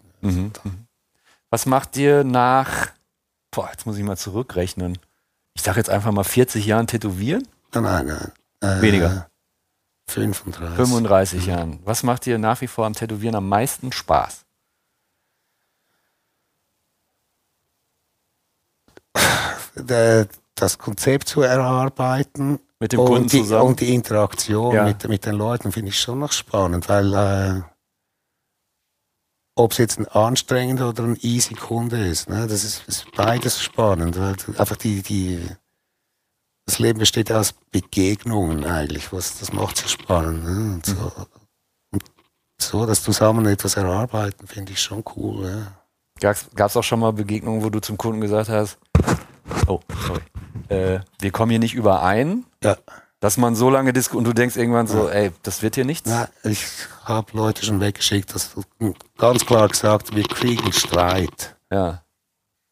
[1.49, 2.87] Was macht dir nach,
[3.51, 4.97] boah, jetzt muss ich mal zurückrechnen.
[5.55, 7.47] Ich sag jetzt einfach mal 40 Jahren Tätowieren?
[7.73, 8.05] Nein, nein,
[8.61, 8.77] nein.
[8.79, 9.29] Äh, Weniger.
[10.07, 10.75] 35.
[10.75, 11.79] 35 Jahren.
[11.85, 14.45] Was macht dir nach wie vor am Tätowieren am meisten Spaß?
[19.75, 23.69] Der, das Konzept zu erarbeiten Mit dem Kunden und die, zusammen?
[23.69, 24.83] und die Interaktion Ja.
[24.85, 27.61] mit, mit den Leuten finde ich schon noch spannend, weil äh,
[29.55, 33.61] ob es jetzt ein anstrengender oder ein easy Kunde ist, ne, das ist, ist beides
[33.61, 35.39] spannend, weil einfach die, die
[36.65, 40.43] das Leben besteht aus Begegnungen eigentlich, was das macht so spannend.
[40.45, 41.11] Ne, und so.
[41.91, 42.03] Und
[42.59, 45.67] so das zusammen etwas erarbeiten, finde ich schon cool.
[46.21, 46.33] Ja.
[46.55, 48.77] Gab es auch schon mal Begegnungen, wo du zum Kunden gesagt hast,
[49.67, 50.21] oh, sorry.
[50.69, 52.77] äh, wir kommen hier nicht überein, Ja.
[53.19, 56.09] dass man so lange diskutiert und du denkst irgendwann so, ey, das wird hier nichts.
[56.09, 56.65] Na, ich
[57.05, 58.51] habe Leute schon weggeschickt, das
[59.17, 61.55] ganz klar gesagt, wir kriegen Streit.
[61.71, 62.01] Ja.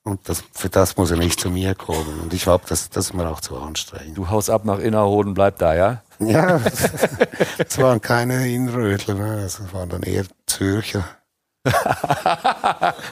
[0.04, 2.22] Und das, für das muss er nicht zu mir kommen.
[2.22, 4.18] Und ich glaube, das, das ist mir auch zu anstrengend.
[4.18, 6.02] Du haust ab nach Innerhoden, bleib da, ja?
[6.18, 6.60] Ja,
[7.60, 9.44] es waren keine Inrödler, ne?
[9.44, 11.04] es waren dann eher Zürcher.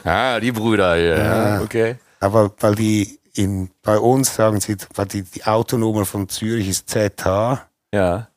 [0.04, 1.60] Ah, die Brüder hier, ja.
[1.60, 1.96] okay.
[2.18, 4.76] Aber weil die in, bei uns sagen sie,
[5.12, 8.28] die, die Autonummer von Zürich ist ZH Ja.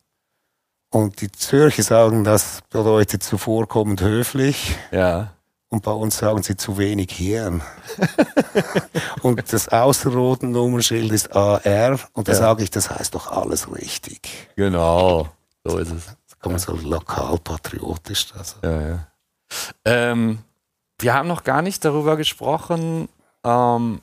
[0.92, 5.34] und die Zürcher sagen, das bedeutet zuvorkommend höflich Ja.
[5.70, 7.62] und bei uns sagen sie zu wenig Hirn.
[9.22, 12.38] und das Außenroten-Nummernschild ist AR und da Ja.
[12.38, 14.50] sage ich, das heißt doch alles richtig.
[14.56, 15.30] Genau.
[15.64, 16.06] So ist es.
[16.28, 18.34] Das kann man so lokalpatriotisch.
[18.38, 18.56] Also.
[18.64, 19.08] Ja, ja.
[19.86, 20.40] Ähm,
[21.00, 23.08] wir haben noch gar nicht darüber gesprochen.
[23.44, 24.00] Ähm,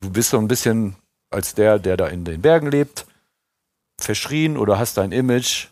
[0.00, 0.96] du bist so ein bisschen
[1.30, 3.06] als der, der da in den Bergen lebt,
[4.00, 5.68] verschrien oder hast dein Image.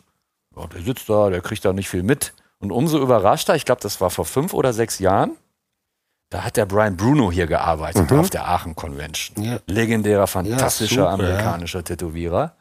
[0.55, 2.33] Ja, der sitzt da, der kriegt da nicht viel mit.
[2.59, 5.37] Und umso überraschter, ich glaube, das war vor fünf oder sechs Jahren,
[6.29, 9.43] da hat der Brian Bruno hier gearbeitet auf der Aachen Convention.
[9.43, 9.59] Ja.
[9.65, 11.13] Legendärer, fantastischer super, ja.
[11.13, 12.55] amerikanischer Tätowierer.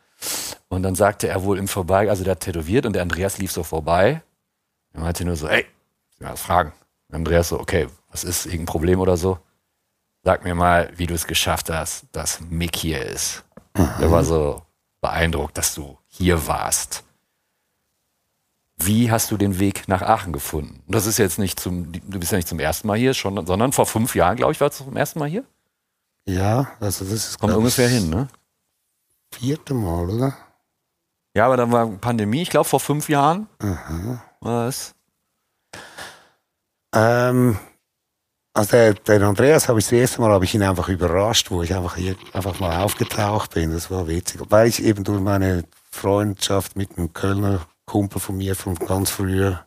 [0.69, 3.53] Und dann sagte er wohl im Vorbei, also der hat tätowiert und der Andreas lief
[3.53, 4.23] so vorbei.
[4.93, 5.67] Er meinte nur so, ey,
[6.21, 6.73] ja, fragen.
[7.09, 9.39] Und Andreas so, okay, was ist, irgendein Problem oder so?
[10.27, 13.45] Sag mir mal, wie du es geschafft hast, dass Mick hier ist.
[14.01, 14.61] Der war so
[15.01, 17.05] beeindruckt, dass du hier warst.
[18.77, 20.83] Wie hast du den Weg nach Aachen gefunden?
[20.85, 23.47] Und das ist jetzt nicht zum, du bist ja nicht zum ersten Mal hier, schon,
[23.47, 25.45] sondern vor fünf Jahren, glaube ich, warst du zum ersten Mal hier?
[26.25, 28.27] Ja, also das ist Kommt ungefähr hin, ne?
[29.31, 30.37] Vierte Mal, oder?
[31.37, 33.47] Ja, aber dann war Pandemie, ich glaube vor fünf Jahren.
[34.41, 34.93] Was?
[36.93, 37.61] Ähm,
[38.57, 41.63] also der, der Andreas habe ich das erste Mal habe ich ihn einfach überrascht, wo
[41.63, 43.71] ich einfach hier einfach mal aufgetaucht bin.
[43.71, 48.57] Das war witzig, weil ich eben durch meine Freundschaft mit einem Kölner Kumpel von mir
[48.57, 49.67] von ganz früher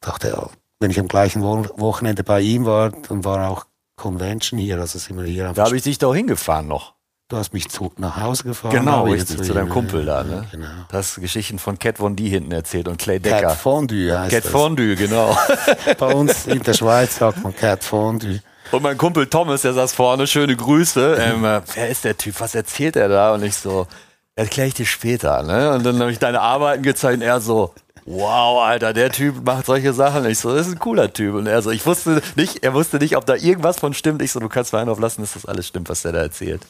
[0.00, 3.66] dachte, wenn ich am gleichen Wo Wochenende bei ihm war, dann war auch
[3.96, 6.95] Convention hier, also sind wir hier Da habe ich dich doch hingefahren noch.
[7.28, 8.72] Du hast mich zu, nach Hause gefahren.
[8.72, 10.46] Genau, richtig, jetzt zu deinem Kumpel da, ja, ne?
[10.50, 10.66] Genau.
[10.88, 13.50] Du hast Geschichten von Cat Von D hinten erzählt und Clay Cat Decker.
[13.50, 14.52] Fondue heißt Cat das.
[14.52, 15.36] Fondue, genau.
[15.98, 18.40] Bei uns in der Schweiz sagt man Cat Fondue.
[18.72, 21.18] Und mein Kumpel Thomas, der saß vorne, schöne Grüße.
[21.20, 22.40] Ähm, äh, wer ist der Typ?
[22.40, 23.34] Was erzählt er da?
[23.34, 23.86] Und ich so,
[24.34, 25.42] erkläre ich dir später.
[25.42, 25.72] Ne?
[25.72, 27.72] Und dann habe ich deine Arbeiten gezeigt und er so,
[28.06, 30.26] wow, Alter, der Typ macht solche Sachen.
[30.26, 31.34] Ich so, das ist ein cooler Typ.
[31.34, 34.22] Und er so, ich wusste nicht, er wusste nicht, ob da irgendwas von stimmt.
[34.22, 36.62] Ich so, du kannst mir einen auflassen, dass das alles stimmt, was der da erzählt.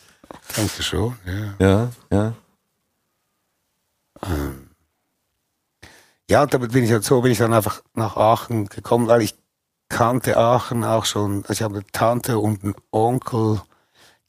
[0.57, 1.17] Denkst du schon?
[1.59, 1.67] Ja.
[1.67, 2.33] Ja, ja.
[6.29, 9.23] Ja, und damit bin ich halt so bin ich dann einfach nach Aachen gekommen, weil
[9.23, 9.35] ich
[9.89, 11.43] kannte Aachen auch schon.
[11.43, 13.61] Also ich habe eine Tante und einen Onkel,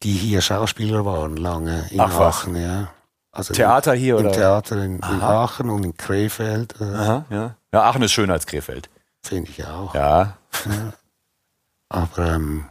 [0.03, 2.41] die hier Schauspieler waren lange in Ach was.
[2.43, 2.89] Aachen, ja.
[3.31, 4.29] Also Theater hier, im, oder?
[4.29, 5.03] Im Theater in, in.
[5.03, 7.55] Aachen und in Krefeld, äh, Aha, ja.
[7.73, 8.89] Ja, Aachen ist schöner als Krefeld.
[9.23, 9.93] finde ich auch.
[9.95, 10.37] Ja.
[11.89, 12.65] Aber ähm,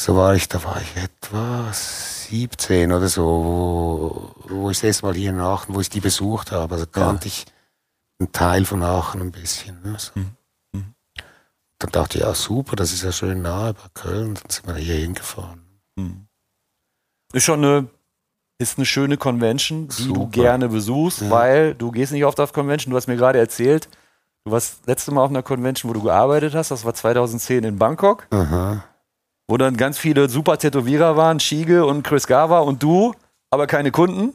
[0.00, 1.70] so war ich, da war ich etwa
[2.32, 3.22] 17 oder so,
[4.48, 6.74] wo, wo ich das erste Mal hier in Aachen, wo ich die besucht habe.
[6.74, 7.44] Also kannte ich
[8.18, 9.82] einen Teil von Aachen ein bisschen.
[9.82, 9.96] Ne?
[9.98, 10.12] So.
[11.78, 14.34] Dann dachte ich, ja super, das ist ja schön nahe bei Köln.
[14.34, 15.60] Dann sind wir hier hingefahren.
[17.34, 17.88] Ist schon eine,
[18.58, 20.30] ist eine schöne Convention, die du Super.
[20.30, 22.92] gerne besuchst, weil du gehst nicht oft auf Convention.
[22.92, 23.88] Du hast mir gerade erzählt,
[24.44, 26.70] du warst das letzte Mal auf einer Convention, wo du gearbeitet hast.
[26.70, 28.84] Das war 2010 in Bangkok, Aha.
[29.52, 33.12] Wo dann ganz viele super Tätowierer waren, Shige und Chris Gava und du,
[33.50, 34.32] aber keine Kunden.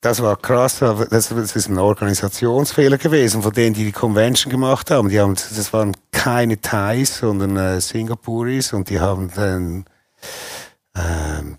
[0.00, 5.08] Das war krass, das, ist ein Organisationsfehler gewesen von denen, die die Convention gemacht haben.
[5.08, 9.86] Die haben, das waren keine Thais, sondern äh, Singapuris und die haben dann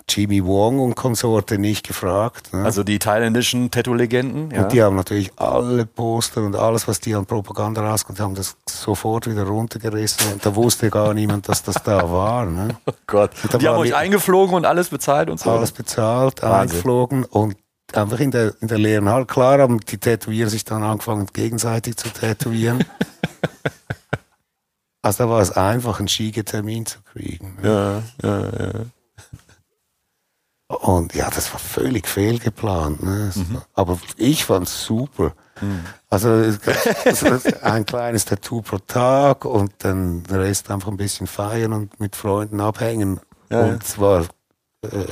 [0.07, 2.53] Jimmy Wong und Konsorte nicht gefragt.
[2.53, 2.63] Ne?
[2.63, 4.51] Also die thailändischen Tattoo-Legenden.
[4.51, 4.63] Ja.
[4.63, 8.57] Und die haben natürlich alle Poster und alles, was die an Propaganda rauskommt, haben das
[8.67, 12.45] sofort wieder runtergerissen und da wusste gar niemand, dass das da war.
[12.45, 12.77] Ne?
[12.85, 13.31] oh Gott.
[13.59, 15.51] Die haben euch eingeflogen und alles bezahlt und so.
[15.51, 16.59] Alles bezahlt, Wahnsinn.
[16.59, 17.55] eingeflogen und
[17.93, 19.25] einfach in der, in der leeren Halle.
[19.25, 22.83] Klar haben die Tätowierer sich dann angefangen, gegenseitig zu tätowieren.
[25.01, 27.57] also da war es einfach, einen Schiegetermin zu kriegen.
[27.61, 28.03] ne?
[28.21, 28.85] ja, ja, ja.
[30.69, 33.01] Und ja, das war völlig fehlgeplant.
[33.03, 33.27] Ne?
[33.29, 33.55] Es Mhm.
[33.55, 34.47] war- Aber ich
[34.83, 35.33] super.
[36.11, 40.87] Also es gab- es war ein kleines Tattoo pro Tag und dann der Rest einfach
[40.89, 43.19] ein bisschen feiern und mit Freunden abhängen.
[43.51, 44.25] Ja, und es war
[44.83, 45.05] äh,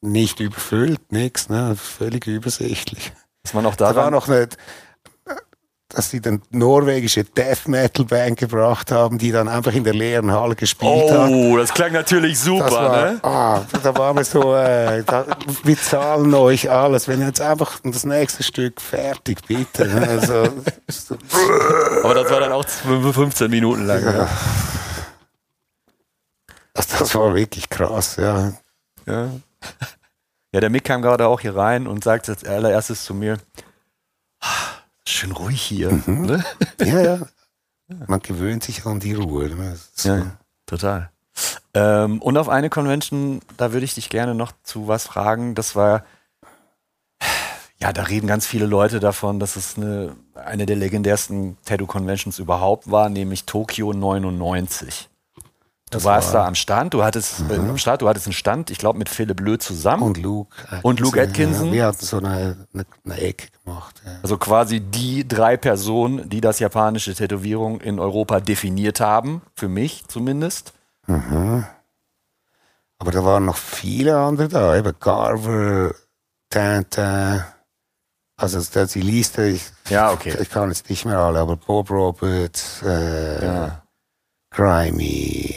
[0.00, 1.76] nicht überfüllt, nix, ne?
[1.76, 3.12] völlig übersichtlich.
[3.44, 4.12] Ist man auch Da war daran.
[4.14, 4.48] noch eine,
[5.96, 10.30] dass sie dann norwegische Death Metal Band gebracht haben, die dann einfach in der leeren
[10.30, 11.30] Halle gespielt hat.
[11.30, 13.18] Oh, das klang natürlich super, Das war, ne?
[13.22, 15.24] ah, da waren wir so, äh, da,
[15.64, 17.08] wir zahlen euch alles.
[17.08, 19.86] Wenn jetzt einfach das nächste Stück fertig, bitte.
[19.88, 20.06] ne?
[20.06, 20.48] Also,
[20.88, 21.16] so,
[22.04, 24.04] Aber das war dann auch 15 Minuten lang.
[24.04, 24.28] ne?
[26.74, 28.52] das, das war wirklich krass, ja.
[29.06, 29.30] Ja.
[30.52, 33.38] ja, der Mick kam gerade auch hier rein und sagte als allererstes zu mir,
[34.40, 34.75] "Ah,
[35.06, 35.92] schön ruhig hier.
[36.06, 36.44] Ne?
[36.80, 37.18] Ja, ja.
[38.06, 39.48] Man gewöhnt sich an die Ruhe.
[39.48, 39.78] ne?
[39.94, 40.08] So.
[40.08, 41.10] Ja, total.
[41.74, 45.54] Ähm, und auf eine Convention, da würde ich dich gerne noch zu was fragen.
[45.54, 46.04] Das war,
[47.78, 52.90] ja, da reden ganz viele Leute davon, dass es eine, eine der legendärsten Tattoo-Conventions überhaupt
[52.90, 55.08] war, nämlich Tokio 99.
[55.90, 58.32] Du Das warst war- da am Stand, du hattest äh, am Start, du hattest einen
[58.32, 60.02] Stand, ich glaube mit Philipp Löh zusammen.
[60.02, 60.52] Und Luke.
[60.82, 61.68] Und Luke Atkinson?
[61.68, 64.02] Ja, wir hatten so eine, eine, eine Ecke gemacht.
[64.04, 64.12] Ja.
[64.20, 70.04] Also quasi die drei Personen, die das japanische Tätowierung in Europa definiert haben, für mich
[70.08, 70.72] zumindest.
[71.06, 71.62] Aber
[73.12, 75.94] da waren noch viele andere da, eben Carver,
[76.50, 77.44] Tintin,
[78.36, 80.36] also das- die Liste, ich, Ja, okay.
[80.40, 83.82] ich kann jetzt nicht mehr alle, aber Bob Roberts, äh, Ja.
[84.50, 85.54] Crimey,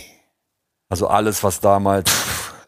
[0.89, 2.11] Also alles, was damals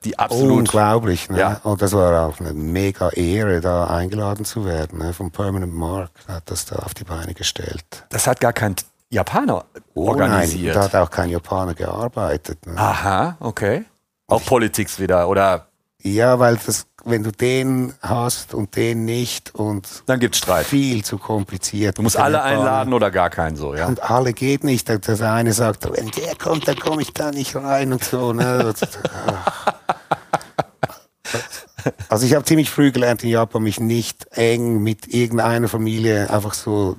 [0.03, 0.59] die absolut.
[0.59, 1.29] unglaublich.
[1.29, 1.39] Ne?
[1.39, 1.61] Ja.
[1.63, 4.99] Und das war auch eine mega Ehre, da eingeladen zu werden.
[4.99, 5.13] Ne?
[5.13, 8.05] Vom Permanent Mark hat das da auf die Beine gestellt.
[8.09, 8.75] Das hat gar kein
[9.09, 10.75] Japaner Oh organisiert.
[10.75, 12.65] Nein, da hat auch kein Japaner gearbeitet.
[12.65, 12.77] Ne?
[12.77, 13.85] Aha, okay.
[14.27, 15.67] Auch Politics wieder, oder
[16.01, 20.65] Ja, weil das, wenn du den hast und den nicht und dann gibt's Streit.
[20.65, 21.97] viel zu kompliziert.
[21.97, 23.87] Du musst alle einladen oder gar keinen so, ja.
[23.87, 24.87] Und alle geht nicht.
[24.87, 24.99] Der-
[25.31, 28.33] eine sagt, wenn der kommt, dann komme ich da nicht rein und so.
[28.33, 28.73] Ne?
[32.09, 36.53] Also ich habe ziemlich früh gelernt in Japan, mich nicht eng mit irgendeiner Familie einfach
[36.53, 36.97] so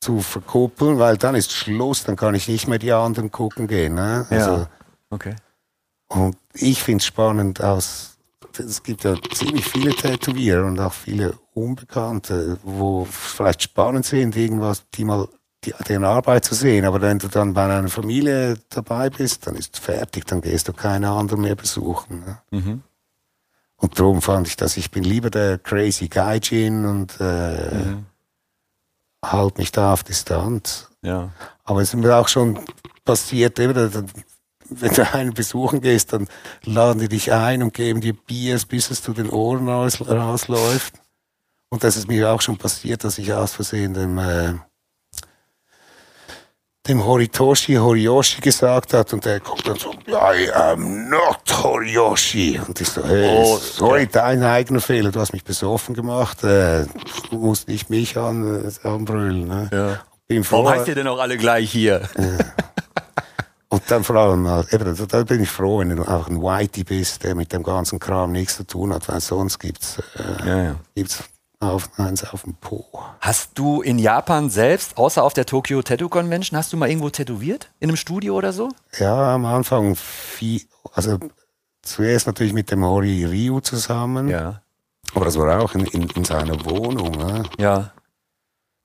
[0.00, 3.94] zu verkuppeln, weil dann ist Schluss, dann kann ich nicht mehr die anderen gucken gehen.
[3.94, 4.26] Ne?
[4.30, 4.66] Also, Ja.
[5.10, 5.36] Okay.
[6.08, 8.09] Und ich finde es spannend aus,
[8.58, 14.84] es gibt ja ziemlich viele Tätowierer und auch viele Unbekannte, wo vielleicht spannend sind, irgendwas,
[14.94, 15.28] die mal
[15.64, 16.84] die, deren Arbeit zu sehen.
[16.84, 20.72] Aber wenn du dann bei einer Familie dabei bist, dann ist fertig, dann gehst du
[20.72, 22.24] keine anderen mehr besuchen.
[22.24, 22.38] Ne?
[22.50, 22.82] Mhm.
[23.76, 28.06] Und darum fand ich das, ich bin lieber der crazy Gaijin und äh, Mhm.
[29.24, 30.88] halt mich da auf Distanz.
[31.02, 31.30] Ja.
[31.64, 32.58] Aber es ist mir auch schon
[33.04, 34.04] passiert, eben,
[34.70, 36.28] wenn du einen besuchen gehst, dann
[36.64, 40.94] laden die dich ein und geben dir Biers, bis es zu den Ohren raus, rausläuft.
[41.68, 44.54] Und das ist mir auch schon passiert, dass ich aus Versehen dem, äh,
[46.88, 52.60] dem Horitoshi Horiyoshi gesagt hat und der kommt dann so, I am not Horiyoshi.
[52.66, 56.86] Und ich so, hey, Oh, sorry, dein eigener Fehler, du hast mich besoffen gemacht, äh,
[57.30, 59.46] du musst nicht mich an, äh, anbrüllen.
[59.46, 59.68] Ne?
[59.72, 60.00] ja.
[60.50, 62.08] Warum heißt ihr denn auch alle gleich hier?
[63.72, 66.82] Und dann vor allem, äh, eben, da, bin ich froh, wenn du auch ein Whitey
[66.84, 70.62] bist, der mit dem ganzen Kram nichts zu tun hat, weil sonst gibt's, äh, Ja,
[70.64, 70.76] ja.
[70.96, 71.22] gibt's
[71.60, 72.84] auf, eins auf dem Po.
[73.20, 77.10] Hast du in Japan selbst, außer auf der Tokyo Tattoo Convention, hast du mal irgendwo
[77.10, 77.70] tätowiert?
[77.78, 78.70] In einem Studio oder so?
[78.98, 80.62] Ja, am Anfang viel,
[80.94, 81.18] also
[81.82, 84.62] zuerst natürlich mit dem Hori Ryu zusammen, Ja.
[85.14, 87.12] aber das war auch in, in, in seiner Wohnung.
[87.12, 87.44] Ne?
[87.58, 87.92] Ja.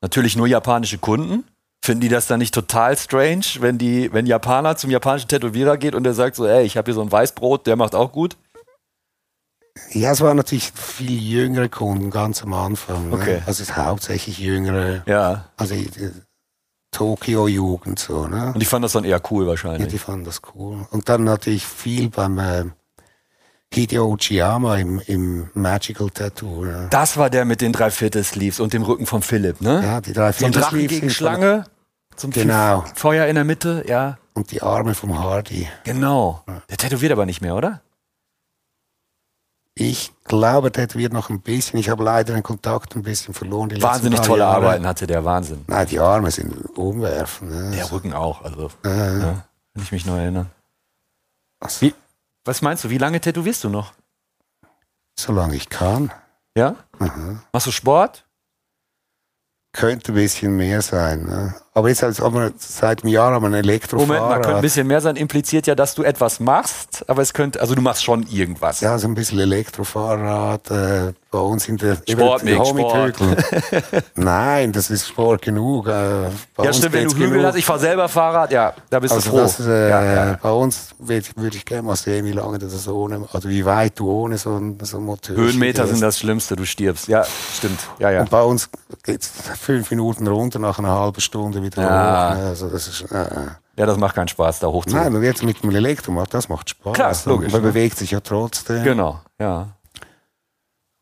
[0.02, 1.44] Natürlich nur japanische Kunden.
[1.86, 5.94] Finden die das dann nicht total strange, wenn die, wenn Japaner zum japanischen Tätowierer geht
[5.94, 8.38] und der sagt so, ey, ich habe hier so ein Weißbrot, der macht auch gut?
[9.91, 13.14] Ja, es waren natürlich viel jüngere Kunden ganz am Anfang.
[13.14, 13.34] Okay.
[13.36, 13.44] Ne?
[13.45, 15.45] Also es ist hauptsächlich jüngere, Ja.
[15.57, 16.10] also die, die
[16.91, 18.26] Tokio-Jugend so.
[18.28, 18.52] Ne?
[18.56, 19.88] Und ich fand das dann eher cool Ja, wahrscheinlich.
[19.90, 20.88] die fanden das cool.
[20.90, 22.64] Und dann natürlich viel beim äh,
[23.72, 26.66] Hideo Uchiyama im, im Magical Tattoo.
[26.66, 29.82] Ja, Das war der mit den Dreiviertel-Sleeves und dem Rücken vom Philipp, ne?
[29.84, 31.66] ja die drei so ein Drachen Viertel-Sleeves gegen von- Schlange,
[32.17, 32.83] zum Genau.
[32.95, 34.17] Feuer in der Mitte, ja.
[34.33, 35.67] Und die Arme vom Hardy.
[35.83, 36.43] Genau.
[36.69, 37.81] Der tätowiert aber nicht mehr, oder?
[39.77, 41.77] Ich glaube, der wird noch ein bisschen.
[41.79, 43.69] Ich habe leider den Kontakt ein bisschen verloren.
[43.81, 44.55] Wahnsinnig tolle Jahre.
[44.67, 45.65] Arbeiten hatte der Wahnsinn.
[45.67, 47.51] Nein, die Arme sind umwerfend.
[47.51, 47.71] Ne?
[47.75, 50.45] Der Rücken auch, also, Äh, ja, wenn ich mich noch erinnere.
[51.59, 51.93] also, Wie,
[52.45, 53.93] was meinst du, wie lange tätowierst du noch?
[55.17, 56.11] solange ich kann.
[56.57, 56.75] Ja?
[56.99, 57.39] Mhm.
[57.53, 58.24] Machst du Sport?
[59.76, 61.23] Könnte ein bisschen mehr sein.
[61.23, 61.53] Ne?
[61.73, 64.07] Aber jetzt als, aber seit einem Jahr haben wir ein Elektrofahrrad.
[64.07, 67.34] Moment, man könnte ein bisschen mehr sein, impliziert ja, dass du etwas machst, aber es
[67.34, 68.80] könnte, also du machst schon irgendwas.
[68.80, 73.16] Ja, so ein bisschen Elektrofahrrad äh, bei uns in der Sport, in der Sport.
[74.16, 75.88] Nein, das ist Sport genug.
[75.88, 76.24] Äh,
[76.64, 79.36] ja, stimmt, wenn du Hügel hast, ich fahre selber Fahrrad, ja, da bist Also du
[79.36, 79.44] froh.
[79.44, 80.40] das, äh, ja, ja.
[80.41, 83.66] bei uns würde würd ich gerne mal sehen, wie lange du das ohne, also wie
[83.66, 87.10] weit du ohne so ein, so ein Motor Höhenmeter sind das Schlimmste, du stirbst.
[87.10, 87.80] Ja, stimmt.
[87.99, 88.22] Ja, ja.
[88.22, 88.70] Und bei uns
[89.03, 89.30] geht's
[89.60, 92.30] fünf Minuten runter, nach einer halben Stunde wieder Ja.
[92.32, 92.38] hoch.
[92.38, 92.45] ne?
[92.48, 93.28] Also das ist, äh, äh.
[93.78, 94.86] Ja, das macht keinen Spaß, da hoch.
[94.88, 96.94] Nein, und jetzt mit dem Elektromotor, das macht Spaß.
[96.94, 97.68] Klar, logisch, Man ne?
[97.68, 98.84] bewegt sich ja trotzdem.
[98.86, 99.68] Genau, ja.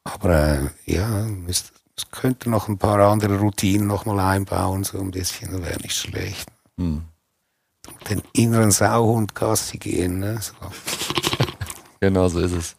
[0.03, 1.71] Aber äh, ja, es,
[2.11, 6.49] könnte noch ein paar andere Routinen noch mal einbauen, so ein bisschen, wäre nicht schlecht.
[6.77, 7.03] Hm.
[8.09, 10.39] Den inneren Sauhund Gassi gehen, ne?
[10.41, 10.53] So.
[11.99, 12.75] Genau so ist es.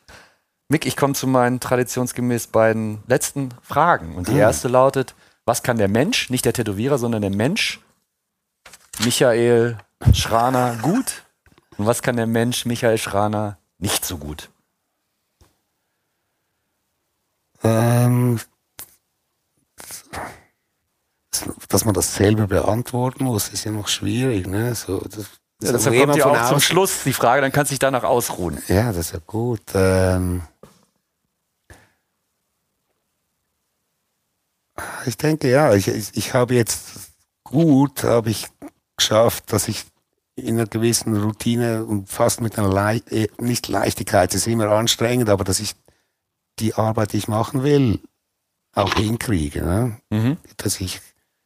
[0.68, 4.16] Mick, ich komme zu meinen traditionsgemäß beiden letzten Fragen.
[4.16, 4.38] Und die Hm.
[4.40, 5.14] erste lautet:
[5.46, 7.80] Was kann der Mensch, nicht der Tätowierer, sondern der Mensch,
[9.02, 9.78] Michael
[10.12, 11.22] Schraner, gut?
[11.78, 14.50] Und was kann der Mensch, Michael Schraner, nicht so gut?
[17.64, 18.40] Ähm,
[21.68, 24.74] dass man das selber beantworten muss, ist ja noch schwierig, ne?
[24.74, 25.26] So, das,
[25.62, 28.62] Ja, deshalb kommt ja auch zum Schluss die Frage, dann kannst du dich danach ausruhen.
[28.68, 29.62] Ja, das ist ja gut.
[29.74, 30.42] Ähm,
[35.06, 37.12] ich denke, ja, ich, ich, ich habe jetzt
[37.44, 38.46] gut, habe ich
[38.96, 39.86] geschafft, dass ich
[40.36, 44.68] in einer gewissen Routine und fast mit einer Lei eh, nicht Leichtigkeit, es ist immer
[44.70, 45.74] anstrengend, aber dass ich
[46.58, 48.00] die Arbeit, die ich machen will,
[48.74, 49.62] auch hinkriege.
[49.62, 50.00] Ne?
[50.10, 50.36] Mhm.
[50.56, 51.00] Dass ich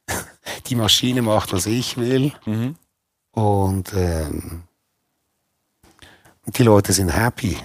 [0.67, 2.33] die Maschine macht, was ich will.
[2.47, 2.77] Mhm.
[3.33, 4.65] Und ähm,
[6.47, 7.57] die Leute sind happy.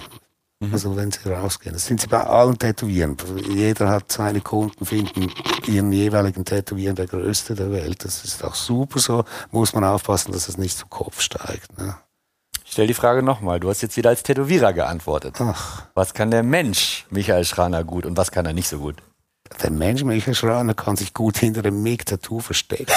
[0.60, 0.72] Mhm.
[0.72, 1.74] Also wenn sie rausgehen.
[1.74, 3.16] Das sind sie bei allen Tätowieren.
[3.48, 5.32] Jeder hat seine Kunden, finden
[5.66, 8.04] ihren jeweiligen Tätowieren der größte der Welt.
[8.04, 9.24] Das ist auch super so.
[9.50, 11.76] Muss man aufpassen, dass es nicht zu Kopf steigt.
[11.78, 11.96] Ne?
[12.74, 13.60] Stell die Frage nochmal.
[13.60, 15.36] Du hast jetzt wieder als Tätowierer geantwortet.
[15.38, 18.96] Ach, Was kann der Mensch, Michael Schraner, gut und was kann er nicht so gut?
[19.62, 22.92] der Mensch Michael Schraner kann sich gut hinter dem Mig-Tattoo verstecken.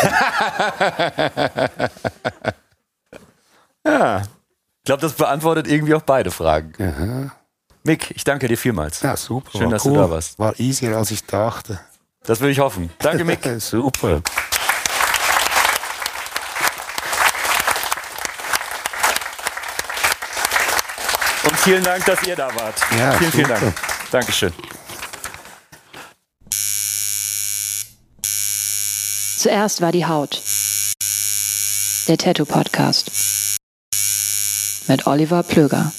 [3.85, 6.73] Ich glaube, das beantwortet irgendwie auch beide Fragen.
[6.81, 7.31] Aha.
[7.83, 9.01] Mick, ich danke dir vielmals.
[9.01, 9.51] Ja, super.
[9.51, 9.97] Schön, war dass du cool.
[9.97, 10.39] da warst.
[10.39, 11.79] War easier, als ich dachte.
[12.23, 12.89] Das will ich hoffen.
[12.99, 13.39] Danke, Mick.
[13.59, 14.21] super.
[21.59, 22.75] Vielen Dank, dass ihr da wart.
[22.97, 23.47] Ja, vielen, vielen.
[23.47, 23.73] Dank.
[24.11, 24.53] Dankeschön.
[29.37, 30.41] Zuerst war die Haut.
[32.07, 33.11] Der Tattoo Podcast.
[34.87, 35.91] Mit Oliver Plöger.